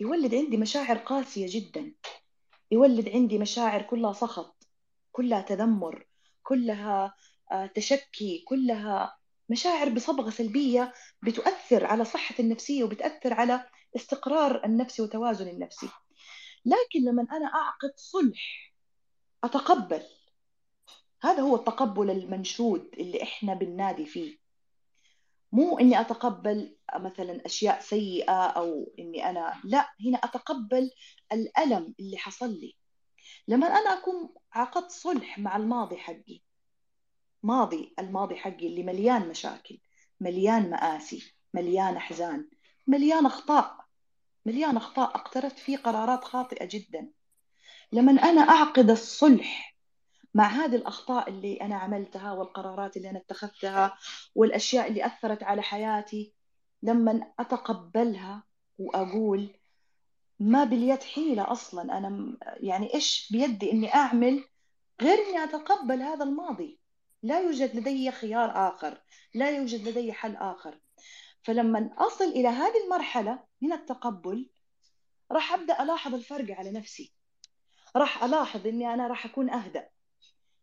يولد 0.00 0.34
عندي 0.34 0.56
مشاعر 0.56 0.98
قاسية 0.98 1.46
جدا. 1.50 1.92
يولد 2.70 3.08
عندي 3.08 3.38
مشاعر 3.38 3.82
كلها 3.82 4.12
سخط 4.12 4.68
كلها 5.12 5.40
تذمر 5.40 6.06
كلها 6.42 7.14
آه، 7.52 7.66
تشكي 7.66 8.44
كلها 8.48 9.18
مشاعر 9.48 9.88
بصبغة 9.88 10.30
سلبية 10.30 10.92
بتؤثر 11.22 11.86
على 11.86 12.04
صحتي 12.04 12.42
النفسية 12.42 12.84
وبتأثر 12.84 13.34
على 13.34 13.64
استقرار 13.96 14.64
النفسي 14.64 15.02
وتوازن 15.02 15.48
النفسي 15.48 15.88
لكن 16.64 17.04
لما 17.04 17.26
أنا 17.32 17.46
أعقد 17.46 17.92
صلح 17.96 18.74
أتقبل. 19.44 20.02
هذا 21.22 21.40
هو 21.40 21.56
التقبل 21.56 22.10
المنشود 22.10 22.90
اللي 22.98 23.22
إحنا 23.22 23.54
بننادي 23.54 24.06
فيه. 24.06 24.38
مو 25.52 25.78
إني 25.78 26.00
أتقبل 26.00 26.76
مثلا 26.96 27.46
أشياء 27.46 27.80
سيئة 27.80 28.46
أو 28.46 28.92
إني 28.98 29.30
أنا 29.30 29.60
لا 29.64 29.88
هنا 30.06 30.18
أتقبل 30.18 30.90
الألم 31.32 31.94
اللي 32.00 32.16
حصل 32.16 32.50
لي. 32.50 32.76
لما 33.48 33.66
أنا 33.66 33.98
أكون 33.98 34.34
عقدت 34.52 34.90
صلح 34.90 35.38
مع 35.38 35.56
الماضي 35.56 35.96
حقي 35.96 36.40
ماضي 37.42 37.94
الماضي 37.98 38.36
حقي 38.36 38.66
اللي 38.66 38.82
مليان 38.82 39.28
مشاكل 39.28 39.78
مليان 40.20 40.70
مآسي 40.70 41.34
مليان 41.54 41.96
أحزان 41.96 42.48
مليان 42.86 43.26
أخطاء 43.26 43.76
مليان 44.46 44.76
أخطاء 44.76 45.08
أقترفت 45.08 45.58
فيه 45.58 45.76
قرارات 45.76 46.24
خاطئة 46.24 46.64
جدا. 46.64 47.08
لما 47.92 48.12
أنا 48.12 48.40
أعقد 48.40 48.90
الصلح 48.90 49.67
مع 50.38 50.46
هذه 50.46 50.76
الأخطاء 50.76 51.28
اللي 51.28 51.56
أنا 51.56 51.76
عملتها 51.76 52.32
والقرارات 52.32 52.96
اللي 52.96 53.10
أنا 53.10 53.18
اتخذتها 53.18 53.98
والأشياء 54.34 54.88
اللي 54.88 55.06
أثرت 55.06 55.42
على 55.42 55.62
حياتي 55.62 56.34
لما 56.82 57.32
أتقبلها 57.40 58.42
وأقول 58.78 59.48
ما 60.40 60.64
باليد 60.64 61.02
حيلة 61.02 61.52
أصلا 61.52 61.98
أنا 61.98 62.38
يعني 62.42 62.94
إيش 62.94 63.28
بيدي 63.32 63.72
إني 63.72 63.94
أعمل 63.94 64.44
غير 65.02 65.18
إني 65.18 65.44
أتقبل 65.44 66.02
هذا 66.02 66.24
الماضي؟ 66.24 66.80
لا 67.22 67.40
يوجد 67.40 67.76
لدي 67.76 68.10
خيار 68.10 68.68
آخر 68.68 69.02
لا 69.34 69.50
يوجد 69.50 69.88
لدي 69.88 70.12
حل 70.12 70.36
آخر. 70.36 70.80
فلما 71.42 71.90
أصل 71.98 72.24
إلى 72.24 72.48
هذه 72.48 72.84
المرحلة 72.84 73.44
من 73.60 73.72
التقبل 73.72 74.50
راح 75.32 75.52
أبدأ 75.52 75.82
ألاحظ 75.82 76.14
الفرق 76.14 76.56
على 76.56 76.70
نفسي. 76.70 77.12
راح 77.96 78.24
ألاحظ 78.24 78.66
إني 78.66 78.94
أنا 78.94 79.06
راح 79.06 79.26
أكون 79.26 79.50
أهدأ. 79.50 79.88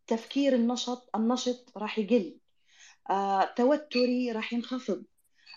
تفكير 0.07 0.55
النشط 0.55 1.09
النشط 1.15 1.77
راح 1.77 1.99
يقل. 1.99 2.37
آه، 3.09 3.43
توتري 3.43 4.31
راح 4.31 4.53
ينخفض. 4.53 5.03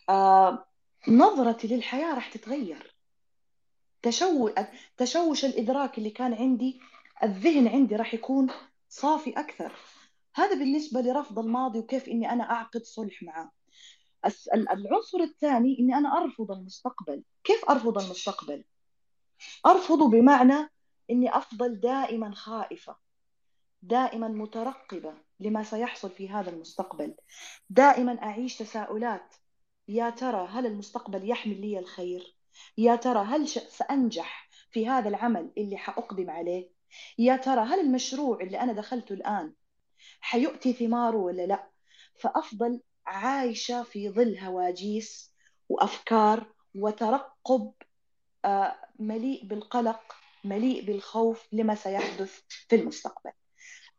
آه، 0.09 0.66
نظرتي 1.09 1.68
للحياة 1.68 2.14
راح 2.14 2.32
تتغير. 2.32 2.94
تشو... 4.03 4.51
تشوش 4.96 5.44
الإدراك 5.44 5.99
اللي 5.99 6.11
كان 6.11 6.34
عندي 6.34 6.80
الذهن 7.22 7.68
عندي 7.68 7.96
راح 7.96 8.14
يكون 8.14 8.51
صافي 8.88 9.30
أكثر. 9.30 9.72
هذا 10.34 10.59
بالنسبة 10.59 11.01
لرفض 11.01 11.38
الماضي 11.38 11.78
وكيف 11.78 12.09
إني 12.09 12.32
أنا 12.32 12.51
أعقد 12.51 12.82
صلح 12.82 13.22
معه. 13.22 13.53
العنصر 14.55 15.18
الثاني 15.20 15.78
إني 15.80 15.94
أنا 15.94 16.22
أرفض 16.22 16.51
المستقبل. 16.51 17.22
كيف 17.44 17.70
أرفض 17.70 17.99
المستقبل؟ 17.99 18.64
ارفضه 19.66 20.09
بمعنى 20.09 20.70
إني 21.11 21.36
أفضل 21.36 21.80
دائما 21.80 22.34
خائفة. 22.34 23.07
دائما 23.83 24.29
مترقبة 24.29 25.14
لما 25.41 25.62
سيحصل 25.62 26.11
في 26.11 26.29
هذا 26.29 26.51
المستقبل. 26.51 27.14
دائما 27.70 28.22
أعيش 28.22 28.57
تساؤلات. 28.57 29.35
يا 29.89 30.11
ترى 30.11 30.49
هل 30.51 30.66
المستقبل 30.66 31.31
يحمل 31.31 31.61
لي 31.61 31.79
الخير؟ 31.79 32.37
يا 32.79 32.97
ترى 32.97 33.24
هل 33.24 33.49
سأنجح 33.49 34.49
في 34.70 34.89
هذا 34.89 35.09
العمل 35.09 35.53
اللي 35.59 35.76
حأقدم 35.76 36.31
عليه؟ 36.31 36.70
يا 37.18 37.37
ترى 37.37 37.61
هل 37.61 37.81
المشروع 37.81 38.41
اللي 38.41 38.61
أنا 38.61 38.72
دخلته 38.72 39.12
الآن 39.12 39.55
حيؤتي 40.20 40.72
ثماره 40.72 41.16
ولا 41.16 41.47
لا؟ 41.47 41.70
فأفضل 42.20 42.81
عايشة 43.07 43.83
في 43.83 44.11
ظل 44.11 44.39
هواجيس 44.39 45.35
وأفكار 45.68 46.53
وترقب 46.74 47.72
آه، 48.45 48.76
مليء 48.99 49.45
بالقلق 49.45 50.14
مليء 50.45 50.85
بالخوف 50.85 51.49
لما 51.53 51.74
سيحدث 51.74 52.41
في 52.68 52.76
المستقبل. 52.76 53.31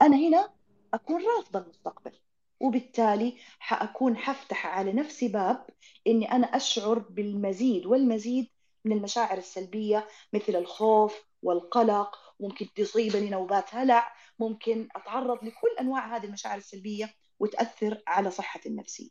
أنا 0.02 0.18
هنا 0.18 0.54
أكون 0.94 1.24
رافضة 1.26 1.60
المستقبل 1.60 2.20
وبالتالي 2.60 3.38
حأكون 3.60 4.18
حفتح 4.18 4.68
على 4.68 4.94
نفسي 4.94 5.28
باب 5.28 5.68
إني 6.08 6.32
أنا 6.32 6.48
أشعر 6.48 7.00
بالمزيد 7.00 7.86
والمزيد 7.86 8.48
من 8.86 8.98
المشاعر 8.98 9.38
السلبية 9.38 10.08
مثل 10.34 10.56
الخوف 10.56 11.24
والقلق 11.44 12.16
ممكن 12.40 12.68
تصيبني 12.76 13.30
نوبات 13.30 13.76
هلع 13.76 14.14
ممكن 14.40 14.88
أتعرض 14.96 15.44
لكل 15.44 15.76
أنواع 15.80 16.18
هذه 16.18 16.26
المشاعر 16.26 16.58
السلبية 16.58 17.14
وتأثر 17.40 18.04
على 18.08 18.32
صحتي 18.32 18.70
النفسية. 18.70 19.10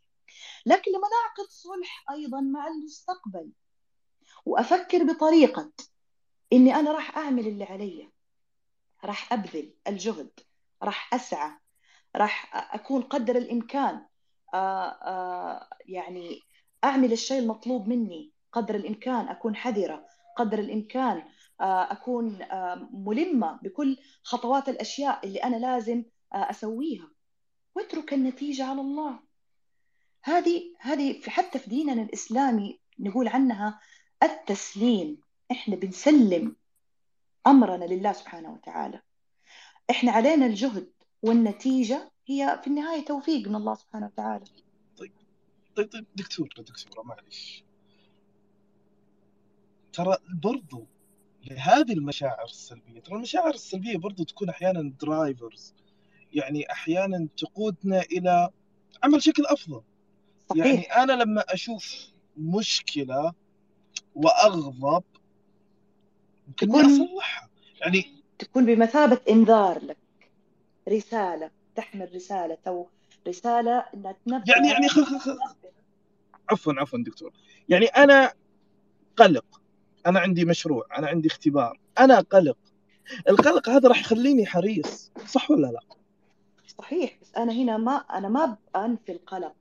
لكن 0.67 0.91
لما 0.91 1.09
أعقد 1.25 1.51
صلح 1.51 2.05
أيضا 2.11 2.41
مع 2.41 2.67
المستقبل 2.67 3.51
وأفكر 4.45 5.05
بطريقة 5.05 5.73
إني 6.53 6.75
أنا 6.75 6.93
راح 6.93 7.19
أعمل 7.19 7.47
اللي 7.47 7.65
علي 7.65 8.11
راح 9.05 9.33
أبذل 9.33 9.75
الجهد 9.89 10.41
راح 10.83 11.15
أسعى 11.15 11.51
راح 12.17 12.57
أكون 12.75 13.03
قدر 13.03 13.37
الإمكان 13.37 14.07
آآ 14.55 14.99
آآ 15.03 15.69
يعني 15.87 16.41
أعمل 16.85 17.13
الشيء 17.13 17.39
المطلوب 17.39 17.89
مني. 17.89 18.33
قدر 18.53 18.75
الإمكان 18.75 19.29
أكون 19.29 19.57
حذرة 19.57 20.07
قدر 20.37 20.59
الإمكان 20.59 21.23
آه، 21.61 21.93
أكون 21.93 22.43
آه، 22.43 22.89
ملمة 22.93 23.59
بكل 23.63 23.97
خطوات 24.23 24.69
الأشياء 24.69 25.27
اللي 25.27 25.39
أنا 25.39 25.57
لازم 25.57 26.05
آه، 26.35 26.51
أسويها. 26.51 27.11
واترك 27.75 28.13
النتيجة 28.13 28.65
على 28.65 28.81
الله. 28.81 29.19
هذه 30.23 30.75
هذه 30.81 31.21
حتى 31.29 31.59
في 31.59 31.71
ديننا 31.71 32.03
الإسلامي 32.03 32.81
نقول 32.99 33.29
عنها 33.29 33.81
التسليم. 34.23 35.21
إحنا 35.51 35.77
بنسلم 35.77 36.57
أمرنا 37.47 37.85
لله 37.85 38.13
سبحانه 38.13 38.53
وتعالى. 38.53 39.03
إحنا 39.91 40.13
علينا 40.13 40.47
الجهد 40.47 40.89
والنتيجة 41.23 42.11
هي 42.27 42.61
في 42.63 42.67
النهاية 42.67 43.05
توفيق 43.05 43.49
من 43.49 43.55
الله 43.55 43.75
سبحانه 43.75 44.07
وتعالى. 44.07 44.45
طيب 44.99 45.13
طيب 45.77 46.07
دكتور 46.17 46.49
دكتورة 46.59 47.03
معلش. 47.03 47.65
ترى 49.93 50.17
برضو 50.43 50.87
لهذه 51.45 51.93
المشاعر 51.93 52.45
السلبية 52.45 53.01
ترى 53.01 53.17
المشاعر 53.17 53.55
السلبية 53.55 53.97
برضو 53.97 54.25
تكون 54.25 54.49
أحيانا 54.49 54.93
درايفرز 55.01 55.75
يعني 56.33 56.73
أحيانا 56.73 57.29
تقودنا 57.37 58.01
إلى 58.01 58.51
عمل 59.03 59.23
شكل 59.23 59.47
أفضل. 59.47 59.83
صحيح. 60.51 60.67
يعني 60.67 60.83
أنا 60.83 61.13
لما 61.13 61.41
أشوف 61.49 62.07
مشكلة 62.37 63.33
وأغضب 64.15 65.03
يمكن 66.49 66.67
تكون- 66.69 66.85
أصلحها. 66.85 67.49
يعني 67.81 68.18
تكون 68.39 68.67
بمثابة 68.67 69.21
إنذار 69.29 69.85
لك 69.85 69.97
رسالة 70.89 71.51
تحمل 71.75 72.15
رسالة 72.15 72.59
أو 72.67 72.89
رسالة 73.29 73.85
إنها 73.95 74.13
تنبه 74.27 74.45
يعني 74.47 74.69
يعني 74.69 74.89
خ... 74.89 75.01
خ... 75.01 75.17
خ... 75.17 75.29
عفوا 76.51 76.73
عفوا 76.77 76.99
دكتور 76.99 77.33
يعني 77.69 77.87
أنا 77.87 78.33
قلق 79.17 79.61
أنا 80.07 80.21
عندي 80.21 80.45
مشروع 80.45 80.87
أنا 80.99 81.07
عندي 81.07 81.29
اختبار 81.29 81.81
أنا 81.99 82.21
قلق 82.21 82.59
القلق 83.29 83.69
هذا 83.69 83.89
راح 83.89 84.01
يخليني 84.01 84.47
حريص 84.47 85.13
صح 85.27 85.51
ولا 85.51 85.67
لا؟ 85.67 85.81
صحيح 86.79 87.19
بس 87.23 87.35
أنا 87.37 87.53
هنا 87.53 87.77
ما 87.77 87.97
أنا 87.97 88.29
ما 88.29 88.57
بأنفي 88.75 89.13
القلق 89.13 89.55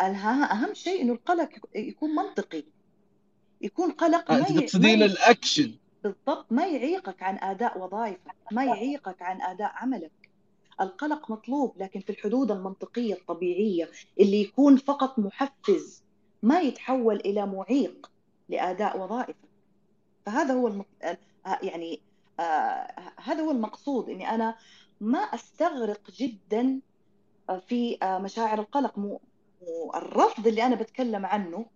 أنا 0.00 0.52
أهم 0.52 0.74
شيء 0.74 1.02
إنه 1.02 1.12
القلق 1.12 1.48
يكون 1.74 2.10
منطقي 2.10 2.64
يكون 3.60 3.90
قلق 3.90 4.30
ما 4.30 4.38
أنت 4.38 4.58
تقصدين. 4.58 5.02
الأكشن 5.02 5.74
بالضبط 6.04 6.52
ما 6.52 6.66
يعيقك 6.66 7.22
عن 7.22 7.38
أداء 7.38 7.78
وظائفك 7.78 8.34
ما 8.52 8.64
يعيقك 8.64 9.22
عن 9.22 9.42
أداء 9.42 9.72
عملك. 9.74 10.12
القلق 10.80 11.30
مطلوب 11.30 11.74
لكن 11.78 12.00
في 12.00 12.10
الحدود 12.10 12.50
المنطقية 12.50 13.14
الطبيعية 13.14 13.88
اللي 14.20 14.40
يكون 14.40 14.76
فقط 14.76 15.18
محفز 15.18 16.02
ما 16.42 16.60
يتحول 16.60 17.16
إلى 17.16 17.46
معيق 17.46 18.10
لأداء 18.48 19.00
وظائفك. 19.00 19.36
فهذا 20.26 20.54
هو 20.54 20.68
الم... 20.68 20.84
يعني 21.62 22.00
آه 22.40 22.94
هذا 23.16 23.42
هو 23.42 23.50
المقصود 23.50 24.08
إني 24.08 24.30
أنا 24.34 24.56
ما 25.00 25.18
أستغرق 25.18 26.10
جدا 26.10 26.80
في 27.66 27.98
آه، 28.02 28.18
مشاعر 28.18 28.60
القلق. 28.60 28.98
مو... 28.98 29.20
مو 29.62 29.92
الرفض 29.94 30.46
اللي 30.46 30.66
أنا 30.66 30.74
بتكلم 30.74 31.26
عنه 31.26 31.66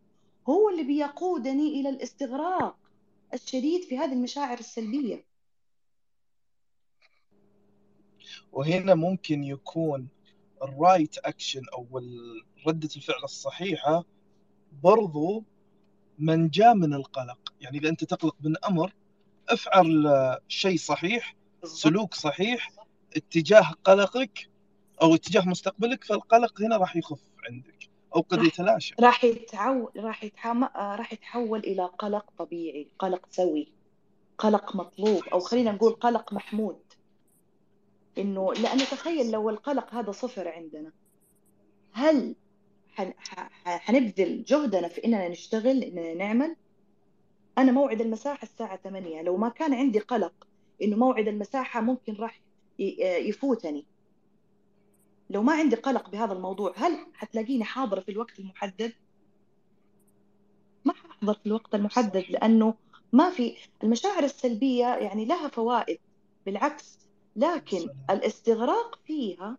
هو 0.48 0.68
اللي 0.70 0.82
بيقودني 0.82 1.80
إلى 1.80 1.88
الاستغراق. 1.88 2.76
الشديد 3.34 3.84
في 3.84 3.98
هذه 3.98 4.12
المشاعر 4.12 4.58
السلبية. 4.58 5.24
وهنا 8.52 8.94
ممكن 8.94 9.44
يكون 9.44 10.08
ال 10.62 10.71
right 10.71 11.18
action 11.18 11.62
أو 11.72 11.98
ردة 12.66 12.88
الفعل 12.96 13.24
الصحيحة 13.24 14.04
برضو 14.82 15.44
من 16.18 16.48
جاء 16.48 16.74
من 16.74 16.94
القلق. 16.94 17.54
يعني 17.60 17.78
إذا 17.78 17.88
أنت 17.88 18.04
تقلق 18.04 18.36
من 18.40 18.64
أمر 18.64 18.94
افعل 19.48 20.06
شيء 20.48 20.76
صحيح 20.76 21.36
سلوك 21.64 22.14
صحيح 22.14 22.72
اتجاه 23.16 23.70
قلقك 23.84 24.50
أو 25.02 25.14
اتجاه 25.14 25.48
مستقبلك 25.48 26.04
فالقلق 26.04 26.62
هنا 26.62 26.76
راح 26.76 26.96
يخف 26.96 27.20
عندك. 27.50 27.91
أو 28.16 28.20
قد 28.20 28.44
يتلاشى. 28.44 28.94
راح 29.00 29.24
يتعو... 29.24 29.90
راح 29.96 30.24
يتحم... 30.24 30.64
آه، 30.64 30.96
راح 30.96 31.12
يتحول 31.12 31.58
إلى 31.58 31.84
قلق 31.98 32.30
طبيعي 32.38 32.88
قلق 32.98 33.26
سوي 33.30 33.72
قلق 34.38 34.76
مطلوب 34.76 35.22
أو 35.32 35.40
خلينا 35.40 35.72
نقول 35.72 35.92
قلق 35.92 36.32
محمود. 36.32 36.78
إنه 38.18 38.52
لأن 38.54 38.78
تخيل 38.78 39.30
لو 39.30 39.50
القلق 39.50 39.94
هذا 39.94 40.12
صفر 40.12 40.48
عندنا 40.48 40.92
هل 41.92 42.34
حن... 42.94 43.12
ح... 43.18 43.34
ح- 43.64 43.78
حنبذل 43.78 44.44
جهدنا 44.44 44.88
في 44.88 45.04
إننا 45.04 45.28
نشتغل 45.28 45.82
إننا 45.82 46.14
نعمل؟ 46.14 46.56
أنا 47.58 47.72
موعد 47.72 48.00
المساحة 48.00 48.42
الساعة 48.42 48.76
8 48.76 49.22
لو 49.22 49.36
ما 49.36 49.48
كان 49.48 49.74
عندي 49.74 49.98
قلق 49.98 50.46
إنه 50.82 50.96
موعد 50.96 51.28
المساحة 51.28 51.80
ممكن 51.80 52.14
راح 52.14 52.40
ي- 52.78 53.28
يفوتني. 53.28 53.86
لو 55.32 55.42
ما 55.42 55.52
عندي 55.52 55.76
قلق 55.76 56.10
بهذا 56.10 56.32
الموضوع 56.32 56.74
هل 56.76 57.06
حتلاقيني 57.14 57.64
حاضرة 57.64 58.00
في 58.00 58.08
الوقت 58.10 58.38
المحدد؟ 58.38 58.92
ما 60.84 60.92
حأحضر 60.92 61.34
في 61.34 61.46
الوقت 61.46 61.74
المحدد 61.74 62.24
لأنه 62.28 62.74
ما 63.12 63.30
في 63.30 63.56
المشاعر 63.82 64.24
السلبية 64.24 64.86
يعني 64.86 65.24
لها 65.24 65.48
فوائد 65.48 65.98
بالعكس 66.46 66.98
لكن. 67.36 67.88
الاستغراق 68.10 68.98
فيها 69.06 69.58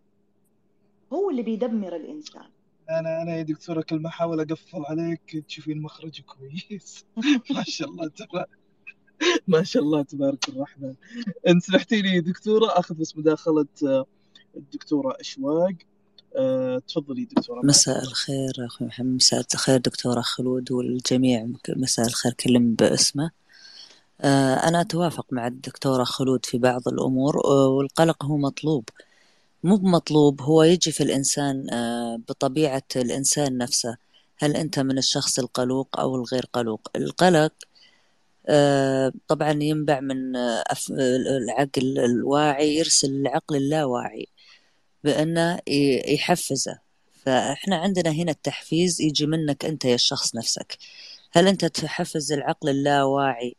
هو 1.12 1.30
اللي 1.30 1.42
بيدمر 1.42 1.96
الإنسان 1.96 2.50
أنا 2.90 3.22
أنا 3.22 3.36
يا 3.36 3.42
دكتورة 3.42 3.82
كل 3.82 3.98
ما 4.00 4.08
أحاول 4.08 4.40
أقفل 4.40 4.84
عليك 4.84 5.44
تشوفين 5.48 5.82
مخرج 5.82 6.20
كويس 6.20 7.06
ما 7.54 7.62
شاء 7.62 7.88
الله 7.88 8.08
تبارك 8.08 8.48
ما 9.48 9.62
شاء 9.62 9.82
الله 9.82 10.02
تبارك 10.02 10.48
الرحمن 10.48 10.94
ان 11.48 11.60
سمحتي 11.60 12.02
لي 12.02 12.14
يا 12.14 12.20
دكتورة 12.20 12.66
أخذ 12.66 12.94
بس 12.94 13.16
مداخلة 13.16 13.66
الدكتورة 14.56 15.16
أشواق. 15.20 15.74
آه، 16.36 16.82
تفضلي 16.88 17.24
دكتورة 17.24 17.60
مساء 17.64 18.02
الخير 18.02 18.52
أخوي 18.58 18.88
محمد 18.88 19.14
مساء 19.14 19.44
الخير 19.54 19.76
دكتورة 19.76 20.20
خلود 20.20 20.72
والجميع 20.72 21.48
مساء 21.68 22.06
الخير 22.06 22.32
كلم 22.32 22.74
باسمه. 22.74 23.30
آه، 24.20 24.54
أنا 24.54 24.80
أتوافق 24.80 25.26
مع 25.30 25.46
الدكتورة 25.46 26.04
خلود 26.04 26.46
في 26.46 26.58
بعض 26.58 26.88
الأمور 26.88 27.44
آه، 27.44 27.68
والقلق 27.68 28.24
هو 28.24 28.36
مطلوب. 28.36 28.88
مو 29.64 29.76
بمطلوب 29.76 30.42
هو 30.42 30.62
يجي 30.62 30.92
في 30.92 31.02
الإنسان 31.02 31.70
آه، 31.70 32.20
بطبيعة 32.28 32.82
الإنسان 32.96 33.58
نفسه. 33.58 33.96
هل 34.38 34.56
أنت 34.56 34.78
من 34.78 34.98
الشخص 34.98 35.38
القلوق 35.38 36.00
أو 36.00 36.16
الغير 36.16 36.46
قلوق؟ 36.52 36.88
القلق 36.96 37.52
طبعا 39.28 39.52
ينبع 39.62 40.00
من 40.00 40.36
العقل 41.30 41.98
الواعي 41.98 42.76
يرسل 42.76 43.10
العقل 43.10 43.56
اللاواعي. 43.56 44.26
بأنه 45.04 45.60
يحفزه. 46.08 46.78
فإحنا 47.24 47.76
عندنا 47.76 48.10
هنا 48.10 48.30
التحفيز 48.32 49.00
يجي 49.00 49.26
منك 49.26 49.64
أنت 49.64 49.84
يا 49.84 49.94
الشخص 49.94 50.36
نفسك. 50.36 50.78
هل 51.32 51.48
أنت 51.48 51.64
تحفز 51.64 52.32
العقل 52.32 52.68
اللاواعي 52.68 53.56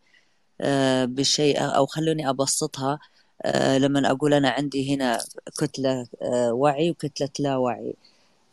آه، 0.61 1.05
بشيء 1.05 1.61
أو 1.61 1.85
خلوني 1.85 2.29
أبسطها؟ 2.29 2.99
آه، 3.43 3.77
لما 3.77 4.11
أقول 4.11 4.33
أنا 4.33 4.49
عندي 4.49 4.95
هنا 4.95 5.19
كتلة 5.59 6.07
آه، 6.21 6.53
وعي 6.53 6.91
وكتلة 6.91 7.29
لا 7.39 7.57
وعي. 7.57 7.95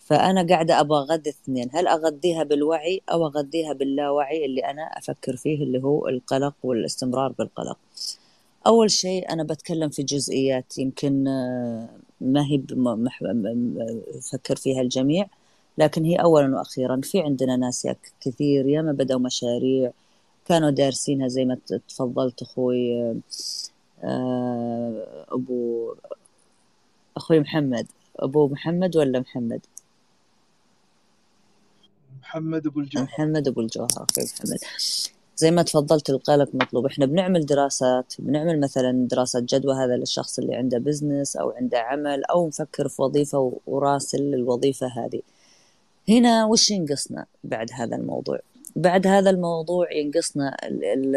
فأنا 0.01 0.47
قاعدة 0.49 0.81
أبغى 0.81 0.99
أغذي 0.99 1.31
اثنين. 1.31 1.71
هل 1.75 1.89
أغذيها 1.89 2.43
بالوعي 2.45 3.03
أو 3.13 3.27
أغذيها 3.27 3.73
باللاوعي 3.73 4.45
اللي 4.47 4.61
أنا 4.61 4.83
أفكر 4.83 5.37
فيه 5.37 5.65
اللي 5.65 5.83
هو 5.83 6.09
القلق 6.09 6.55
والاستمرار 6.63 7.33
بالقلق؟ 7.33 7.79
أول 8.67 8.91
شيء 8.91 9.33
أنا 9.33 9.45
بتكلم 9.45 9.91
في 9.91 10.03
جزئيات. 10.03 10.79
يمكن 10.79 11.25
ما 12.23 12.47
هي 12.47 12.63
فكر 14.33 14.57
فيها 14.57 14.81
الجميع. 14.81 15.27
لكن 15.79 16.05
هي 16.05 16.17
أولا 16.17 16.57
وأخيرا 16.57 17.01
في 17.03 17.21
عندنا 17.21 17.57
ناس 17.57 17.89
كثير 18.21 18.67
ياما 18.67 18.93
بدأوا 18.93 19.21
مشاريع 19.21 19.93
كانوا 20.47 20.71
دارسينها 20.71 21.29
زي 21.29 21.45
ما 21.45 21.59
تفضلت 21.89 22.43
أخوي 22.43 23.15
آه، 24.05 25.27
أبو 25.29 25.95
أخوي 27.17 27.41
محمد. 27.41 27.87
أبو 28.17 28.49
محمد 28.49 28.97
ولا 28.97 29.21
محمد؟ 29.21 29.61
محمد 32.21 32.67
أبو 32.67 32.81
الجوهر. 32.81 33.05
محمد 33.05 33.49
أبو 33.49 33.61
الجوهر 33.61 33.89
أخوي 33.91 34.25
محمد. 34.25 34.59
زي 35.37 35.51
ما 35.51 35.63
تفضلت 35.63 36.11
القلق 36.11 36.49
مطلوب. 36.55 36.87
إحنا 36.87 37.07
بنعمل 37.07 37.47
دراسات 37.47 38.15
بنعمل 38.19 38.61
مثلا 38.61 39.09
دراسة 39.11 39.41
جدوى 39.49 39.75
هذا 39.75 39.97
للشخص 39.97 40.39
اللي 40.39 40.55
عنده 40.55 40.79
بزنس 40.79 41.37
أو 41.37 41.51
عنده 41.51 41.79
عمل 41.79 42.25
أو 42.25 42.47
مفكر 42.47 42.89
في 42.89 43.03
وظيفة 43.03 43.53
وراسل 43.67 44.19
للوظيفة 44.23 44.87
هذه. 44.87 45.21
هنا 46.09 46.45
وش 46.47 46.71
ينقصنا 46.71 47.27
بعد 47.45 47.71
هذا 47.75 47.97
الموضوع؟ 47.97 48.39
بعد 48.77 49.07
هذا 49.07 49.31
الموضوع 49.31 49.93
ينقصنا 49.93 50.57
ال 50.65 50.85
ال 50.85 51.17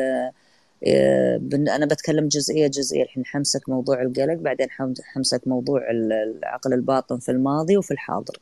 آه، 0.87 1.39
أنا 1.75 1.85
بتكلم 1.85 2.27
جزئية 2.27 2.67
جزئية. 2.67 3.03
الحين 3.03 3.25
حمسك 3.25 3.69
موضوع 3.69 4.01
القلق 4.01 4.33
بعدين 4.33 4.69
حم- 4.69 4.93
حمسك 5.03 5.41
موضوع 5.47 5.91
ال- 5.91 6.13
العقل 6.13 6.73
الباطن 6.73 7.17
في 7.19 7.31
الماضي 7.31 7.77
وفي 7.77 7.91
الحاضر. 7.91 8.39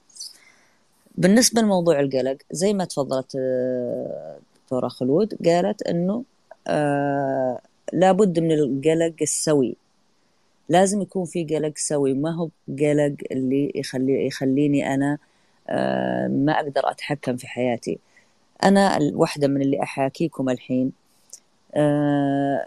بالنسبة 1.18 1.62
لموضوع 1.62 2.00
القلق 2.00 2.38
زي 2.52 2.74
ما 2.74 2.86
تفضلت 2.86 3.36
آه، 3.36 4.38
دكتورة 4.74 4.88
خلود 4.88 5.34
قالت 5.46 5.82
إنه 5.82 6.24
آه، 6.68 7.60
لابد 7.94 8.40
من 8.40 8.52
القلق 8.52 9.14
السوي. 9.22 9.76
لازم 10.70 11.02
يكون 11.02 11.26
في 11.26 11.44
قلق 11.44 11.78
سوي. 11.78 12.14
ما 12.14 12.32
هو 12.36 12.50
قلق 12.68 13.16
اللي 13.32 13.72
يخلي 13.76 14.28
يخليني 14.28 14.94
أنا 14.94 15.18
آه، 15.70 16.28
ما 16.28 16.54
أقدر 16.54 16.82
أتحكم 16.92 17.38
في 17.38 17.48
حياتي. 17.48 18.00
أنا 18.64 19.00
واحدة 19.14 19.48
من 19.48 19.62
اللي 19.62 19.84
أحاكيكم 19.84 20.50
الحين 20.50 20.92
آه، 21.76 22.66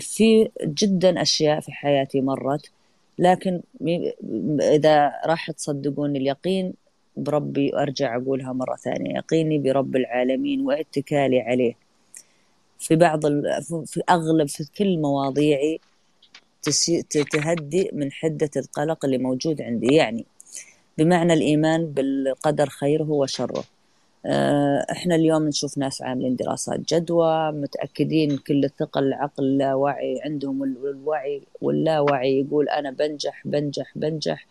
في 0.00 0.50
جدا 0.64 1.22
أشياء 1.22 1.60
في 1.60 1.72
حياتي 1.72 2.20
مرت 2.20 2.70
لكن 3.18 3.60
إذا 4.60 5.12
راح 5.26 5.50
تصدقون 5.50 6.16
اليقين 6.16 6.74
بربي 7.16 7.76
أرجع 7.76 8.16
أقولها 8.16 8.52
مرة 8.52 8.76
ثانية. 8.76 9.14
يقيني 9.16 9.58
برب 9.58 9.96
العالمين 9.96 10.60
واتكالي 10.60 11.40
عليه. 11.40 11.74
في 12.78 12.96
بعض 12.96 13.26
في 13.86 14.02
أغلب 14.10 14.48
في 14.48 14.64
كل 14.78 14.98
مواضيعي 14.98 15.80
تهدي 17.32 17.90
من 17.92 18.12
حدة 18.12 18.50
القلق 18.56 19.04
اللي 19.04 19.18
موجود 19.18 19.62
عندي. 19.62 19.94
يعني 19.94 20.24
بمعنى 20.98 21.32
الإيمان 21.32 21.86
بالقدر 21.86 22.68
خيره 22.68 23.10
وشره 23.10 23.64
آه، 24.26 24.86
إحنا 24.92 25.14
اليوم 25.14 25.48
نشوف 25.48 25.78
ناس 25.78 26.02
عاملين 26.02 26.36
دراسات 26.36 26.80
جدوى 26.94 27.52
متأكدين 27.52 28.36
كل 28.38 28.64
الثقة 28.64 28.98
العقل 28.98 29.44
اللاواعي 29.44 30.20
عندهم 30.24 30.64
الوعي 30.64 31.42
واللاوعي 31.60 32.40
يقول 32.40 32.68
أنا 32.68 32.90
بنجح 32.90 33.42
بنجح 33.44 33.92
بنجح. 33.96 34.46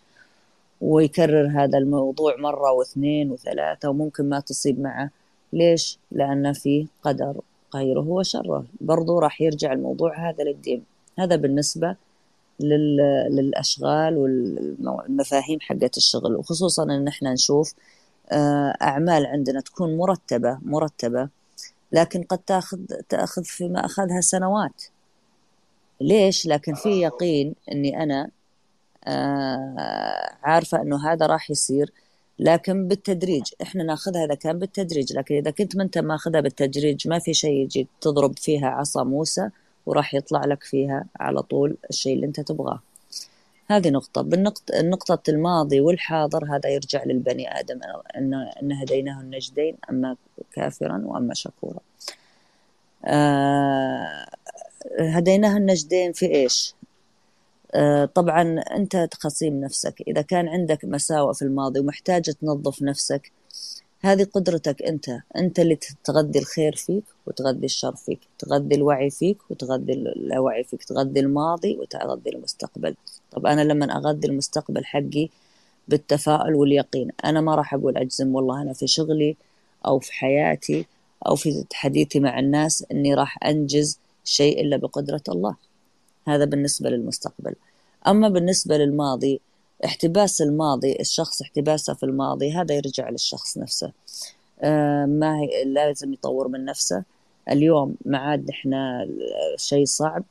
ويكرر 0.83 1.47
هذا 1.47 1.77
الموضوع 1.77 2.35
مرة 2.37 2.71
واثنين 2.71 3.31
وثلاثة 3.31 3.89
وممكن 3.89 4.29
ما 4.29 4.39
تصيب 4.39 4.79
معه. 4.79 5.09
ليش؟ 5.53 5.97
لأن 6.11 6.53
في 6.53 6.87
قدر 7.03 7.41
خيره 7.73 8.07
وشره. 8.07 8.65
برضو 8.81 9.19
راح 9.19 9.41
يرجع 9.41 9.73
الموضوع 9.73 10.29
هذا 10.29 10.43
للدين. 10.43 10.83
هذا 11.19 11.35
بالنسبة 11.35 11.95
للأشغال 12.59 14.17
والمفاهيم 14.17 15.59
حقت 15.61 15.97
الشغل. 15.97 16.35
وخصوصا 16.35 16.83
أن 16.83 17.07
إحنا 17.07 17.33
نشوف 17.33 17.73
آه، 18.31 18.77
أعمال 18.81 19.25
عندنا 19.25 19.61
تكون 19.61 19.97
مرتبة 19.97 20.57
مرتبة 20.61 21.29
لكن 21.91 22.23
قد 22.23 22.37
تأخذ 22.37 22.77
تأخذ 23.09 23.43
فيما 23.43 23.85
أخذها 23.85 24.21
سنوات. 24.21 24.83
ليش؟ 26.01 26.47
لكن 26.47 26.73
في 26.73 26.89
يقين 26.89 27.55
إني 27.71 28.03
أنا 28.03 28.23
آه، 28.23 28.42
عارفة 30.43 30.81
إنه 30.81 31.11
هذا 31.11 31.25
راح 31.25 31.51
يصير 31.51 31.91
لكن 32.39 32.87
بالتدريج 32.87 33.43
إحنا 33.61 33.83
ناخذها 33.83 34.25
إذا 34.25 34.35
كان 34.35 34.59
بالتدريج 34.59 35.13
لكن 35.13 35.35
إذا 35.35 35.51
كنت 35.51 35.75
ما 35.75 35.83
أنت 35.83 35.97
ماخذها 35.97 36.41
بالتدريج 36.41 37.07
ما 37.07 37.19
في 37.19 37.33
شيء 37.33 37.63
يجي 37.63 37.87
تضرب 38.01 38.39
فيها 38.39 38.67
عصا 38.67 39.03
موسى 39.03 39.49
وراح 39.85 40.13
يطلع 40.13 40.45
لك 40.45 40.63
فيها 40.63 41.05
على 41.19 41.41
طول 41.41 41.77
الشيء 41.89 42.15
اللي 42.15 42.25
أنت 42.25 42.39
تبغاه. 42.39 42.79
هذه 43.69 43.89
نقطة. 43.89 44.21
بالنقطة 44.21 44.79
النقطة 44.79 45.29
الماضي 45.29 45.81
والحاضر 45.81 46.55
هذا 46.55 46.69
يرجع 46.69 47.03
للبني 47.03 47.59
آدم 47.59 47.79
أن 48.61 48.71
هديناه 48.71 49.21
النجدين 49.21 49.77
أما 49.89 50.15
كافرا 50.53 51.01
وأما 51.05 51.33
شكورا. 51.33 51.79
آه 53.05 54.25
هديناه 54.99 55.57
النجدين 55.57 56.11
في 56.11 56.25
إيش؟ 56.25 56.75
آه 56.81 56.82
طبعا 58.15 58.59
أنت 58.59 58.97
تقسيم 59.11 59.61
نفسك. 59.61 60.01
إذا 60.07 60.21
كان 60.21 60.47
عندك 60.47 60.85
مساوئ 60.85 61.33
في 61.33 61.41
الماضي 61.41 61.79
ومحتاج 61.79 62.23
تنظف 62.23 62.81
نفسك 62.81 63.31
هذه 64.01 64.23
قدرتك 64.23 64.81
أنت. 64.81 65.09
أنت 65.37 65.59
اللي 65.59 65.79
تغذي 66.03 66.39
الخير 66.39 66.75
فيك 66.75 67.03
وتغذي 67.27 67.65
الشر 67.65 67.95
فيك 67.95 68.19
تغذي 68.39 68.75
الوعي 68.75 69.09
فيك 69.09 69.37
وتغذي 69.49 69.93
اللاوعي 69.93 70.63
فيك 70.63 70.83
تغذي 70.83 71.19
الماضي 71.19 71.77
وتغذي 71.77 72.29
المستقبل. 72.29 72.95
طب 73.31 73.45
أنا 73.45 73.61
لما 73.61 73.97
أغذي 73.97 74.27
المستقبل 74.27 74.85
حقي 74.85 75.29
بالتفاؤل 75.87 76.55
واليقين 76.55 77.11
أنا 77.25 77.41
ما 77.41 77.55
راح 77.55 77.73
أقول 77.73 77.97
أجزم 77.97 78.35
والله 78.35 78.61
أنا 78.61 78.73
في 78.73 78.87
شغلي 78.87 79.35
أو 79.85 79.99
في 79.99 80.13
حياتي 80.13 80.85
أو 81.27 81.35
في 81.35 81.65
حديثي 81.73 82.19
مع 82.19 82.39
الناس 82.39 82.85
أني 82.91 83.13
راح 83.13 83.43
أنجز 83.45 83.99
شيء 84.23 84.61
إلا 84.61 84.77
بقدرة 84.77 85.21
الله. 85.29 85.55
هذا 86.27 86.45
بالنسبة 86.45 86.89
للمستقبل. 86.89 87.55
أما 88.07 88.29
بالنسبة 88.29 88.77
للماضي 88.77 89.41
احتباس 89.85 90.41
الماضي 90.41 90.97
الشخص 90.99 91.41
احتباسه 91.41 91.93
في 91.93 92.03
الماضي 92.03 92.51
هذا 92.53 92.75
يرجع 92.75 93.09
للشخص 93.09 93.57
نفسه. 93.57 93.91
آه، 94.61 95.05
ما 95.05 95.39
هي 95.39 95.63
لازم 95.65 96.13
يطور 96.13 96.47
من 96.47 96.65
نفسه. 96.65 97.03
اليوم 97.51 97.95
ما 98.05 98.17
عاد 98.17 98.49
إحنا 98.49 99.07
شيء 99.57 99.85
صعب. 99.85 100.23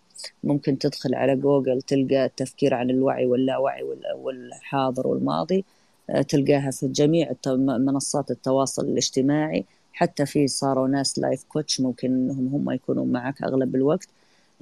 ممكن 0.45 0.79
تدخل 0.79 1.15
على 1.15 1.37
جوجل 1.37 1.83
تلقى 1.83 2.25
التفكير 2.25 2.75
عن 2.75 2.91
الوعي 2.91 3.27
واللاوعي 3.27 3.83
والحاضر 4.17 5.07
والماضي. 5.07 5.65
آه، 6.11 6.23
تلقاها 6.23 6.71
في 6.71 6.89
جميع 6.89 7.33
منصات 7.57 8.31
التواصل 8.31 8.85
الاجتماعي. 8.85 9.65
حتى 9.93 10.27
في 10.27 10.49
صاروا 10.49 10.89
ناس 10.89 11.19
life 11.19 11.45
coach 11.45 11.81
ممكن 11.81 12.09
إنهم 12.09 12.55
هم 12.55 12.71
يكونوا 12.71 13.05
معك 13.07 13.43
أغلب 13.43 13.75
الوقت. 13.75 14.09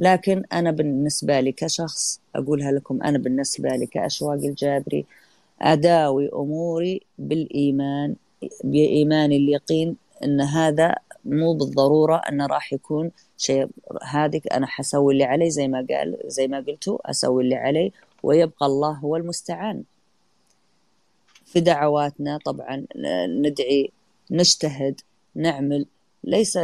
لكن 0.00 0.42
أنا 0.52 0.70
بالنسبة 0.70 1.40
لي 1.40 1.52
كشخص 1.52 2.20
أقولها 2.36 2.72
لكم 2.72 3.02
أنا 3.02 3.18
بالنسبة 3.18 3.68
لي 3.68 3.86
كأشواق 3.86 4.32
الجابري 4.44 5.06
أداوي 5.62 6.28
أموري 6.34 7.00
بالإيمان 7.18 8.14
بإيمان 8.64 9.32
اليقين 9.32 9.96
أن 10.24 10.40
هذا 10.40 10.94
مو 11.24 11.52
بالضرورة 11.52 12.16
أنه 12.16 12.46
راح 12.46 12.72
يكون 12.72 13.10
شيء 13.38 13.68
هذه 14.10 14.40
أنا 14.52 14.66
حسوي 14.66 15.12
اللي 15.12 15.24
علي 15.24 15.50
زي 15.50 15.68
ما 15.68 15.86
قال 15.90 16.18
زي 16.26 16.48
ما 16.48 16.60
قلتوا 16.60 17.10
أسوي 17.10 17.42
اللي 17.42 17.54
علي 17.54 17.92
ويبقى 18.22 18.66
الله 18.66 18.90
هو 18.92 19.16
المستعان. 19.16 19.82
في 21.46 21.60
دعواتنا 21.60 22.38
طبعا 22.44 22.86
ندعي 23.28 23.90
نجتهد 24.30 25.00
نعمل 25.34 25.86
ليس 26.24 26.58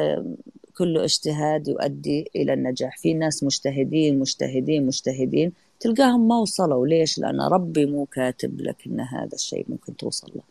كل 0.78 0.98
اجتهاد 0.98 1.68
يؤدي 1.68 2.30
إلى 2.36 2.52
النجاح. 2.52 2.98
في 2.98 3.14
ناس 3.14 3.44
مجتهدين 3.44 4.18
مجتهدين 4.18 4.86
مجتهدين 4.86 5.52
تلقاهم 5.80 6.28
ما 6.28 6.38
وصلوا. 6.38 6.86
ليش؟ 6.86 7.18
لأن 7.18 7.40
ربي 7.40 7.86
مو 7.86 8.06
كاتب 8.06 8.60
لك 8.60 8.76
أن 8.86 9.00
هذا 9.00 9.34
الشيء 9.34 9.66
ممكن 9.68 9.96
توصل 9.96 10.32
له. 10.34 10.42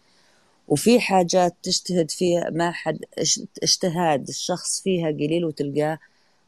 وفي 0.67 0.99
حاجات 0.99 1.55
تجتهد 1.63 2.11
فيها 2.11 2.49
ما 2.49 2.71
حد 2.71 2.99
اجتهاد 3.63 4.27
الشخص 4.27 4.81
فيها 4.81 5.07
قليل 5.07 5.45
وتلقاه 5.45 5.99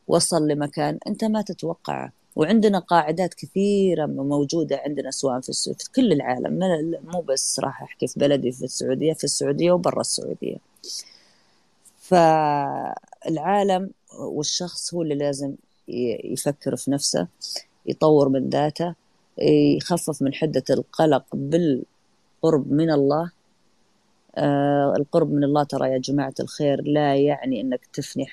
وصل 0.08 0.48
لمكان 0.48 0.98
أنت 1.08 1.24
ما 1.24 1.42
تتوقعه. 1.42 2.12
وعندنا 2.36 2.80
قاعدات 2.80 3.34
كثيرة 3.34 4.06
موجودة 4.06 4.82
عندنا 4.86 5.12
سواء 5.12 5.40
في, 5.42 5.54
في 5.54 5.92
كل 5.96 6.12
العالم. 6.12 6.60
مو 7.14 7.22
بس 7.22 7.60
راح 7.60 7.84
أحكي 7.84 8.08
في 8.08 8.20
بلدي 8.20 8.52
في 8.52 8.66
السعودية 8.66 9.14
في 9.14 9.24
السعودية 9.24 9.72
وبرا 9.72 10.02
السعودية. 10.02 10.58
فالعالم 13.28 13.92
والشخص 14.20 14.94
هو 14.94 15.02
اللي 15.02 15.16
لازم 15.16 15.56
يفكر 16.24 16.76
في 16.76 16.92
نفسه 16.92 17.28
يطور 17.86 18.30
من 18.30 18.50
ذاته 18.50 18.96
يخفف 19.78 20.22
من 20.22 20.34
حدة 20.34 20.64
القلق 20.70 21.26
بالقرب 21.34 22.72
من 22.72 22.92
الله. 22.92 23.32
آه 24.36 24.94
القرب 24.98 25.32
من 25.32 25.44
الله 25.44 25.64
ترى 25.64 25.90
يا 25.92 25.98
جماعة 25.98 26.34
الخير 26.40 26.82
لا 26.82 27.16
يعني 27.16 27.62
إنك 27.62 27.86
تفني 27.94 28.26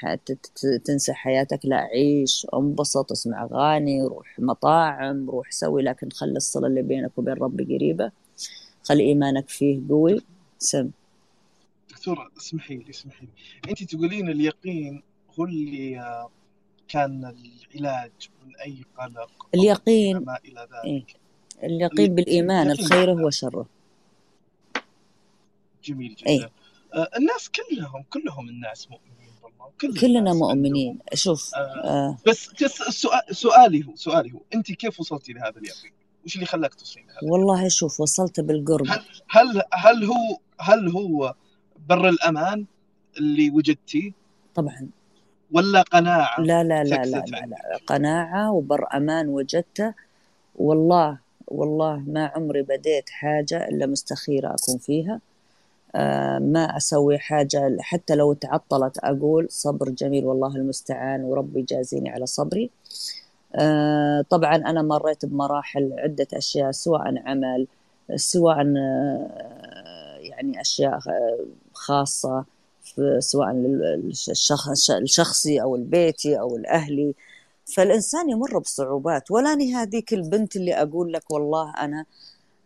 تنسى 0.84 1.12
حياتك 1.12 1.60
لا 1.64 1.76
عيش 1.76 2.46
انبسط 2.54 3.12
اسمع 3.12 3.44
أغاني 3.44 4.02
روح 4.02 4.38
مطاعم 4.38 5.30
روح 5.30 5.50
سوي 5.50 5.82
لكن 5.82 6.10
خلي 6.10 6.36
الصلة 6.36 6.66
اللي 6.66 6.82
بينك 6.82 7.18
وبين 7.18 7.34
ربي 7.34 7.64
قريبة. 7.76 8.10
خلي 8.82 9.02
إيمانك 9.02 9.48
فيه 9.48 9.80
قوي. 9.88 10.20
سم. 10.58 10.90
دكتورة 12.04 12.30
اسمحي 12.38 12.74
لي 12.76 12.90
اسمحي 12.90 13.26
لي. 13.26 13.70
أنت 13.70 13.82
تقولين 13.82 14.28
اليقين 14.28 15.02
هو 15.38 15.44
اللي 15.44 16.28
كان 16.88 17.34
العلاج 17.74 18.12
من 18.44 18.56
أي 18.56 18.84
قلق؟ 18.98 19.46
اليقين. 19.54 20.16
ما 20.16 20.38
إلى 20.44 20.60
ذلك؟ 20.60 20.84
إيه؟ 20.84 21.04
اليقين 21.62 22.14
بالإيمان 22.14 22.70
الخير 22.70 23.12
هو 23.12 23.30
شره. 23.30 23.66
جميل 25.84 26.14
جدا 26.14 26.30
إيه؟ 26.30 26.50
آه 26.94 27.08
الناس 27.16 27.50
كلهم 27.50 28.04
كلهم 28.10 28.48
الناس 28.48 28.88
مؤمنين 28.90 29.30
بالله. 29.42 30.00
كلنا 30.00 30.32
مؤمنين. 30.32 30.98
شوف 31.14 31.54
آه 31.54 31.58
آه. 31.58 32.18
بس 32.26 32.62
السؤال 32.62 33.36
سؤالي 33.36 33.86
هو 33.86 33.96
سؤالي 33.96 34.32
هو. 34.32 34.40
أنت 34.54 34.72
كيف 34.72 35.00
وصلتي 35.00 35.32
لهذا 35.32 35.58
اليقين؟ 35.58 35.92
وش 36.26 36.34
اللي 36.34 36.46
خلاك 36.46 36.74
توصلين 36.74 37.06
لهذا؟ 37.06 37.18
والله 37.22 37.68
شوف 37.68 38.00
وصلت 38.00 38.40
بالقرب. 38.40 38.86
هل 38.88 39.02
هل 39.30 39.62
هل 39.72 40.04
هو 40.04 40.38
هل 40.60 40.88
هو 40.88 41.34
بر 41.88 42.08
الأمان 42.08 42.64
اللي 43.18 43.50
وجدتيه 43.50 44.12
طبعا. 44.54 44.88
ولا 45.52 45.82
قناعة 45.82 46.40
لا 46.40 46.64
لا 46.64 46.84
لا 46.84 47.04
لا, 47.04 47.24
لا, 47.26 47.46
لا. 47.46 47.78
قناعة 47.86 48.52
وبر 48.52 48.86
أمان 48.94 49.28
وجدته. 49.28 49.94
والله 50.56 51.18
والله 51.48 51.96
ما 52.06 52.26
عمري 52.26 52.62
بديت 52.62 53.10
حاجة 53.10 53.68
إلا 53.68 53.86
مستخيرة 53.86 54.54
أكون 54.54 54.78
فيها. 54.78 55.20
آه، 55.94 56.38
ما 56.38 56.76
أسوي 56.76 57.18
حاجة 57.18 57.76
حتى 57.80 58.14
لو 58.14 58.32
تعطلت 58.32 58.98
أقول 58.98 59.46
صبر 59.50 59.88
جميل 59.88 60.24
والله 60.24 60.56
المستعان 60.56 61.24
وربي 61.24 61.62
جازيني 61.62 62.10
على 62.10 62.26
صبري. 62.26 62.70
آه، 63.54 64.24
طبعا 64.30 64.56
أنا 64.56 64.82
مريت 64.82 65.26
بمراحل 65.26 65.92
عدة 65.98 66.26
أشياء 66.34 66.70
سواء 66.70 67.22
عمل 67.26 67.66
سواء 68.16 68.56
يعني 70.20 70.60
أشياء 70.60 70.98
خاصة 71.74 72.44
سواء 73.18 73.50
الشخصي 75.02 75.62
أو 75.62 75.76
البيتي 75.76 76.40
أو 76.40 76.56
الأهلي. 76.56 77.14
فالإنسان 77.76 78.30
يمر 78.30 78.58
بصعوبات 78.58 79.30
ولا 79.30 79.54
هذيك 79.74 80.12
البنت 80.14 80.56
اللي 80.56 80.74
أقول 80.74 81.12
لك 81.12 81.30
والله 81.30 81.70
أنا 81.70 82.06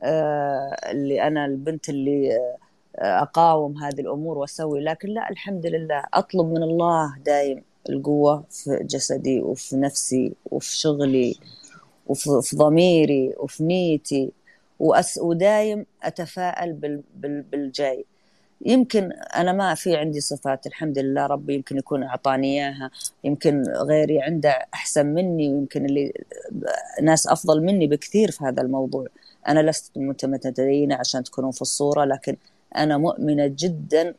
آه، 0.03 0.77
اللي 0.91 1.23
أنا 1.23 1.45
البنت 1.45 1.89
اللي 1.89 2.37
آه، 2.37 3.23
أقاوم 3.23 3.77
هذه 3.85 4.01
الأمور 4.01 4.39
وأسوي 4.39 4.81
لكن 4.81 5.09
لا 5.09 5.31
الحمد 5.31 5.67
لله 5.67 6.05
أطلب 6.15 6.47
من 6.47 6.63
الله 6.63 7.17
دايم 7.25 7.63
القوة 7.91 8.45
في 8.51 8.79
جسدي 8.83 9.41
وفي 9.41 9.77
نفسي 9.77 10.33
وفي 10.51 10.77
شغلي 10.77 11.37
وفي 12.07 12.57
ضميري 12.57 13.35
وفي 13.39 13.65
نيتي 13.65 14.31
وأس 14.81 15.19
ودايم 15.19 15.87
أتفائل 16.03 17.01
بالجاي. 17.53 18.05
يمكن 18.67 19.13
أنا 19.13 19.53
ما 19.53 19.75
في 19.75 19.97
عندي 19.97 20.21
صفات 20.21 20.67
الحمد 20.67 20.99
لله 20.99 21.27
ربي 21.27 21.55
يمكن 21.55 21.77
يكون 21.77 22.03
أعطاني 22.03 22.47
إياها 22.55 22.91
يمكن 23.25 23.63
غيري 23.63 24.23
عنده 24.23 24.51
أحسن 24.75 25.07
مني 25.07 25.49
ويمكن 25.49 25.85
اللي 25.87 26.13
ناس 27.03 27.27
أفضل 27.27 27.63
مني 27.63 27.87
بكثير 27.87 28.31
في 28.31 28.45
هذا 28.45 28.63
الموضوع. 28.63 29.07
أنا 29.49 29.71
لست 29.71 29.93
متدينه 30.25 30.95
عشان 30.97 31.23
تكونون 31.25 31.51
في 31.51 31.63
الصورة 31.63 32.05
لكن 32.05 32.37
أنا 32.77 32.99
مؤمنة 32.99 33.47
جدا 33.59 34.15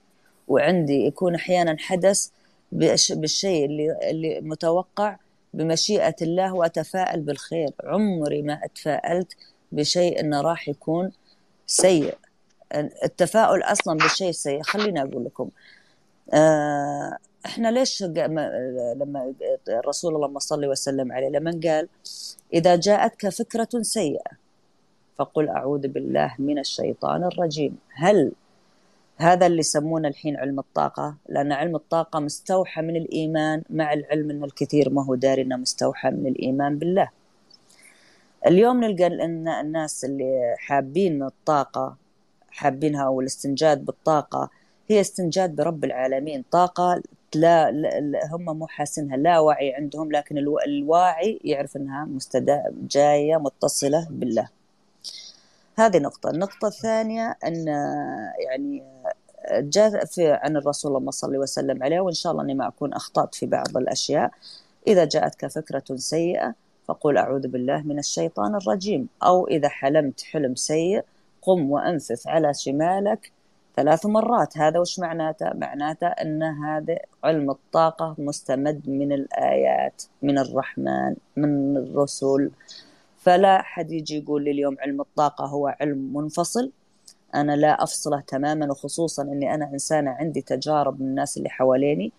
وعندي 0.47 1.05
يكون 1.05 1.35
أحيانا 1.35 1.75
حدث 1.79 2.29
بالشيء 2.71 3.65
اللي 3.65 4.09
اللي 4.09 4.41
متوقع 4.41 5.17
بمشيئة 5.53 6.15
الله 6.21 6.53
وأتفائل 6.53 7.21
بالخير. 7.21 7.71
عمري 7.83 8.41
ما 8.41 8.59
اتفائلت 8.63 9.33
بشيء 9.71 10.19
إنه 10.19 10.41
راح 10.41 10.69
يكون 10.69 11.11
سيء. 11.67 12.15
التفاؤل 12.75 13.63
أصلا 13.63 13.97
بالشيء 13.97 14.29
السيء. 14.29 14.61
خليني 14.61 15.01
أقول 15.01 15.25
لكم 15.25 15.49
آه، 16.33 17.17
إحنا 17.45 17.71
ليش 17.71 18.03
لما 18.03 19.33
الرسول 19.67 20.15
اللهم 20.15 20.39
صل 20.39 20.65
وسلم 20.65 21.11
عليه 21.11 21.29
لما 21.29 21.59
قال 21.63 21.87
إذا 22.53 22.75
جاءتك 22.75 23.29
فكرة 23.29 23.69
سيئة 23.81 24.31
فقل 25.17 25.49
أعوذ 25.49 25.87
بالله 25.87 26.35
من 26.39 26.59
الشيطان 26.59 27.23
الرجيم. 27.23 27.77
هل 27.93 28.31
هذا 29.17 29.45
اللي 29.47 29.59
يسمونه 29.59 30.07
الحين 30.07 30.37
علم 30.37 30.59
الطاقة؟ 30.59 31.15
لأن 31.29 31.51
علم 31.51 31.75
الطاقة 31.75 32.19
مستوحى 32.19 32.81
من 32.81 32.95
الإيمان 32.95 33.63
مع 33.69 33.93
العلم 33.93 34.29
أن 34.31 34.43
الكثير 34.43 34.89
ما 34.89 35.05
هو 35.05 35.15
داري 35.15 35.41
أنه 35.41 35.57
مستوحى 35.57 36.09
من 36.09 36.27
الإيمان 36.27 36.79
بالله. 36.79 37.09
اليوم 38.47 38.83
نلقى 38.83 39.07
الناس 39.61 40.05
اللي 40.05 40.55
حابين 40.57 41.23
الطاقة 41.23 41.95
حابينها 42.51 43.07
والاستنجاد 43.07 43.85
بالطاقة 43.85 44.49
هي 44.89 45.01
استنجاد 45.01 45.55
برب 45.55 45.83
العالمين. 45.83 46.43
طاقة 46.51 47.01
لا, 47.35 47.71
لا 47.71 48.19
هم 48.31 48.59
مو 48.59 48.67
حاسينها 48.67 49.17
لا 49.17 49.39
وعي 49.39 49.73
عندهم 49.73 50.11
لكن 50.11 50.37
الواعي 50.37 51.39
يعرف 51.43 51.77
إنها 51.77 52.05
مستدى 52.05 52.61
جاية 52.91 53.37
متصلة 53.37 54.07
بالله. 54.09 54.49
هذه 55.75 55.97
نقطة. 55.97 56.29
النقطة 56.29 56.67
الثانية 56.67 57.37
أن 57.45 57.67
يعني 58.45 58.83
جاء 59.51 60.05
في 60.05 60.31
عن 60.31 60.57
الرسول 60.57 60.91
اللهم 60.91 61.11
صل 61.11 61.37
وسلم 61.37 61.83
عليه 61.83 61.99
وإن 61.99 62.13
شاء 62.13 62.31
الله 62.31 62.43
أني 62.43 62.53
ما 62.53 62.67
أكون 62.67 62.93
أخطأت 62.93 63.35
في 63.35 63.45
بعض 63.45 63.77
الأشياء. 63.77 64.31
إذا 64.87 65.05
جاءتك 65.05 65.47
فكرة 65.47 65.95
سيئة 65.95 66.53
فقل 66.85 67.17
أعوذ 67.17 67.47
بالله 67.47 67.81
من 67.81 67.99
الشيطان 67.99 68.55
الرجيم. 68.55 69.07
أو 69.23 69.47
إذا 69.47 69.69
حلمت 69.69 70.21
حلم 70.21 70.55
سيء 70.55 71.03
قم 71.49 71.71
وأنفث 71.71 72.27
على 72.27 72.53
شمالك 72.53 73.31
ثلاث 73.75 74.05
مرات. 74.05 74.57
هذا 74.57 74.79
وش 74.79 74.99
معناته؟ 74.99 75.53
معناته 75.53 76.07
أن 76.07 76.43
هذا 76.43 76.97
علم 77.23 77.51
الطاقة 77.51 78.15
مستمد 78.17 78.89
من 78.89 79.11
الآيات 79.11 80.03
من 80.21 80.39
الرحمن 80.39 81.15
من 81.37 81.77
الرسل. 81.77 82.51
فلا 83.17 83.61
حد 83.61 83.91
يجي 83.91 84.17
يقول 84.17 84.43
لي 84.43 84.51
اليوم 84.51 84.75
علم 84.79 85.01
الطاقة 85.01 85.45
هو 85.45 85.75
علم 85.81 86.11
منفصل. 86.13 86.71
أنا 87.35 87.55
لا 87.55 87.83
أفصله 87.83 88.19
تماما 88.27 88.71
وخصوصا 88.71 89.23
أني 89.23 89.53
أنا 89.53 89.69
إنسانة 89.73 90.11
عندي 90.11 90.41
تجارب 90.41 91.01
من 91.01 91.07
الناس 91.07 91.37
اللي 91.37 91.49
حواليني 91.49 92.11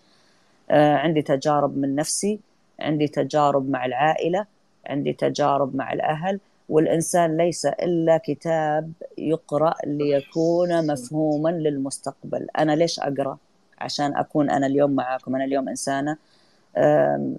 آه، 0.71 0.95
عندي 0.95 1.21
تجارب 1.21 1.77
من 1.77 1.95
نفسي 1.95 2.39
عندي 2.79 3.07
تجارب 3.07 3.69
مع 3.69 3.85
العائلة 3.85 4.45
عندي 4.85 5.13
تجارب 5.13 5.75
مع 5.75 5.93
الأهل. 5.93 6.39
والإنسان 6.71 7.37
ليس 7.37 7.65
إلا 7.65 8.17
كتاب 8.17 8.91
يقرأ 9.17 9.73
ليكون 9.85 10.87
مفهوما 10.87 11.49
للمستقبل. 11.49 12.47
أنا 12.57 12.71
ليش 12.75 12.99
أقرأ؟ 12.99 13.37
عشان 13.79 14.15
أكون 14.15 14.49
أنا 14.49 14.67
اليوم 14.67 14.91
معاكم 14.91 15.35
أنا 15.35 15.43
اليوم 15.45 15.69
إنسانة 15.69 16.17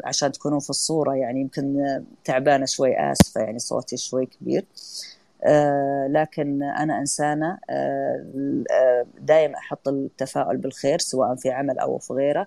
عشان 0.04 0.32
تكونوا 0.32 0.60
في 0.60 0.70
الصورة 0.70 1.14
يعني 1.14 1.40
يمكن 1.40 1.84
تعبانة 2.24 2.66
شوي 2.66 3.12
آسفة 3.12 3.40
يعني 3.40 3.58
صوتي 3.58 3.96
شوي 3.96 4.26
كبير. 4.26 4.64
أه، 5.44 6.06
لكن 6.10 6.62
أنا 6.62 6.98
إنسانة 6.98 7.58
أه، 7.70 8.64
أه، 8.70 9.06
دائما 9.20 9.58
أحط 9.58 9.88
التفاؤل 9.88 10.56
بالخير 10.56 10.98
سواء 10.98 11.34
في 11.34 11.50
عمل 11.50 11.78
أو 11.78 11.98
في 11.98 12.12
غيره. 12.12 12.46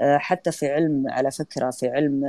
حتى 0.00 0.52
في 0.52 0.68
علم 0.68 1.04
على 1.08 1.30
فكرة 1.30 1.70
في 1.70 1.88
علم 1.88 2.24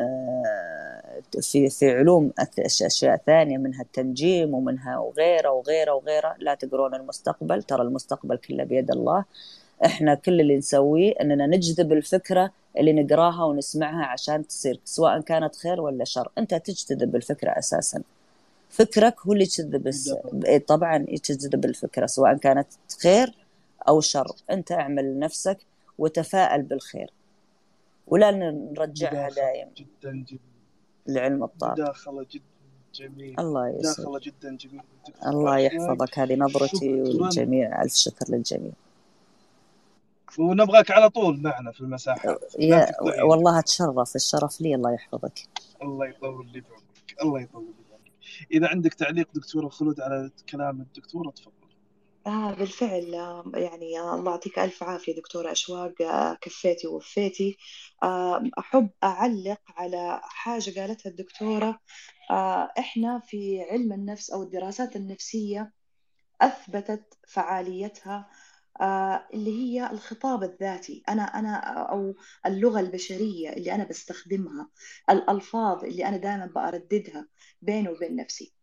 في 1.41 1.69
في 1.69 1.91
علوم 1.91 2.31
أشياء 2.59 3.17
ثانية 3.25 3.57
منها 3.57 3.81
التنجيم 3.81 4.53
ومنها 4.53 4.97
وغيرة 4.97 5.49
وغيرة 5.49 5.93
وغيرة 5.93 6.35
لا 6.39 6.55
تقرون 6.55 6.95
المستقبل 6.95 7.63
ترى 7.63 7.81
المستقبل 7.81 8.37
كله 8.37 8.63
بيد 8.63 8.91
الله. 8.91 9.25
إحنا 9.85 10.15
كل 10.15 10.41
اللي 10.41 10.57
نسويه 10.57 11.13
إننا 11.21 11.47
نجذب 11.47 11.93
الفكرة 11.93 12.51
اللي 12.77 12.93
نقراها 12.93 13.43
ونسمعها 13.43 14.05
عشان 14.05 14.47
تصير 14.47 14.79
سواء 14.85 15.21
كانت 15.21 15.55
خير 15.55 15.81
ولا 15.81 16.03
شر. 16.03 16.31
أنت 16.37 16.53
تجتذب 16.53 17.15
الفكرة 17.15 17.49
أساسا. 17.49 18.01
فكرك 18.69 19.15
هو 19.27 19.33
اللي 19.33 19.43
يجذب 19.43 19.93
طبعا 20.67 21.05
يجذب 21.07 21.65
الفكرة 21.65 22.05
سواء 22.05 22.37
كانت 22.37 22.67
خير 23.01 23.33
أو 23.87 24.01
شر. 24.01 24.35
أنت 24.51 24.71
اعمل 24.71 25.13
لنفسك 25.13 25.57
وتفائل 25.97 26.61
بالخير. 26.61 27.11
ولا 28.09 28.31
نرجعها 28.31 29.29
دائما 29.29 29.71
جدا 29.77 30.11
جدا 30.11 30.39
لعلم 31.07 31.43
الطاقة 31.43 31.73
مداخلة 31.73 32.25
جدا 32.31 32.43
جميل. 32.95 33.39
الله 33.39 33.69
يسعدك. 33.69 33.99
مداخلة 33.99 34.19
جدا 34.19 34.57
جميلة 34.57 34.83
الله 35.25 35.57
يحفظك. 35.57 36.19
هذه 36.19 36.35
نظرتي 36.35 36.87
للجميع. 36.89 37.81
ألف 37.83 37.93
شكر 37.93 38.25
للجميع. 38.29 38.71
ونبغاك 40.39 40.91
على 40.91 41.09
طول 41.09 41.41
معنا 41.41 41.71
في 41.71 41.81
المساحات 41.81 42.55
يا 42.59 42.87
والله 43.01 43.59
اتشرف 43.59 44.15
الشرف 44.15 44.61
لي. 44.61 44.75
الله 44.75 44.93
يحفظك. 44.93 45.39
الله 45.81 46.07
يطول 46.07 46.47
لي 46.53 46.61
بعمرك. 46.61 47.21
الله 47.21 47.41
يطول 47.41 47.63
لي 47.63 47.73
بعمرك. 47.89 48.11
إذا 48.51 48.67
عندك 48.67 48.93
تعليق 48.93 49.27
دكتوره 49.33 49.69
خلود 49.69 50.01
على 50.01 50.29
كلام 50.49 50.81
الدكتوره 50.81 51.31
تفضل 51.31 51.51
آه 52.27 52.53
بالفعل 52.53 53.15
آه، 53.15 53.51
يعني 53.55 53.99
الله 54.01 54.31
يعطيك 54.31 54.59
ألف 54.59 54.83
عافية 54.83 55.15
دكتورة 55.15 55.51
أشواق 55.51 56.01
آه، 56.01 56.33
كفيتي 56.41 56.87
ووفيتي. 56.87 57.57
آه، 58.03 58.43
أحب 58.59 58.89
أعلق 59.03 59.61
على 59.69 60.21
حاجة 60.23 60.79
قالتها 60.79 61.09
الدكتورة 61.09 61.79
إحنا 62.79 63.19
في 63.27 63.61
علم 63.71 63.93
النفس 63.93 64.29
أو 64.31 64.43
الدراسات 64.43 64.95
النفسية 64.95 65.73
أثبتت 66.41 67.17
فعاليتها 67.27 68.17
آه، 68.19 68.29
اللي 69.33 69.51
هي 69.51 69.91
الخطاب 69.91 70.43
الذاتي. 70.43 71.03
أنا 71.09 71.23
أنا 71.23 71.55
أو 71.91 72.15
اللغة 72.45 72.79
البشرية 72.79 73.49
اللي 73.53 73.75
أنا 73.75 73.83
بستخدمها 73.83 74.69
الألفاظ 75.09 75.83
اللي 75.83 76.05
أنا 76.07 76.17
دائما 76.17 76.45
برددها 76.55 77.27
بيني 77.61 77.89
وبين 77.89 78.15
نفسي. 78.15 78.53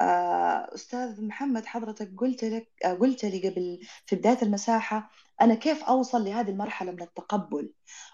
آه، 0.00 0.74
أستاذ 0.74 1.24
محمد 1.24 1.66
حضرتك 1.66 2.12
قلت 2.18 2.44
لك 2.44 2.68
آه، 2.84 2.94
قلت 2.94 3.24
لي 3.24 3.48
قبل 3.48 3.80
في 4.06 4.16
بداية 4.16 4.38
المساحة 4.42 5.10
أنا 5.40 5.54
كيف 5.54 5.84
أوصل 5.84 6.24
لهذه 6.24 6.50
المرحلة 6.50 6.92
من 6.92 7.02
التقبل؟ 7.02 7.72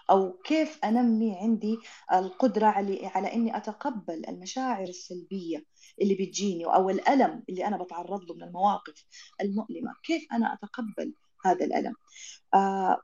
أو 0.09 0.33
كيف 0.45 0.79
أنمي 0.85 1.37
عندي 1.41 1.77
القدرة 2.13 2.65
على 2.67 3.05
على 3.07 3.33
إني 3.33 3.57
أتقبل 3.57 4.25
المشاعر 4.29 4.83
السلبية 4.83 5.65
اللي 6.01 6.15
بتجيني 6.15 6.65
أو 6.65 6.89
الألم 6.89 7.43
اللي 7.49 7.67
أنا 7.67 7.83
بتعرض 7.83 8.21
له 8.23 8.35
من 8.35 8.43
المواقف 8.43 9.05
المؤلمة؟ 9.41 9.93
كيف 10.03 10.27
أنا 10.33 10.53
أتقبل 10.53 11.13
هذا 11.45 11.65
الألم 11.65 11.95
آه 12.53 13.01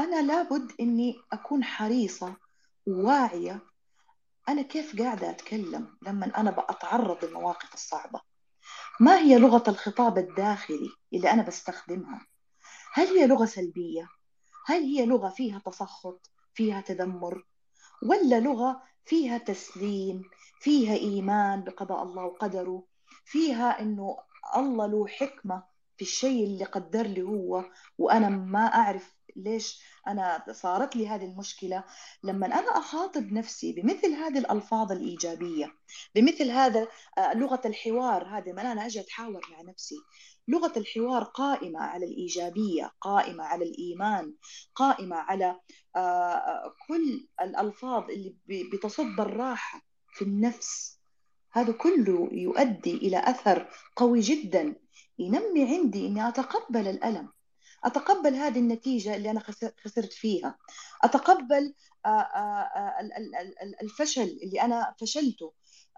أنا 0.00 0.22
لابد 0.22 0.72
أني 0.80 1.16
أكون 1.32 1.64
حريصة 1.64 2.36
وواعية 2.86 3.60
أنا 4.48 4.62
كيف 4.62 5.02
قاعدة 5.02 5.30
أتكلم 5.30 5.98
لما 6.02 6.26
أنا 6.40 6.50
بأتعرض 6.50 7.24
للمواقف 7.24 7.74
الصعبة 7.74 8.20
ما 9.00 9.18
هي 9.18 9.38
لغة 9.38 9.62
الخطاب 9.68 10.18
الداخلي 10.18 10.90
اللي 11.14 11.30
أنا 11.30 11.42
بستخدمها 11.42 12.26
هل 12.92 13.06
هي 13.06 13.26
لغة 13.26 13.44
سلبية؟ 13.44 14.08
هل 14.66 14.82
هي 14.82 15.06
لغة 15.06 15.28
فيها 15.28 15.58
تسخط؟ 15.58 16.30
فيها 16.54 16.80
تذمر؟ 16.80 17.46
ولا 18.02 18.40
لغة 18.40 18.82
فيها 19.04 19.38
تسليم؟ 19.38 20.22
فيها 20.60 20.94
إيمان 20.94 21.64
بقضاء 21.64 22.02
الله 22.02 22.24
وقدره؟ 22.24 22.84
فيها 23.24 23.80
إنه 23.80 24.16
الله 24.56 24.86
له 24.86 25.06
حكمة 25.06 25.62
في 25.98 26.04
الشيء 26.04 26.44
اللي 26.44 26.64
قدر 26.64 27.06
لي 27.06 27.22
هو 27.22 27.64
وأنا 27.98 28.28
ما 28.28 28.66
أعرف 28.66 29.18
ليش 29.36 29.82
أنا 30.08 30.44
صارت 30.52 30.96
لي 30.96 31.08
هذه 31.08 31.24
المشكلة. 31.24 31.84
لما 32.24 32.46
أنا 32.46 32.78
أخاطب 32.78 33.32
نفسي 33.32 33.72
بمثل 33.72 34.12
هذه 34.12 34.38
الألفاظ 34.38 34.92
الإيجابية 34.92 35.74
بمثل 36.14 36.50
هذا 36.50 36.88
آه، 37.18 37.34
لغة 37.34 37.60
الحوار 37.64 38.38
هذه 38.38 38.52
ما 38.52 38.72
أنا 38.72 38.86
أجي 38.86 39.00
أتحاور 39.00 39.40
مع 39.50 39.62
نفسي. 39.62 39.96
لغة 40.48 40.72
الحوار 40.76 41.24
قائمة 41.24 41.80
على 41.80 42.06
الإيجابية 42.06 42.92
قائمة 43.00 43.44
على 43.44 43.64
الإيمان 43.64 44.34
قائمة 44.74 45.16
على 45.16 45.60
آه، 45.96 45.98
آه، 45.98 46.74
كل 46.88 47.28
الألفاظ 47.40 48.10
اللي 48.10 48.34
بتصب 48.72 49.20
الراحة 49.20 49.82
في 50.12 50.22
النفس. 50.22 50.98
هذا 51.52 51.72
كله 51.72 52.28
يؤدي 52.32 52.96
إلى 52.96 53.18
أثر 53.26 53.68
قوي 53.96 54.20
جدا. 54.20 54.74
ينمي 55.18 55.76
عندي 55.76 56.06
إني 56.06 56.28
أتقبل 56.28 56.88
الألم. 56.88 57.28
أتقبل 57.84 58.34
هذه 58.34 58.58
النتيجة 58.58 59.16
اللي 59.16 59.30
أنا 59.30 59.40
خسرت 59.84 60.12
فيها. 60.12 60.58
أتقبل 61.04 61.74
آه، 62.06 62.08
آه، 62.08 62.68
آه، 62.76 63.08
الفشل 63.82 64.38
اللي 64.42 64.62
أنا 64.62 64.94
فشلته. 65.00 65.52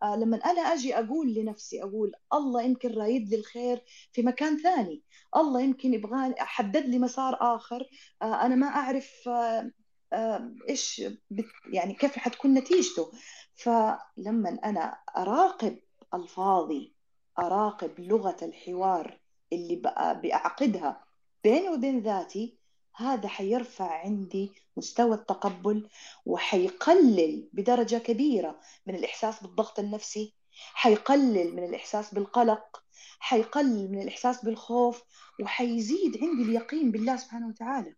لما 0.04 0.36
أنا 0.36 0.60
أجي 0.60 0.98
أقول 0.98 1.34
لنفسي 1.34 1.82
أقول 1.82 2.12
الله 2.34 2.62
يمكن 2.62 2.94
رايد 2.94 3.28
لي 3.28 3.36
الخير 3.36 3.84
في 4.12 4.22
مكان 4.22 4.58
ثاني. 4.62 5.02
الله 5.36 5.60
يمكن 5.60 5.94
يبغى 5.94 6.34
حدد 6.38 6.86
لي 6.86 6.98
مسار 6.98 7.36
آخر. 7.40 7.90
أنا 8.22 8.54
ما 8.54 8.66
أعرف 8.66 9.28
إيش 10.68 11.02
يعني 11.72 11.94
كيف 11.94 12.18
حتكون 12.18 12.54
نتيجته. 12.54 13.12
فلما 13.54 14.58
أنا 14.64 14.98
أراقب 15.16 15.78
ألفاظي 16.14 16.99
أراقب 17.40 17.90
لغة 17.98 18.36
الحوار 18.42 19.18
اللي 19.52 19.76
بأعقدها. 20.22 21.04
بيني 21.44 21.68
وبين 21.68 22.00
ذاتي 22.00 22.58
هذا 22.96 23.28
حيرفع 23.28 24.04
عندي 24.04 24.52
مستوى 24.76 25.14
التقبل 25.14 25.88
وحيقلل 26.26 27.48
بدرجة 27.52 27.96
كبيرة 27.96 28.60
من 28.86 28.94
الإحساس 28.94 29.42
بالضغط 29.42 29.78
النفسي 29.78 30.34
حيقلل 30.52 31.56
من 31.56 31.64
الإحساس 31.64 32.14
بالقلق 32.14 32.82
حيقلل 33.18 33.92
من 33.92 34.02
الإحساس 34.02 34.44
بالخوف 34.44 35.02
وحيزيد 35.40 36.18
عندي 36.22 36.42
اليقين 36.42 36.90
بالله 36.90 37.16
سبحانه 37.16 37.48
وتعالى. 37.48 37.94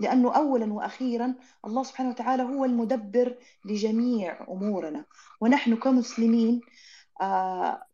لأنه 0.00 0.36
أولا 0.36 0.72
وأخيرا 0.72 1.34
الله 1.64 1.82
سبحانه 1.82 2.10
وتعالى 2.10 2.42
هو 2.42 2.64
المدبر 2.64 3.36
لجميع 3.64 4.46
أمورنا. 4.48 5.04
ونحن 5.40 5.76
كمسلمين 5.76 6.60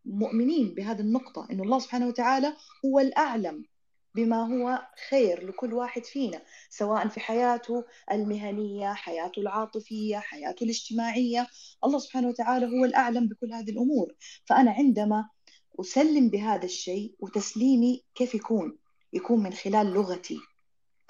مؤمنين 0.04 0.74
بهذه 0.74 1.00
النقطة 1.00 1.48
أن 1.50 1.60
الله 1.60 1.78
سبحانه 1.78 2.06
وتعالى 2.06 2.56
هو 2.84 3.00
الأعلم 3.00 3.64
بما 4.14 4.42
هو 4.42 4.86
خير 5.10 5.48
لكل 5.48 5.74
واحد 5.74 6.04
فينا 6.04 6.42
سواء 6.70 7.08
في 7.08 7.20
حياته 7.20 7.84
المهنية 8.12 8.92
حياته 8.92 9.40
العاطفية 9.40 10.18
حياته 10.18 10.64
الاجتماعية. 10.64 11.46
الله 11.84 11.98
سبحانه 11.98 12.28
وتعالى 12.28 12.66
هو 12.66 12.84
الأعلم 12.84 13.28
بكل 13.28 13.52
هذه 13.52 13.70
الأمور. 13.70 14.14
فأنا 14.44 14.70
عندما 14.70 15.28
أسلم 15.80 16.28
بهذا 16.28 16.64
الشيء 16.64 17.14
وتسليمي 17.18 18.04
كيف 18.14 18.34
يكون؟ 18.34 18.78
يكون 19.12 19.42
من 19.42 19.52
خلال 19.52 19.86
لغتي. 19.86 20.38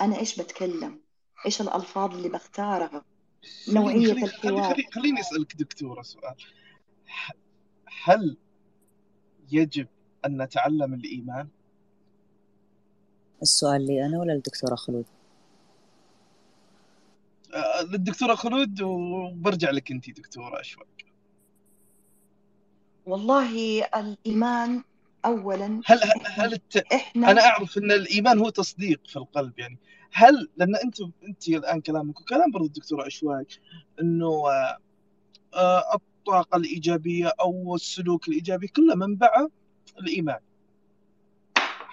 أنا 0.00 0.18
إيش 0.18 0.40
بتكلم؟ 0.40 1.00
إيش 1.46 1.60
الألفاظ 1.60 2.14
اللي 2.14 2.28
بختارها؟ 2.28 3.04
نوعية 3.68 4.12
الحوار. 4.12 4.76
خليني 4.92 5.20
أسألك 5.20 5.56
دكتورة 5.56 6.02
سؤال. 6.02 6.34
هل 8.02 8.36
يجب 9.52 9.86
أن 10.26 10.42
نتعلم 10.42 10.94
الإيمان؟ 10.94 11.48
السؤال 13.42 13.86
لي 13.86 14.06
أنا 14.06 14.20
ولا 14.20 14.32
للدكتورة 14.32 14.74
خلود؟ 14.74 15.04
آه، 17.54 17.82
للدكتورة 17.82 18.34
خلود 18.34 18.82
وبرجع 18.82 19.70
لك 19.70 19.90
أنت 19.90 20.10
دكتورة 20.10 20.60
أشواق 20.60 20.86
والله 23.06 23.84
الإيمان 23.84 24.82
أولا 25.24 25.80
هل 25.86 26.00
هل 26.26 26.52
الت... 26.52 26.76
إحنا 26.76 27.30
أنا 27.30 27.40
أعرف 27.40 27.78
أن 27.78 27.92
الإيمان 27.92 28.38
هو 28.38 28.48
تصديق 28.48 29.00
في 29.06 29.16
القلب 29.16 29.58
يعني 29.58 29.78
هل 30.12 30.48
لأن 30.56 30.76
أنت 30.76 30.96
أنت 31.28 31.48
الآن 31.48 31.80
كلامك 31.80 32.20
وكلام 32.20 32.50
برضو 32.50 32.66
الدكتورة 32.66 33.06
أشواق 33.06 33.46
أنه 34.00 34.26
آه، 34.26 34.78
آه، 35.54 35.98
الطاقة 36.24 36.56
الإيجابية 36.56 37.32
أو 37.40 37.74
السلوك 37.74 38.28
الإيجابي 38.28 38.68
كله 38.68 38.94
منبعه 38.94 39.50
الإيمان. 40.00 40.38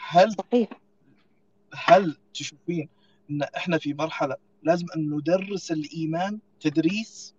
هل 0.07 0.31
صحيح. 0.31 0.69
هل 1.73 2.17
تشوفين 2.33 2.89
إن 3.29 3.41
إحنا 3.43 3.77
في 3.77 3.93
مرحلة 3.93 4.35
لازم 4.63 4.85
أن 4.95 5.09
ندرس 5.09 5.71
الإيمان 5.71 6.39
تدريس؟ 6.59 7.35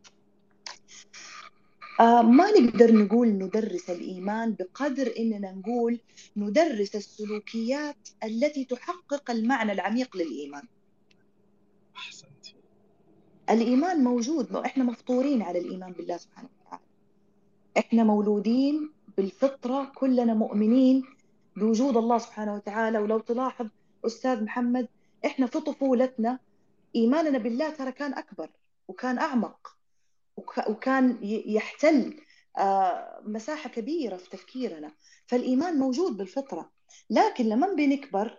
آه 2.01 2.23
ما 2.23 2.51
نقدر 2.51 2.95
نقول 2.95 3.29
ندرس 3.29 3.91
الإيمان 3.91 4.55
بقدر 4.55 5.13
إننا 5.19 5.53
نقول 5.53 6.01
ندرس 6.37 6.97
السلوكيات 6.97 8.09
التي 8.25 8.65
تحقق 8.65 9.31
المعنى 9.31 9.73
العميق 9.73 10.17
للإيمان. 10.17 10.63
احسنت 11.97 12.47
الإيمان 13.51 14.05
موجود 14.05 14.57
إحنا 14.57 14.85
مفطورين 14.85 15.43
على 15.43 15.59
الإيمان 15.59 15.93
بالله 15.93 16.17
سبحانه 16.17 16.49
وتعالى. 16.49 16.62
إحنا 17.79 18.05
مولودين 18.05 18.93
بالفطرة 19.17 19.93
كلنا 19.95 20.35
مؤمنين 20.35 21.05
بوجود 21.57 21.97
الله 21.97 22.19
سبحانه 22.19 22.55
وتعالى. 22.55 22.99
ولو 22.99 23.19
تلاحظ 23.19 23.69
أستاذ 24.07 24.45
محمد 24.45 24.89
إحنا 25.27 25.47
في 25.47 25.61
طفولتنا 25.61 26.39
إيماننا 26.97 27.39
بالله 27.39 27.71
ترى 27.71 27.93
كان 27.93 28.15
أكبر 28.15 28.51
وكان 28.89 29.19
أعمق 29.19 29.77
وكان 30.69 31.19
يحتل 31.47 32.21
آه، 32.59 33.21
مساحة 33.27 33.71
كبيرة 33.71 34.17
في 34.17 34.31
تفكيرنا. 34.31 34.93
فالإيمان 35.27 35.79
موجود 35.79 36.17
بالفطرة. 36.17 36.71
لكن 37.11 37.45
لما 37.45 37.75
بنكبر 37.75 38.39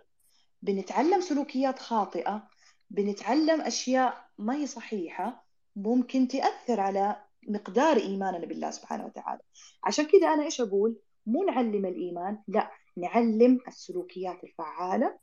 بنتعلم 0.62 1.20
سلوكيات 1.20 1.78
خاطئة 1.78 2.48
بنتعلم 2.90 3.60
أشياء 3.60 4.28
ما 4.38 4.54
هي 4.56 4.66
صحيحة 4.66 5.44
ممكن 5.76 6.28
تأثر 6.28 6.80
على 6.80 7.16
مقدار 7.48 7.96
إيماننا 7.96 8.46
بالله 8.46 8.70
سبحانه 8.70 9.06
وتعالى. 9.06 9.40
عشان 9.84 10.04
كذا 10.04 10.28
أنا 10.28 10.44
إيش 10.44 10.60
أقول؟ 10.60 10.96
مو 11.26 11.42
نعلم 11.42 11.86
الإيمان 11.86 12.38
لا 12.48 12.70
نعلم 12.96 13.60
السلوكيات 13.68 14.44
الفعالة 14.44 15.18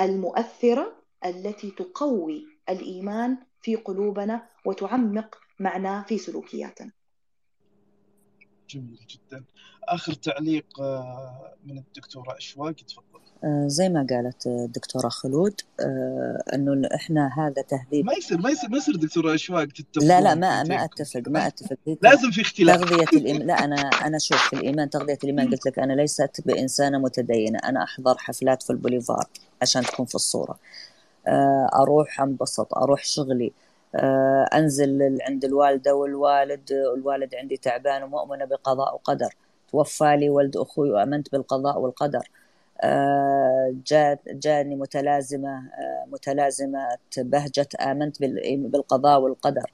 المؤثرة 0.00 1.02
التي 1.24 1.70
تقوي 1.70 2.46
الإيمان 2.68 3.38
في 3.62 3.76
قلوبنا 3.76 4.48
وتعمق 4.64 5.38
معناه 5.60 6.02
في 6.02 6.18
سلوكياتنا. 6.18 6.92
جميل 8.68 9.06
جدا. 9.08 9.44
آخر 9.84 10.12
تعليق 10.12 10.80
آه، 10.80 11.56
من 11.64 11.78
الدكتورة 11.78 12.36
أشواق 12.36 12.72
تفضل. 12.72 13.20
زي 13.66 13.88
ما 13.88 14.06
قالت 14.10 14.46
الدكتورة 14.46 15.08
خلود 15.08 15.60
آه، 15.80 16.42
إنه 16.54 16.88
إحنا 16.94 17.30
هذا 17.38 17.62
تهذيب. 17.62 18.06
ما 18.06 18.12
يصير 18.12 18.38
ما 18.40 18.50
يصير 18.50 18.70
ما 18.70 18.76
يصير 18.76 18.96
دكتورة 18.96 19.34
اشواق 19.34 19.64
تتفق 19.64 20.02
لا 20.04 20.20
لا 20.20 20.34
ما 20.34 20.62
ما 20.62 20.84
أتفق 20.84 21.22
ما 21.26 21.46
أتفق. 21.46 21.76
لازم 22.02 22.30
في 22.30 22.40
اختلاف. 22.40 22.80
تغذية 22.80 23.18
الإيمان 23.20 23.46
لا 23.48 23.54
أنا 23.64 23.76
أنا 23.76 24.18
شوف 24.18 24.36
في 24.48 24.52
الإيمان 24.56 24.90
تغذية 24.90 25.18
الإيمان. 25.24 25.50
قلت 25.50 25.66
لك 25.66 25.78
أنا 25.78 25.92
ليست 25.92 26.40
بإنسانة 26.46 26.98
متدينة. 26.98 27.58
أنا 27.58 27.82
أحضر 27.82 28.18
حفلات 28.18 28.62
في 28.62 28.70
البوليفار 28.70 29.24
عشان 29.62 29.82
تكون 29.82 30.06
في 30.06 30.14
الصورة. 30.14 30.58
آه، 31.26 31.70
أروح 31.74 32.20
أنبسط 32.20 32.74
أروح 32.74 33.04
شغلي. 33.04 33.52
أنزل 34.54 35.18
عند 35.22 35.44
الوالدة 35.44 35.94
والوالد. 35.94 36.72
الوالد 36.96 37.34
عندي 37.34 37.56
تعبان 37.56 38.02
ومؤمنة 38.02 38.44
بقضاء 38.44 38.94
وقدر. 38.94 39.34
توفى 39.72 40.16
لي 40.16 40.30
ولد 40.30 40.56
أخوي 40.56 40.90
وأمنت 40.90 41.32
بالقضاء 41.32 41.78
والقدر. 41.80 42.18
آه، 42.18 42.37
جاني 44.28 44.76
متلازمة 44.76 45.58
آه، 45.58 46.04
متلازمة 46.12 46.88
بهجة 47.18 47.68
آمنت 47.80 48.22
بالقضاء 48.46 49.20
والقدر. 49.20 49.72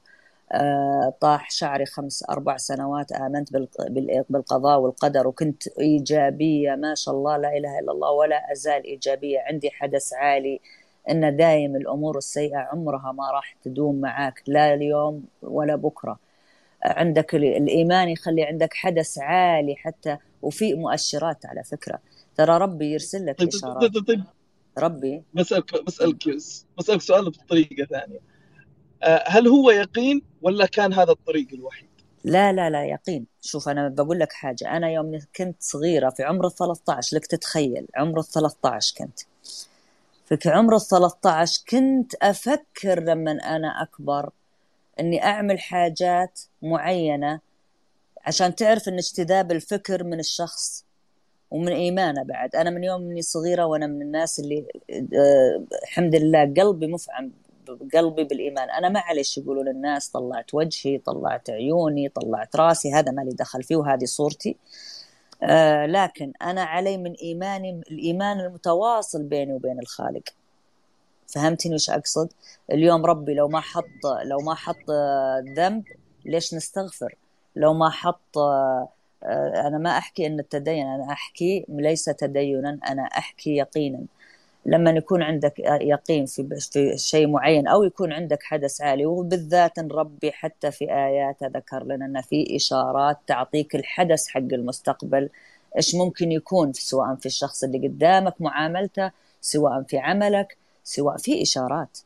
آه، 0.51 1.13
طاح 1.21 1.51
شعري 1.51 1.85
خمس 1.85 2.23
أربع 2.29 2.57
سنوات 2.57 3.11
آمنت 3.11 3.49
بالقضاء 4.29 4.79
والقدر 4.79 5.27
وكنت 5.27 5.67
إيجابية 5.67 6.75
ما 6.75 6.95
شاء 6.95 7.15
الله 7.15 7.37
لا 7.37 7.57
إله 7.57 7.79
إلا 7.79 7.91
الله 7.91 8.11
ولا 8.11 8.51
أزال 8.51 8.83
إيجابية. 8.83 9.39
عندي 9.39 9.71
حدث 9.71 10.13
عالي 10.13 10.59
إن 11.09 11.37
دايم 11.37 11.75
الأمور 11.75 12.17
السيئة 12.17 12.57
عمرها 12.57 13.11
ما 13.11 13.31
راح 13.31 13.55
تدوم 13.63 14.01
معاك 14.01 14.41
لا 14.47 14.73
اليوم 14.73 15.23
ولا 15.41 15.75
بكرة. 15.75 16.19
عندك 16.83 17.35
الإيمان 17.35 18.09
يخلي 18.09 18.43
عندك 18.43 18.73
حدث 18.73 19.17
عالي 19.19 19.75
حتى 19.75 20.17
وفي 20.41 20.73
مؤشرات 20.73 21.45
على 21.45 21.63
فكرة. 21.63 21.99
ترى 22.35 22.57
ربي 22.57 22.85
يرسل 22.85 23.25
لك 23.25 23.39
طيب 23.39 23.47
إشارات. 23.47 23.93
طيب, 23.93 24.07
طيب, 24.07 24.23
ربي. 24.77 25.23
بسألك 25.33 25.83
بسألك 25.83 26.27
بسألك 26.77 27.01
سؤال 27.01 27.29
بطريقة 27.29 27.85
ثانية. 27.85 28.19
آه، 29.03 29.23
هل 29.27 29.47
هو 29.47 29.71
يقين 29.71 30.21
ولا 30.41 30.65
كان 30.65 30.93
هذا 30.93 31.11
الطريق 31.11 31.47
الوحيد؟ 31.53 31.89
لا 32.23 32.53
لا 32.53 32.69
لا 32.69 32.85
يقين. 32.85 33.25
شوف 33.41 33.69
أنا 33.69 33.89
بقول 33.89 34.19
لك 34.19 34.33
حاجة. 34.33 34.77
أنا 34.77 34.91
يوم 34.91 35.19
كنت 35.35 35.55
صغيرة 35.59 36.09
في 36.09 36.23
عمر 36.23 36.47
ال 36.47 36.55
13 36.55 37.17
لك 37.17 37.25
تتخيل 37.25 37.87
عمر 37.95 38.19
ال 38.19 38.25
13 38.25 38.95
كنت. 38.97 39.19
في 40.25 40.49
عمر 40.49 40.75
ال 40.75 40.81
13 40.81 41.63
كنت 41.69 42.15
أفكر 42.15 42.99
لما 42.99 43.31
أنا 43.31 43.81
أكبر 43.81 44.29
إني 44.99 45.23
أعمل 45.23 45.59
حاجات 45.59 46.41
معينة 46.61 47.39
عشان 48.25 48.55
تعرف 48.55 48.87
إن 48.87 48.93
اجتذاب 48.97 49.51
الفكر 49.51 50.03
من 50.03 50.19
الشخص 50.19 50.84
ومن 51.55 51.71
إيمانه 51.71 52.23
بعد. 52.23 52.55
أنا 52.55 52.69
من 52.69 52.83
يوم 52.83 53.01
مني 53.01 53.21
صغيرة 53.21 53.65
وأنا 53.65 53.87
من 53.87 54.01
الناس 54.01 54.39
اللي 54.39 54.65
آه، 55.13 55.63
الحمد 55.83 56.15
لله 56.15 56.53
قلبي 56.57 56.87
مفعم 56.87 57.31
قلبي 57.93 58.23
بالإيمان. 58.23 58.69
أنا 58.69 58.89
ما 58.89 58.99
عليش 58.99 59.37
يقولون 59.37 59.67
الناس 59.67 60.09
طلعت 60.09 60.53
وجهي 60.53 60.97
طلعت 60.97 61.49
عيوني 61.49 62.09
طلعت 62.09 62.55
راسي 62.55 62.93
هذا 62.93 63.11
ما 63.11 63.21
لي 63.21 63.31
دخل 63.31 63.63
فيه 63.63 63.75
وهذه 63.75 64.05
صورتي. 64.05 64.57
آه 65.43 65.85
لكن 65.85 66.33
أنا 66.41 66.63
علي 66.63 66.97
من 66.97 67.13
إيماني 67.13 67.81
الإيمان 67.91 68.39
المتواصل 68.39 69.23
بيني 69.23 69.53
وبين 69.53 69.79
الخالق. 69.79 70.23
فهمتني 71.27 71.75
وش 71.75 71.89
أقصد؟ 71.89 72.29
اليوم 72.71 73.05
ربي 73.05 73.33
لو 73.33 73.47
ما 73.47 73.59
حط 73.59 74.05
لو 74.25 74.37
ما 74.39 74.55
حط 74.55 74.91
ذنب 75.57 75.83
ليش 76.25 76.53
نستغفر؟ 76.53 77.15
لو 77.55 77.73
ما 77.73 77.89
حط 77.89 78.37
آه، 78.37 78.89
أنا 79.67 79.77
ما 79.77 79.97
أحكي 79.97 80.27
أن 80.27 80.39
التدين 80.39 80.87
أنا 80.87 81.11
أحكي 81.11 81.65
ليس 81.69 82.05
تدينا 82.05 82.79
أنا 82.89 83.03
أحكي 83.03 83.55
يقينا. 83.55 84.01
لما 84.65 84.91
يكون 84.91 85.23
عندك 85.23 85.59
يقين 85.59 86.25
في 86.25 86.59
في 86.71 86.97
شيء 86.97 87.27
معين 87.27 87.67
أو 87.67 87.83
يكون 87.83 88.13
عندك 88.13 88.43
حدث 88.43 88.81
عالي 88.81 89.05
وبالذات 89.05 89.79
ربي 89.79 90.31
حتى 90.31 90.71
في 90.71 90.93
آيات 90.93 91.43
ذكر 91.43 91.83
لنا 91.83 92.05
أن 92.05 92.21
في 92.21 92.55
إشارات 92.55 93.17
تعطيك 93.27 93.75
الحدث 93.75 94.27
حق 94.27 94.39
المستقبل. 94.39 95.29
إيش 95.77 95.95
ممكن 95.95 96.31
يكون 96.31 96.73
سواء 96.73 97.15
في 97.15 97.25
الشخص 97.25 97.63
اللي 97.63 97.87
قدامك 97.87 98.41
معاملته 98.41 99.11
سواء 99.41 99.83
في 99.83 99.97
عملك 99.97 100.57
سواء 100.83 101.17
في 101.17 101.41
إشارات 101.41 101.97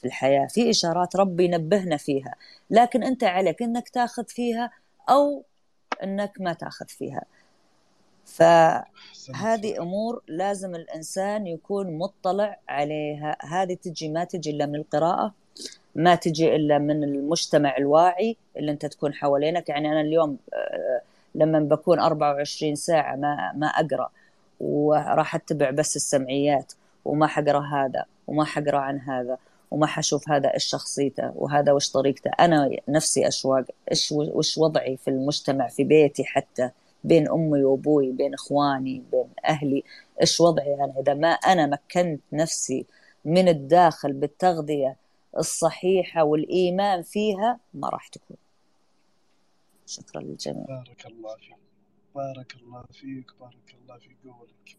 في 0.00 0.04
الحياة 0.04 0.46
في 0.46 0.70
إشارات 0.70 1.16
ربي 1.16 1.44
ينبهنا 1.44 1.96
فيها. 1.96 2.34
لكن 2.70 3.02
أنت 3.02 3.24
عليك 3.24 3.62
أنك 3.62 3.88
تاخذ 3.88 4.24
فيها 4.26 4.70
أو 5.10 5.44
انك 6.02 6.40
ما 6.40 6.52
تاخذ 6.52 6.86
فيها. 6.86 7.22
فهذه 8.24 9.82
أمور 9.82 10.22
لازم 10.28 10.74
الإنسان 10.74 11.46
يكون 11.46 11.98
مطلع 11.98 12.58
عليها. 12.68 13.36
هذه 13.40 13.74
تجي 13.74 14.08
ما 14.08 14.24
تجي 14.24 14.50
إلا 14.50 14.66
من 14.66 14.76
القراءة 14.76 15.34
ما 15.94 16.14
تجي 16.14 16.56
إلا 16.56 16.78
من 16.78 17.04
المجتمع 17.04 17.76
الواعي 17.76 18.36
اللي 18.56 18.72
أنت 18.72 18.86
تكون 18.86 19.14
حوالينك. 19.14 19.68
يعني 19.68 19.92
أنا 19.92 20.00
اليوم 20.00 20.36
آه، 20.54 21.00
لما 21.34 21.60
بكون 21.60 21.98
24 21.98 22.74
ساعة 22.74 23.16
ما 23.16 23.52
ما 23.56 23.66
أقرأ 23.66 24.10
وراح 24.60 25.34
أتبع 25.34 25.70
بس 25.70 25.96
السمعيات 25.96 26.72
وما 27.04 27.26
حقرأ 27.26 27.60
هذا 27.60 28.04
وما 28.26 28.44
حقرأ 28.44 28.78
عن 28.78 29.00
هذا 29.00 29.38
وما 29.72 29.86
حشوف 29.86 30.30
هذا 30.30 30.54
إيش 30.54 30.64
شخصيته 30.64 31.32
وهذا 31.36 31.72
وش 31.72 31.90
طريقته. 31.90 32.30
أنا 32.40 32.70
نفسي 32.88 33.28
أشواق 33.28 33.64
إيش 33.90 34.12
وش 34.12 34.58
وضعي 34.58 34.96
في 34.96 35.08
المجتمع 35.08 35.68
في 35.68 35.84
بيتي 35.84 36.24
حتى 36.24 36.70
بين 37.04 37.30
أمي 37.30 37.64
وأبوي 37.64 38.12
بين 38.12 38.34
إخواني 38.34 39.02
بين 39.12 39.28
أهلي 39.44 39.84
إيش 40.20 40.40
وضعي 40.40 40.70
يعني 40.70 40.92
إذا 41.00 41.14
ما 41.14 41.28
أنا 41.28 41.66
مكنت 41.66 42.20
نفسي 42.32 42.86
من 43.24 43.48
الداخل 43.48 44.12
بالتغذية 44.12 44.96
الصحيحة 45.38 46.24
والإيمان 46.24 47.02
فيها 47.02 47.60
ما 47.74 47.88
راح 47.88 48.08
تكون. 48.08 48.36
شكرا 49.86 50.20
للجميع. 50.20 50.64
بارك 50.66 51.06
الله 51.06 51.36
فيك. 51.36 51.56
بارك 52.14 52.54
الله 52.54 52.84
فيك 52.92 53.26
بارك 53.40 53.76
الله 53.82 53.98
في 53.98 54.16
قولك. 54.24 54.76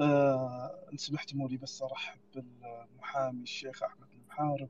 آه، 0.00 0.74
إن 0.92 0.96
سمحتموا 0.96 1.48
لي 1.48 1.56
بس 1.56 1.82
أرحب 1.82 2.18
بالمحامي 2.34 3.42
الشيخ 3.42 3.82
أحمد 3.82 4.06
المحارب 4.36 4.68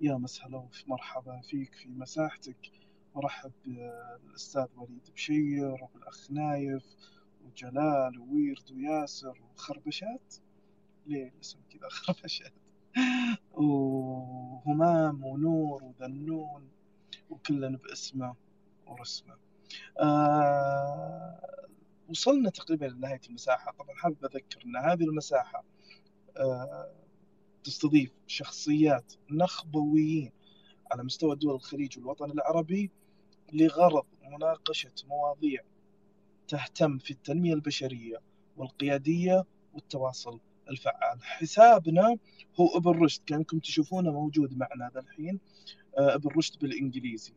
يا 0.00 0.14
مسهلا 0.14 0.68
مرحبا 0.86 1.40
فيك 1.40 1.74
في 1.74 1.88
مساحتك. 1.88 2.70
ورحب 3.14 3.52
بالأستاذ 3.64 4.66
وليد 4.76 5.10
بشير 5.14 5.84
وبالأخ 5.84 6.30
نايف 6.30 6.84
وجلال 7.44 8.18
وويرد 8.18 8.72
وياسر 8.72 9.38
وخربشات. 9.42 10.34
ليه 11.06 11.28
الاسم 11.28 11.58
كذا؟ 11.70 11.88
خربشات. 12.04 12.52
وهمام 13.52 15.24
ونور 15.24 15.84
وذنون 15.84 16.68
وكلن 17.30 17.76
باسمه 17.76 18.34
ورسمه. 18.86 19.36
آه 20.00 21.40
وصلنا 22.08 22.50
تقريبا 22.50 22.86
لنهاية 22.86 23.20
المساحة. 23.28 23.72
طبعا 23.72 23.96
حابب 23.96 24.24
أذكر 24.24 24.62
أن 24.66 24.76
هذه 24.76 25.04
المساحة 25.04 25.64
آه 26.36 27.05
تستضيف 27.66 28.10
شخصيات 28.26 29.12
نخبويين 29.30 30.32
على 30.92 31.04
مستوى 31.04 31.36
دول 31.36 31.54
الخليج 31.54 31.98
والوطن 31.98 32.30
العربي 32.30 32.90
لغرض 33.52 34.06
مناقشة 34.24 34.92
مواضيع 35.08 35.60
تهتم 36.48 36.98
في 36.98 37.10
التنمية 37.10 37.54
البشرية 37.54 38.16
والقيادية 38.56 39.44
والتواصل 39.74 40.40
الفعال. 40.70 41.22
حسابنا 41.22 42.16
هو 42.60 42.76
ابن 42.76 42.90
رشد 42.90 43.22
كأنكم 43.26 43.58
تشوفونه 43.58 44.10
موجود 44.10 44.56
معنا 44.56 44.90
ذا 44.94 45.00
الحين. 45.00 45.40
آه، 45.98 46.14
ابن 46.14 46.30
رشد 46.36 46.58
بالإنجليزي. 46.58 47.32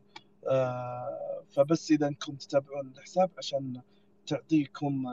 آه، 0.47 1.43
فبس 1.49 1.91
إذا 1.91 2.07
أنكم 2.07 2.35
تتابعون 2.35 2.87
الحساب 2.87 3.31
عشان 3.37 3.81
تعطيكم 4.27 5.05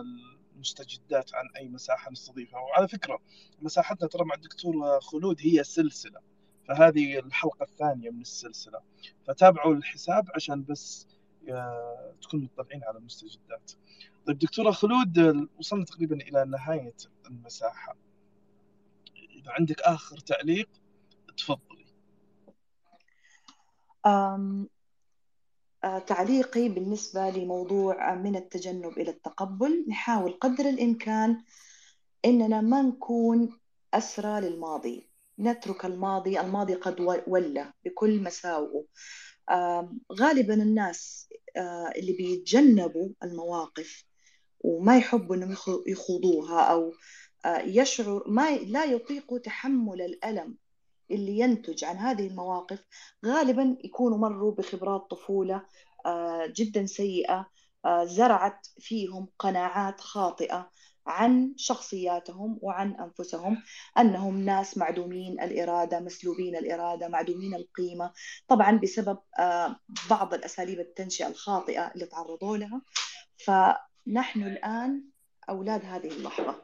المستجدات 0.56 1.34
عن 1.34 1.44
أي 1.56 1.68
مساحة 1.68 2.10
نستضيفها. 2.10 2.60
وعلى 2.60 2.88
فكرة 2.88 3.18
مساحتنا 3.62 4.08
ترى 4.08 4.24
مع 4.24 4.34
الدكتور 4.34 5.00
خلود 5.00 5.36
هي 5.40 5.64
سلسلة 5.64 6.20
فهذه 6.68 7.18
الحلقة 7.18 7.62
الثانية 7.64 8.10
من 8.10 8.20
السلسلة. 8.20 8.80
فتابعوا 9.26 9.74
الحساب 9.74 10.28
عشان 10.34 10.64
بس 10.64 11.06
آه، 11.48 12.14
تكونوا 12.22 12.44
مطلعين 12.58 12.84
على 12.84 12.98
المستجدات. 12.98 13.72
طيب 14.26 14.38
دكتورة 14.38 14.70
خلود 14.70 15.48
وصلنا 15.58 15.84
تقريبا 15.84 16.16
إلى 16.16 16.44
نهاية 16.44 16.96
المساحة. 17.26 17.96
إذا 19.16 19.52
عندك 19.52 19.80
آخر 19.80 20.18
تعليق 20.18 20.68
تفضلي. 21.36 21.86
تعليقي 26.06 26.68
بالنسبة 26.68 27.30
لموضوع 27.30 28.14
من 28.14 28.36
التجنب 28.36 28.98
إلى 28.98 29.10
التقبل 29.10 29.84
نحاول 29.88 30.32
قدر 30.32 30.68
الإمكان 30.68 31.42
إننا 32.24 32.60
ما 32.60 32.82
نكون 32.82 33.58
أسرى 33.94 34.40
للماضي. 34.40 35.10
نترك 35.38 35.84
الماضي 35.84 36.40
الماضي 36.40 36.74
قد 36.74 37.00
ولى 37.26 37.72
بكل 37.84 38.22
مساوئه. 38.22 38.84
غالبا 40.12 40.54
الناس 40.54 41.28
اللي 41.96 42.12
بيتجنبوا 42.12 43.08
المواقف 43.22 44.04
وما 44.60 44.96
يحبوا 44.96 45.36
إنهم 45.36 45.56
يخوضوها 45.86 46.60
أو 46.60 46.92
يشعر 47.46 48.22
ما 48.26 48.56
لا 48.56 48.84
يطيقوا 48.84 49.38
تحمل 49.38 50.02
الألم 50.02 50.56
اللي 51.10 51.38
ينتج 51.38 51.84
عن 51.84 51.96
هذه 51.96 52.26
المواقف 52.26 52.84
غالبا 53.26 53.76
يكونوا 53.84 54.18
مروا 54.18 54.54
بخبرات 54.54 55.10
طفولة 55.10 55.66
آه، 56.06 56.52
جدا 56.56 56.86
سيئة 56.86 57.46
زرعت 58.04 58.66
فيهم 58.80 59.28
قناعات 59.38 60.00
خاطئة 60.00 60.70
عن 61.06 61.54
شخصياتهم 61.56 62.58
وعن 62.62 62.94
أنفسهم 62.94 63.62
أنهم 63.98 64.40
ناس 64.40 64.78
معدومين 64.78 65.40
الإرادة 65.40 66.00
مسلوبين 66.00 66.56
الإرادة 66.56 67.08
معدومين 67.08 67.54
القيمة. 67.54 68.12
طبعا 68.48 68.78
بسبب 68.78 69.18
آه، 69.38 69.76
بعض 70.10 70.34
الأساليب 70.34 70.80
التنشئة 70.80 71.26
الخاطئة 71.26 71.92
اللي 71.94 72.06
تعرضوا 72.06 72.56
لها. 72.56 72.82
فنحن 73.36 74.42
الآن 74.42 75.04
أولاد 75.48 75.84
هذه 75.84 76.08
اللحظة. 76.08 76.62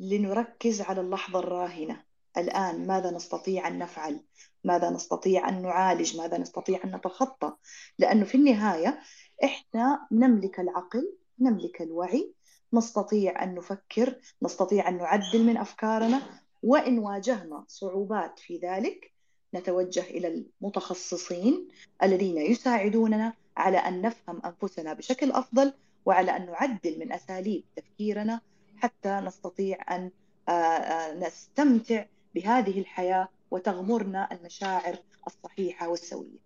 لنركز 0.00 0.80
على 0.80 1.00
اللحظة 1.00 1.38
الراهنة. 1.38 2.07
الآن 2.36 2.86
ماذا 2.86 3.10
نستطيع 3.10 3.68
أن 3.68 3.78
نفعل؟ 3.78 4.20
ماذا 4.64 4.90
نستطيع 4.90 5.48
أن 5.48 5.62
نعالج؟ 5.62 6.16
ماذا 6.16 6.38
نستطيع 6.38 6.80
أن 6.84 6.96
نتخطى؟ 6.96 7.52
لأنه 7.98 8.24
في 8.24 8.34
النهاية 8.34 9.00
إحنا 9.44 10.06
نملك 10.12 10.60
العقل 10.60 11.16
نملك 11.40 11.82
الوعي 11.82 12.34
نستطيع 12.72 13.42
أن 13.42 13.54
نفكر 13.54 14.20
نستطيع 14.42 14.88
أن 14.88 14.98
نعدل 14.98 15.44
من 15.44 15.56
أفكارنا 15.56 16.22
وإن 16.62 16.98
واجهنا 16.98 17.64
صعوبات 17.68 18.38
في 18.38 18.58
ذلك 18.58 19.12
نتوجه 19.54 20.00
إلى 20.00 20.46
المتخصصين 20.62 21.68
الذين 22.02 22.38
يساعدوننا 22.38 23.32
على 23.56 23.78
أن 23.78 24.02
نفهم 24.02 24.42
أنفسنا 24.44 24.92
بشكل 24.92 25.32
أفضل 25.32 25.72
وعلى 26.06 26.36
أن 26.36 26.46
نعدل 26.46 26.98
من 26.98 27.12
أساليب 27.12 27.64
تفكيرنا 27.76 28.40
حتى 28.76 29.20
نستطيع 29.20 29.96
أن 29.96 30.10
آه، 30.48 30.52
آه، 30.52 31.14
نستمتع 31.14 32.04
بهذه 32.38 32.80
الحياة 32.80 33.28
وتغمرنا 33.50 34.28
المشاعر 34.32 34.96
الصحيحة 35.26 35.88
والسوية. 35.88 36.38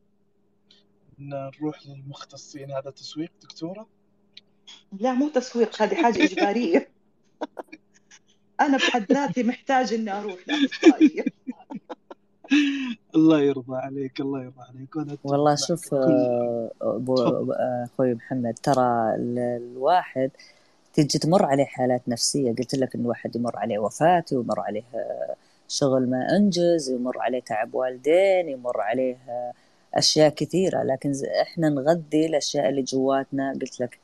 نروح 1.18 1.86
للمختصين. 1.86 2.70
هذا 2.70 2.90
تسويق 2.90 3.30
دكتورة؟ 3.42 3.86
لا 5.00 5.12
مو 5.12 5.28
تسويق 5.28 5.82
هذه 5.82 5.94
حاجة 5.94 6.24
إجبارية. 6.24 6.88
أنا 8.60 8.76
بحد 8.76 9.12
ذاتي 9.12 9.42
محتاج 9.42 9.92
إني 9.94 10.10
أروح 10.18 10.36
لأخصائية. 10.48 11.24
الله 13.14 13.40
يرضى 13.40 13.76
عليك 13.76 14.20
الله 14.20 14.42
يرضى 14.42 14.60
عليك. 14.60 14.96
والله 15.24 15.54
شوف 15.54 15.94
آه، 15.94 16.70
أخوي 17.84 18.14
محمد 18.14 18.54
ترى 18.62 19.14
ال- 19.14 19.38
الواحد 19.38 20.30
تجي 20.94 21.18
تمر 21.18 21.44
عليه 21.44 21.64
حالات 21.64 22.08
نفسية. 22.08 22.52
قلت 22.52 22.74
لك 22.74 22.94
إن 22.94 23.00
الواحد 23.00 23.36
يمر 23.36 23.56
عليه 23.56 23.78
وفاة 23.78 24.24
ويمر 24.32 24.60
عليه 24.60 24.82
آه، 24.94 25.34
شغل 25.72 26.10
ما 26.10 26.36
أنجز 26.36 26.90
يمر 26.90 27.18
عليه 27.18 27.40
تعب 27.40 27.74
والدين 27.74 28.48
يمر 28.48 28.80
عليه 28.80 29.16
أشياء 29.94 30.28
كثيرة. 30.28 30.82
لكن 30.82 31.12
إحنا 31.42 31.68
نغذي 31.68 32.26
الأشياء 32.26 32.68
اللي 32.68 32.82
جواتنا 32.82 33.52
قلت 33.52 33.80
لك 33.80 33.98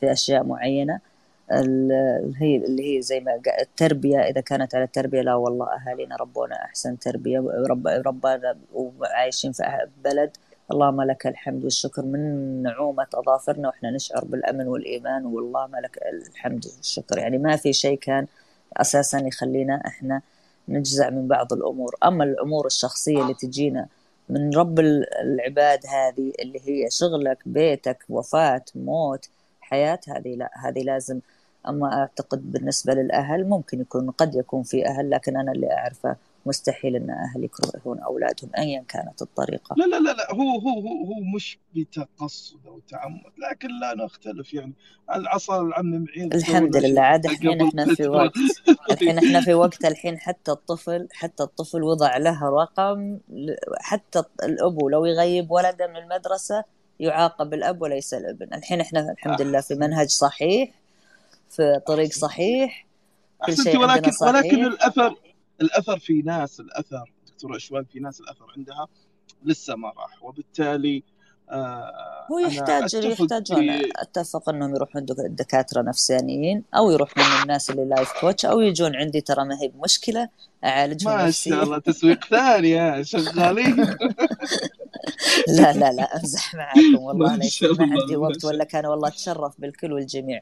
في 0.00 0.12
أشياء 0.12 0.44
معينة. 0.44 1.00
ال- 1.52 2.34
هي 2.36 2.56
اللي 2.56 2.96
هي 2.96 3.02
زي 3.02 3.20
ما 3.20 3.40
التربية 3.60 4.18
إذا 4.18 4.40
كانت 4.40 4.74
على 4.74 4.84
التربية 4.84 5.20
لا 5.20 5.34
والله 5.34 5.66
أهالينا 5.74 6.16
ربونا 6.16 6.54
أحسن 6.64 6.98
تربية. 6.98 7.38
رب 7.70 7.86
ربنا 7.86 8.56
وعايشين 8.74 9.52
في 9.52 9.62
بلد. 10.04 10.30
اللهم 10.72 11.02
لك 11.02 11.26
الحمد 11.26 11.64
والشكر. 11.64 12.02
من 12.02 12.62
نعومة 12.62 13.06
أظافرنا 13.14 13.68
وإحنا 13.68 13.90
نشعر 13.90 14.24
بالأمن 14.24 14.66
والإيمان 14.68 15.26
والله 15.26 15.66
لك 15.66 15.98
الحمد 16.12 16.64
والشكر. 16.76 17.18
يعني 17.18 17.38
ما 17.38 17.56
في 17.56 17.72
شيء 17.72 17.98
كان 17.98 18.26
أساسا 18.76 19.18
يخلينا 19.18 19.82
إحنا 19.86 20.22
نجزع 20.68 21.10
من 21.10 21.28
بعض 21.28 21.52
الأمور. 21.52 21.94
أما 22.04 22.24
الأمور 22.24 22.66
الشخصية 22.66 23.22
اللي 23.22 23.34
تجينا 23.34 23.86
من 24.28 24.50
رب 24.56 24.80
ال- 24.80 25.14
العباد 25.14 25.80
هذه 25.86 26.32
اللي 26.40 26.60
هي 26.64 26.90
شغلك 26.90 27.38
بيتك 27.46 28.04
وفاة 28.08 28.64
موت 28.74 29.28
حياة 29.60 30.00
هذه 30.08 30.34
لا 30.36 30.50
هذه 30.64 30.82
لازم. 30.82 31.20
أما 31.68 31.92
أعتقد 32.00 32.52
بالنسبة 32.52 32.94
للأهل 32.94 33.44
ممكن 33.48 33.80
يكون 33.80 34.10
قد 34.10 34.34
يكون 34.34 34.62
في 34.62 34.86
أهل 34.86 35.10
لكن 35.10 35.36
أنا 35.36 35.52
اللي 35.52 35.72
أعرفه 35.72 36.16
مستحيل 36.46 36.96
أن 36.96 37.10
أهل 37.10 37.44
يكرهون 37.44 38.00
أولادهم 38.00 38.50
أيا 38.58 38.84
كانت 38.88 39.22
الطريقة. 39.22 39.76
لا 39.76 39.84
لا 39.84 39.96
لا 40.00 40.10
لا 40.10 40.34
هو 40.34 40.58
هو 40.58 40.80
هو 40.80 41.04
هو 41.04 41.20
مش 41.36 41.58
بتقصد 41.74 42.66
أو 42.66 42.80
تعمد 42.88 43.32
لكن 43.50 43.68
لا 43.80 44.04
نختلف 44.04 44.54
يعني. 44.54 44.72
العصا 45.14 45.60
العم 45.60 46.04
معين 46.04 46.32
الحمد 46.32 46.76
لله 46.76 47.02
عاد 47.02 47.26
الحين 47.26 47.62
إحنا 47.62 47.94
في 47.94 48.08
وقت 48.08 48.32
الحين 48.92 49.18
إحنا 49.18 49.40
في 49.40 49.54
وقت 49.54 49.84
الحين 49.84 50.18
حتى 50.18 50.50
الطفل 50.50 51.08
حتى 51.12 51.42
الطفل 51.42 51.82
وضع 51.82 52.16
له 52.16 52.44
رقم 52.44 53.18
حتى 53.80 54.22
الأبو 54.42 54.88
لو 54.88 55.04
يغيب 55.04 55.50
ولده 55.50 55.86
من 55.86 55.96
المدرسة 55.96 56.64
يعاقب 57.00 57.54
الأب 57.54 57.82
وليس 57.82 58.14
الابن. 58.14 58.54
الحين 58.54 58.80
إحنا 58.80 59.12
الحمد 59.12 59.42
لله 59.42 59.60
في 59.60 59.74
منهج 59.74 60.08
صحيح 60.08 60.70
في 61.50 61.80
طريق 61.86 62.10
صحيح 62.12 62.86
كل 63.46 63.56
شيء 63.56 63.78
ولكن 63.78 64.10
ولكن 64.22 64.64
الأثر 64.64 65.16
الأثر 65.60 65.98
في 65.98 66.22
ناس 66.22 66.60
الأثر 66.60 67.12
دكتور 67.26 67.56
اشوان 67.56 67.84
في 67.84 68.00
ناس 68.00 68.20
الأثر 68.20 68.46
عندها 68.56 68.88
لسه 69.44 69.76
ما 69.76 69.88
راح 69.88 70.22
وبالتالي 70.22 71.02
آه 71.50 71.92
هو 72.32 72.38
يحتاج 72.38 72.94
يحتاجون 72.94 73.70
أتفق 73.96 74.48
إنهم 74.48 74.74
يروحون 74.74 75.04
دك- 75.04 75.16
دكاترة 75.30 75.82
نفسانيين 75.82 76.64
أو 76.76 76.90
يروحون 76.90 77.24
الناس 77.42 77.70
اللي 77.70 77.84
لايف 77.84 78.12
كوتش 78.20 78.46
أو 78.46 78.60
يجون 78.60 78.96
عندي 78.96 79.20
ترى 79.20 79.44
ما 79.44 79.62
هي 79.62 79.68
بمشكلة 79.68 80.28
أعالجهم 80.64 81.18
ما 81.18 81.30
شاء 81.30 81.62
الله 81.62 81.78
تسويق 81.78 82.24
ثاني 82.34 83.04
شغالين. 83.04 83.76
لا 85.48 85.72
لا 85.72 85.92
لا 85.92 86.16
أمزح 86.16 86.54
معاكم 86.54 86.94
والله 86.98 87.36
ما 87.36 87.42
شاء 87.48 87.72
ما 87.72 87.84
الله 87.84 88.00
عندي 88.02 88.16
ما 88.16 88.18
وقت 88.28 88.40
شاء 88.40 88.52
ولا 88.54 88.64
كان 88.64 88.86
والله 88.86 89.08
أتشرف 89.08 89.60
بالكل 89.60 89.92
والجميع. 89.92 90.40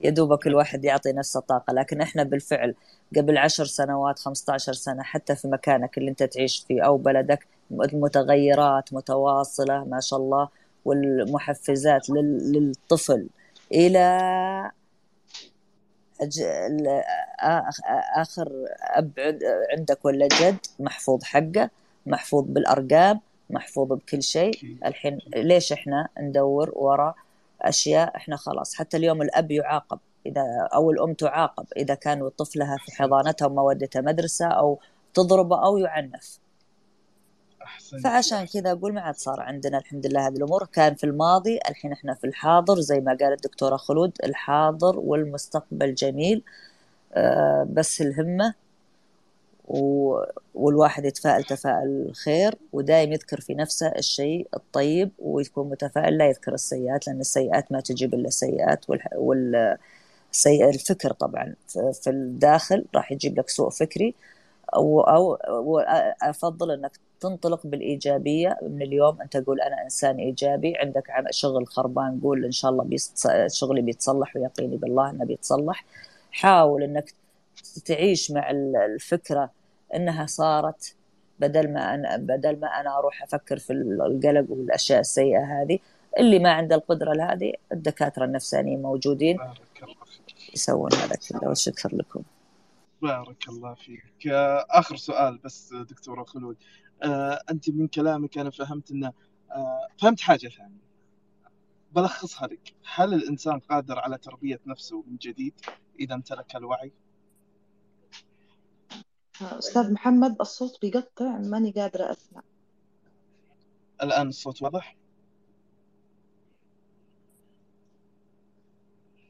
يا 0.00 0.10
دوب 0.10 0.34
كل 0.38 0.54
واحد 0.54 0.84
يعطي 0.84 1.12
نفسه 1.12 1.40
طاقة. 1.40 1.72
لكن 1.72 2.00
إحنا 2.00 2.22
بالفعل 2.22 2.74
قبل 3.16 3.38
عشر 3.38 3.64
سنوات 3.64 4.18
15 4.18 4.72
سنة 4.72 5.02
حتى 5.02 5.36
في 5.36 5.48
مكانك 5.48 5.98
اللي 5.98 6.10
أنت 6.10 6.22
تعيش 6.22 6.64
فيه 6.68 6.82
أو 6.82 6.96
بلدك 6.96 7.46
المتغيرات 7.70 8.92
متواصلة 8.92 9.84
ما 9.84 10.00
شاء 10.00 10.18
الله 10.18 10.48
والمحفزات 10.84 12.10
لل- 12.10 12.52
للطفل 12.52 13.26
إلى 13.72 14.70
أب 18.96 19.10
عند- 19.18 19.42
عندك 19.78 20.04
ولا 20.04 20.28
جد 20.40 20.56
محفوظ 20.80 21.22
حقه 21.24 21.70
محفوظ 22.06 22.44
بالأرقام 22.48 23.20
محفوظ 23.50 23.88
بكل 23.88 24.22
شيء. 24.22 24.58
الحين 24.86 25.18
ليش 25.36 25.72
إحنا 25.72 26.08
ندور 26.20 26.72
وراء 26.74 27.14
أشياء 27.62 28.16
إحنا 28.16 28.36
خلاص. 28.36 28.74
حتى 28.74 28.96
اليوم 28.96 29.22
الأب 29.22 29.50
يعاقب. 29.50 29.98
إذا 30.26 30.68
أو 30.74 30.90
الأم 30.90 31.14
تعاقب. 31.14 31.66
إذا 31.76 31.94
كان 31.94 32.28
طفلها 32.28 32.76
في 32.76 32.92
حضانتها 32.92 33.46
ومودتها 33.46 34.02
مدرسة 34.02 34.46
أو 34.46 34.78
تضربه 35.14 35.64
أو 35.64 35.78
يعنف. 35.78 36.38
فعشان 38.04 38.46
كذا 38.46 38.72
أقول 38.72 38.94
ما 38.94 39.00
عاد 39.00 39.14
صار 39.16 39.40
عندنا 39.40 39.78
الحمد 39.78 40.06
لله 40.06 40.26
هذه 40.26 40.36
الأمور. 40.36 40.66
كان 40.72 40.94
في 40.94 41.04
الماضي 41.04 41.58
الحين 41.68 41.92
إحنا 41.92 42.14
في 42.14 42.26
الحاضر. 42.26 42.80
زي 42.80 43.00
ما 43.00 43.16
قالت 43.20 43.46
الدكتورة 43.46 43.76
خلود 43.76 44.12
الحاضر 44.24 44.98
والمستقبل 44.98 45.94
جميل. 45.94 46.42
آه، 47.14 47.66
بس 47.70 48.00
الهمة 48.00 48.54
و... 49.68 50.16
والواحد 50.54 51.04
يتفائل 51.04 51.44
تفاؤل 51.44 52.12
خير 52.24 52.54
ودايم 52.72 53.12
يذكر 53.12 53.40
في 53.40 53.54
نفسه 53.54 53.86
الشيء 53.88 54.48
الطيب 54.56 55.10
ويكون 55.18 55.70
متفائل 55.70 56.18
لا 56.18 56.26
يذكر 56.28 56.54
السيئات 56.54 57.06
لأن 57.06 57.20
السيئات 57.20 57.72
ما 57.72 57.80
تجيب 57.80 58.14
إلا 58.14 58.30
سيئات 58.30 58.90
وال... 58.90 59.00
وال... 59.16 59.76
سيء 60.32 60.68
الفكر 60.68 61.12
طبعا 61.12 61.54
في 62.02 62.10
الداخل 62.10 62.84
راح 62.94 63.12
يجيب 63.12 63.38
لك 63.38 63.48
سوء 63.48 63.70
فكري 63.70 64.14
أو, 64.74 65.00
أو, 65.00 65.78
أفضل 66.22 66.70
أنك 66.70 66.92
تنطلق 67.20 67.66
بالإيجابية 67.66 68.58
من 68.62 68.82
اليوم 68.82 69.20
أنت 69.22 69.36
تقول 69.36 69.60
أنا 69.60 69.82
إنسان 69.84 70.16
إيجابي 70.16 70.76
عندك 70.76 71.04
شغل 71.30 71.66
خربان 71.66 72.20
قول 72.22 72.44
إن 72.44 72.50
شاء 72.52 72.70
الله. 72.70 72.96
شغلي 73.46 73.82
بيتصلح 73.82 74.36
ويقيني 74.36 74.76
بالله 74.76 75.10
أنه 75.10 75.24
بيتصلح 75.24 75.84
حاول 76.32 76.82
أنك 76.82 77.12
تعيش 77.84 78.30
مع 78.30 78.50
ال- 78.50 78.76
الفكرة 78.76 79.50
إنها 79.94 80.26
صارت 80.26 80.96
بدل 81.40 81.72
ما 81.72 81.94
أنا 81.94 82.16
بدل 82.16 82.60
ما 82.60 82.80
أنا 82.80 82.98
أروح 82.98 83.22
أفكر 83.22 83.58
في 83.58 83.72
القلق 83.72 84.50
والأشياء 84.50 85.00
السيئة 85.00 85.62
هذه 85.62 85.78
اللي 86.18 86.38
ما 86.38 86.52
عنده 86.52 86.76
القدرة 86.76 87.12
لهذه 87.12 87.52
الدكاترة 87.72 88.24
النفسانيين 88.24 88.82
موجودين 88.82 89.38
يسوون 90.54 90.92
هذا 90.92 91.16
كله. 91.28 91.48
والشكر 91.48 91.96
لكم. 91.96 92.22
بارك 93.02 93.48
الله 93.48 93.74
فيك. 93.74 94.26
آه، 94.26 94.66
آخر 94.70 94.96
سؤال 94.96 95.38
بس 95.38 95.74
دكتورة 95.74 96.24
خلود. 96.24 96.56
آه، 97.02 97.40
أنت 97.50 97.70
من 97.70 97.88
كلامك 97.88 98.38
أنا 98.38 98.50
فهمت 98.50 98.90
أن 98.90 99.04
آه، 99.04 99.88
فهمت 99.98 100.20
حاجة 100.20 100.48
ثانية. 100.48 100.86
بلخصها 101.92 102.46
لك. 102.46 102.72
هل 102.94 103.14
الإنسان 103.14 103.58
قادر 103.58 103.98
على 103.98 104.18
تربية 104.18 104.60
نفسه 104.66 105.04
من 105.06 105.16
جديد 105.16 105.54
إذا 106.00 106.14
امتلك 106.14 106.56
الوعي؟ 106.56 106.92
أستاذ 109.42 109.92
محمد 109.92 110.36
الصوت 110.40 110.78
بيقطع 110.82 111.38
ماني 111.38 111.70
قادرة 111.70 112.10
أسمع 112.12 112.42
الآن 114.02 114.28
الصوت 114.28 114.62
واضح؟ 114.62 114.96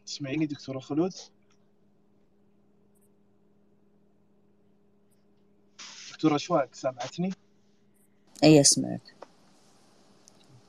تسمعيني 0.07 0.47
دكتورة 0.47 0.79
خلود؟ 0.79 1.13
دكتورة 6.13 6.37
أشواق 6.37 6.75
سامعتني؟ 6.75 7.33
أي 8.45 8.61
أسمعك 8.61 9.17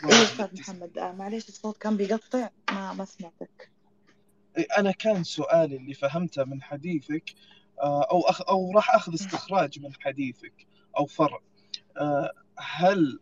أيوة 0.04 0.24
أستاذ 0.24 0.60
محمد 0.60 0.98
آه 0.98 1.12
معليش 1.12 1.50
الصوت 1.50 1.78
كان 1.78 1.98
بيقطع 1.98 2.50
ما 2.72 2.94
ما 2.94 3.06
سمعتك 3.06 3.70
أنا 4.78 4.92
كان 4.92 5.24
سؤالي 5.24 5.76
اللي 5.76 5.94
فهمته 5.94 6.44
من 6.44 6.62
حديثك 6.62 7.34
آه، 7.82 8.04
أو 8.12 8.22
أخ 8.22 8.42
أو 8.50 8.72
راح 8.72 8.96
أخذ 8.96 9.14
استخراج 9.14 9.80
من 9.80 9.94
حديثك 9.94 10.68
أو 10.98 11.06
فرع. 11.06 11.40
آه، 11.98 12.32
هل 12.58 13.20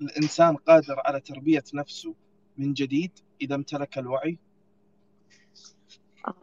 الإنسان 0.00 0.56
قادر 0.56 1.00
على 1.04 1.20
تربية 1.20 1.64
نفسه 1.74 2.14
من 2.58 2.72
جديد 2.72 3.10
إذا 3.40 3.54
امتلك 3.54 3.98
الوعي؟ 3.98 4.38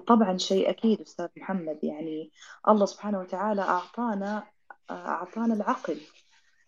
طبعا 0.08 0.38
شيء 0.38 0.70
أكيد 0.70 1.02
أستاذ 1.02 1.28
محمد. 1.38 1.80
يعني 1.84 2.32
الله 2.68 2.86
سبحانه 2.86 3.20
وتعالى 3.20 3.62
أعطانا 3.62 4.48
آه 4.90 4.94
أعطانا 4.94 5.54
العقل. 5.54 5.98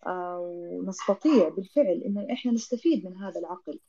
آه 0.08 0.40
ونستطيع 0.40 1.50
بالفعل 1.50 2.04
إن 2.06 2.32
إحنا 2.32 2.52
نستفيد 2.52 3.06
من 3.06 3.18
هذا 3.18 3.40
العقل. 3.40 3.80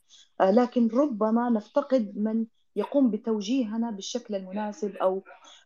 لكن 0.41 0.87
ربما 0.87 1.49
نفتقد 1.49 2.17
من 2.17 2.45
يقوم 2.75 3.11
بتوجيهنا 3.11 3.91
بالشكل 3.91 4.35
المناسب 4.35 4.95
أو 4.95 5.23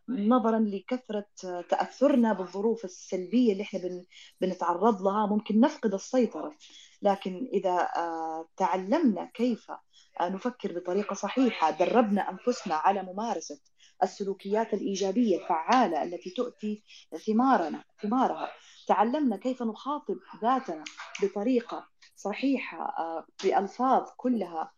نظرا 0.08 0.58
لكثرة 0.58 1.26
تأثرنا 1.68 2.32
بالظروف 2.32 2.84
السلبية 2.84 3.52
اللي 3.52 3.62
إحنا 3.62 3.80
بنتعرض 4.40 5.02
لها. 5.02 5.26
ممكن 5.26 5.60
نفقد 5.60 5.94
السيطرة 5.94 6.54
لكن 7.02 7.48
إذا 7.52 7.88
آه، 7.96 8.48
تعلمنا 8.56 9.30
كيف 9.34 9.70
آه، 10.20 10.28
نفكر 10.28 10.78
بطريقة 10.78 11.14
صحيحة 11.14 11.70
دربنا 11.70 12.30
أنفسنا 12.30 12.74
على 12.74 13.02
ممارسة 13.02 13.60
السلوكيات 14.02 14.74
الإيجابية 14.74 15.36
الفعالة 15.42 16.02
التي 16.02 16.30
تؤتي 16.30 16.84
ثمارنا 17.26 17.84
ثمارها 18.02 18.50
تعلمنا 18.88 19.36
كيف 19.36 19.62
نخاطب 19.62 20.16
ذاتنا 20.42 20.84
بطريقة 21.22 21.88
صحيحة 22.16 22.78
آه، 22.98 23.26
بألفاظ 23.44 24.08
كلها 24.16 24.72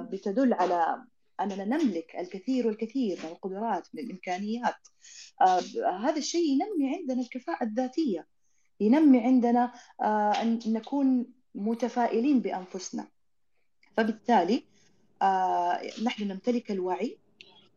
بتدل 0.00 0.52
على 0.54 1.04
أننا 1.40 1.64
نملك 1.64 2.16
الكثير 2.18 2.66
والكثير 2.66 3.18
من 3.24 3.30
القدرات 3.30 3.88
من 3.94 4.02
الإمكانيات. 4.02 4.88
آه 5.40 5.60
هذا 6.00 6.16
الشيء 6.16 6.52
ينمي 6.52 6.96
عندنا 6.96 7.20
الكفاءة 7.20 7.64
الذاتية. 7.64 8.26
ينمي 8.80 9.18
عندنا 9.18 9.72
آه 10.02 10.42
أن 10.42 10.60
نكون 10.66 11.26
متفائلين 11.54 12.40
بأنفسنا. 12.40 13.08
فبالتالي 13.96 14.62
آه 15.22 15.80
نحن 16.04 16.24
نمتلك 16.24 16.70
الوعي 16.70 17.18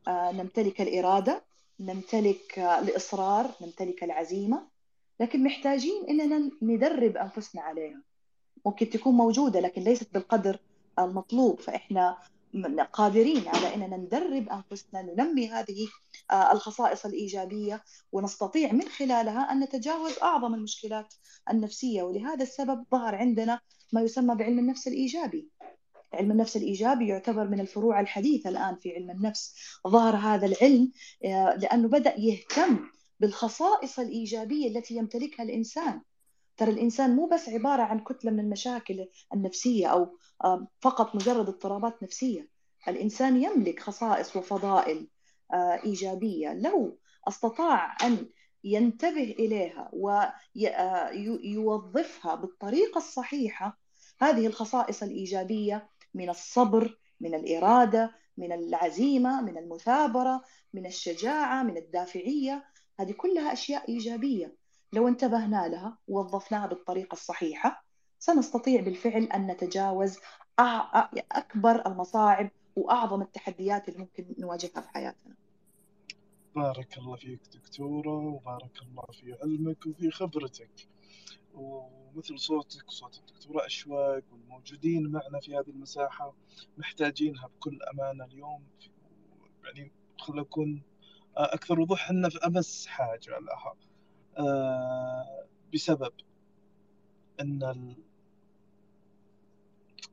نمتلك 0.08 0.82
الإرادة 0.82 1.44
نمتلك 1.80 2.60
الإصرار 2.60 3.52
نمتلك 3.62 4.04
العزيمة. 4.04 4.68
لكن 5.20 5.44
محتاجين 5.44 6.06
إننا 6.10 6.52
ندرب 6.62 7.18
أنفسنا 7.18 7.62
عليها. 7.62 8.02
ممكن 8.66 8.90
تكون 8.90 9.14
موجودة 9.14 9.60
لكن 9.60 9.82
ليست 9.82 10.14
بالقدر 10.14 10.60
المطلوب. 11.00 11.60
فإحنا 11.60 12.18
قادرين 12.94 13.48
على 13.48 13.76
إننا 13.76 13.98
ندرب 13.98 14.50
أنفسنا 14.50 15.02
ننمي 15.02 15.50
هذه 15.50 15.88
آه، 16.32 16.52
الخصائص 16.52 17.06
الإيجابية 17.06 17.84
ونستطيع 18.12 18.72
من 18.72 18.88
خلالها 18.90 19.52
أن 19.52 19.60
نتجاوز 19.60 20.20
أعظم 20.24 20.54
المشكلات 20.54 21.14
النفسية. 21.50 22.04
ولهذا 22.04 22.44
السبب 22.44 22.86
ظهر 22.92 23.16
عندنا 23.16 23.60
ما 23.94 24.02
يسمى 24.02 24.36
بعلم 24.36 24.60
النفس 24.60 24.88
الإيجابي. 24.88 25.50
علم 26.14 26.32
النفس 26.32 26.58
الإيجابي 26.58 27.08
يعتبر 27.08 27.48
من 27.48 27.60
الفروع 27.60 28.00
الحديثة 28.00 28.50
الآن 28.50 28.76
في 28.76 28.96
علم 28.96 29.12
النفس، 29.12 29.56
ظهر 29.88 30.16
هذا 30.16 30.46
العلم 30.46 30.92
آه، 31.26 31.56
لأنه 31.56 31.88
بدأ 31.88 32.20
يهتم 32.20 32.80
بالخصائص 33.20 34.00
الإيجابية 34.00 34.78
التي 34.78 34.96
يمتلكها 34.96 35.44
الإنسان. 35.44 36.02
ترى 36.60 36.72
الإنسان 36.72 37.16
مو 37.16 37.28
بس 37.28 37.50
عبارة 37.50 37.82
عن 37.82 38.00
كتلة 38.00 38.32
من 38.32 38.40
المشاكل 38.40 39.08
النفسية 39.34 39.88
أو 39.88 40.18
فقط 40.82 41.16
مجرد 41.16 41.50
اضطرابات 41.50 42.04
نفسية. 42.04 42.50
الإنسان 42.88 43.44
يملك 43.44 43.80
خصائص 43.80 44.36
وفضائل 44.36 45.08
آه، 45.54 45.82
إيجابية. 45.86 46.54
لو 46.54 47.00
أستطاع 47.28 47.98
أن 48.04 48.30
ينتبه 48.64 49.36
إليها 49.40 49.90
ويوظفها 50.56 52.36
بالطريقة 52.36 52.98
الصحيحة 52.98 53.80
هذه 54.22 54.48
الخصائص 54.48 55.04
الإيجابية 55.04 55.90
من 56.14 56.30
الصبر 56.30 57.00
من 57.20 57.36
الإرادة 57.36 58.16
من 58.38 58.52
العزيمة 58.52 59.42
من 59.42 59.58
المثابرة 59.58 60.44
من 60.74 60.86
الشجاعة 60.86 61.64
من 61.64 61.78
الدافعية 61.78 62.66
هذه 63.00 63.12
كلها 63.12 63.54
أشياء 63.54 63.90
إيجابية. 63.90 64.59
لو 64.94 65.08
انتبهنا 65.08 65.68
لها 65.68 65.98
ووظفناها 66.08 66.68
بالطريقة 66.68 67.14
الصحيحة 67.14 67.86
سنستطيع 68.20 68.82
بالفعل 68.82 69.24
أن 69.24 69.48
نتجاوز 69.48 70.20
أكبر 71.32 71.86
المصاعب 71.86 72.50
وأعظم 72.76 73.22
التحديات 73.22 73.90
اللي 73.90 74.00
ممكن 74.00 74.36
نواجهها 74.40 74.82
في 74.82 74.90
حياتنا. 74.90 75.36
بارك 76.56 76.98
الله 76.98 77.16
فيك 77.16 77.42
دكتورة 77.54 78.18
وبارك 78.18 78.82
الله 78.82 79.04
في 79.12 79.38
علمك 79.44 79.86
وفي 79.86 80.12
خبرتك. 80.12 80.90
ومثل 81.54 82.40
صوتك 82.40 82.88
وصوت 82.88 83.18
الدكتورة 83.18 83.66
أشواق 83.66 84.24
والموجودين 84.32 85.12
معنا 85.12 85.40
في 85.40 85.58
هذه 85.58 85.70
المساحة 85.70 86.34
محتاجينها 86.78 87.48
بكل 87.48 87.80
أمانة 87.94 88.26
اليوم. 88.26 88.64
يعني 89.64 89.92
خلنا 90.18 90.42
نكون 90.42 90.84
أكثر 91.38 91.80
وضوح 91.80 92.10
إن 92.10 92.30
في 92.30 92.38
أمس 92.48 92.88
حاجة 92.88 93.40
لها. 93.40 93.76
بسبب 95.74 96.14
إن 97.42 97.96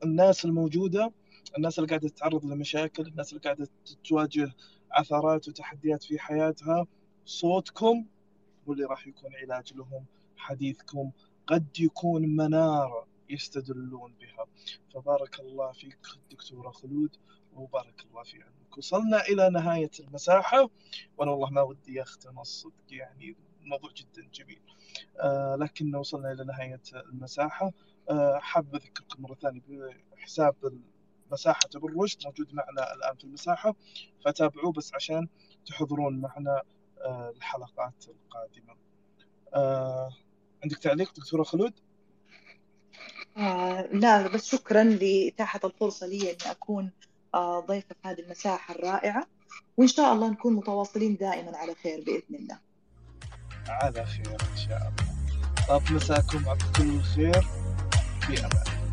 الناس 0.05 0.45
الموجودة 0.45 1.13
الناس 1.57 1.79
اللي 1.79 1.89
قاعدة 1.89 2.09
تتعرض 2.09 2.45
لمشاكل 2.45 3.07
الناس 3.07 3.33
اللي 3.33 3.41
قاعدة 3.41 3.69
تواجه 4.09 4.53
عثرات 4.93 5.49
وتحديات 5.49 6.03
في 6.03 6.19
حياتها 6.19 6.87
صوتكم 7.25 8.07
هو 8.69 8.73
اللي 8.73 8.85
راح 8.85 9.07
يكون 9.07 9.31
علاج 9.35 9.73
لهم 9.75 10.05
حديثكم 10.37 11.11
قد 11.47 11.81
يكون 11.81 12.37
منارة 12.37 13.07
يستدلون 13.31 14.15
بها. 14.21 14.47
فبارك 14.95 15.41
الله 15.41 15.73
فيك 15.73 15.99
دكتورة 16.31 16.71
خلود 16.71 17.17
وبارك 17.57 18.05
الله 18.11 18.23
في 18.23 18.43
علمك 18.43 18.79
وصلنا 18.79 19.21
إلى 19.21 19.51
نهاية 19.51 19.91
المساحة 20.01 20.71
وأنا 21.19 21.31
والله 21.31 21.51
ما 21.51 21.63
ودي 21.63 22.03
أختم 22.03 22.39
الصدق 22.39 22.85
يعني. 22.91 23.37
موضوع 23.67 23.91
جدا 23.97 24.29
جميل. 24.35 24.61
آه 25.21 25.57
لكن 25.61 25.95
وصلنا 25.95 26.33
إلى 26.33 26.45
نهاية 26.45 26.81
المساحة. 26.95 27.73
آه 28.11 28.39
حابب 28.39 28.75
أذكركم 28.75 29.23
مرة 29.23 29.35
ثانية 29.35 29.63
بحساب 30.17 30.55
مساحة 31.33 31.69
بالرشد 31.75 32.25
موجود 32.25 32.55
معنا 32.55 32.95
الآن 32.95 33.17
في 33.17 33.25
المساحة 33.25 33.75
فتابعوه 34.25 34.73
بس 34.73 34.95
عشان 34.95 35.29
تحضرون 35.67 36.21
معنا 36.21 36.63
آه 37.01 37.33
الحلقات 37.37 38.05
القادمة. 38.09 38.77
آه 39.55 40.11
عندك 40.63 40.79
تعليق 40.79 41.13
دكتورة 41.15 41.43
خلود؟ 41.43 41.73
آه 43.37 43.87
لا 43.93 44.29
بس 44.29 44.47
شكرا 44.51 44.85
لإتاحة 44.85 45.61
الفرصة 45.65 46.07
لي 46.07 46.31
أني 46.31 46.51
أكون 46.51 46.91
آه 47.35 47.61
ضيفة 47.61 47.95
في 48.03 48.09
هذه 48.09 48.21
المساحة 48.21 48.75
الرائعة. 48.75 49.27
وإن 49.77 49.89
شاء 49.89 50.13
الله 50.13 50.31
نكون 50.31 50.53
متواصلين 50.53 51.17
دائما 51.17 51.57
على 51.57 51.75
خير 51.75 52.05
بإذن 52.05 52.35
الله. 52.35 52.59
على 53.69 54.07
خير 54.07 54.37
إن 54.53 54.57
شاء 54.57 54.79
الله. 54.79 55.67
طاب 55.69 55.93
مساكم 55.93 56.45
كل 56.77 57.03
خير. 57.03 57.47
في 58.21 58.39
أمان. 58.39 58.86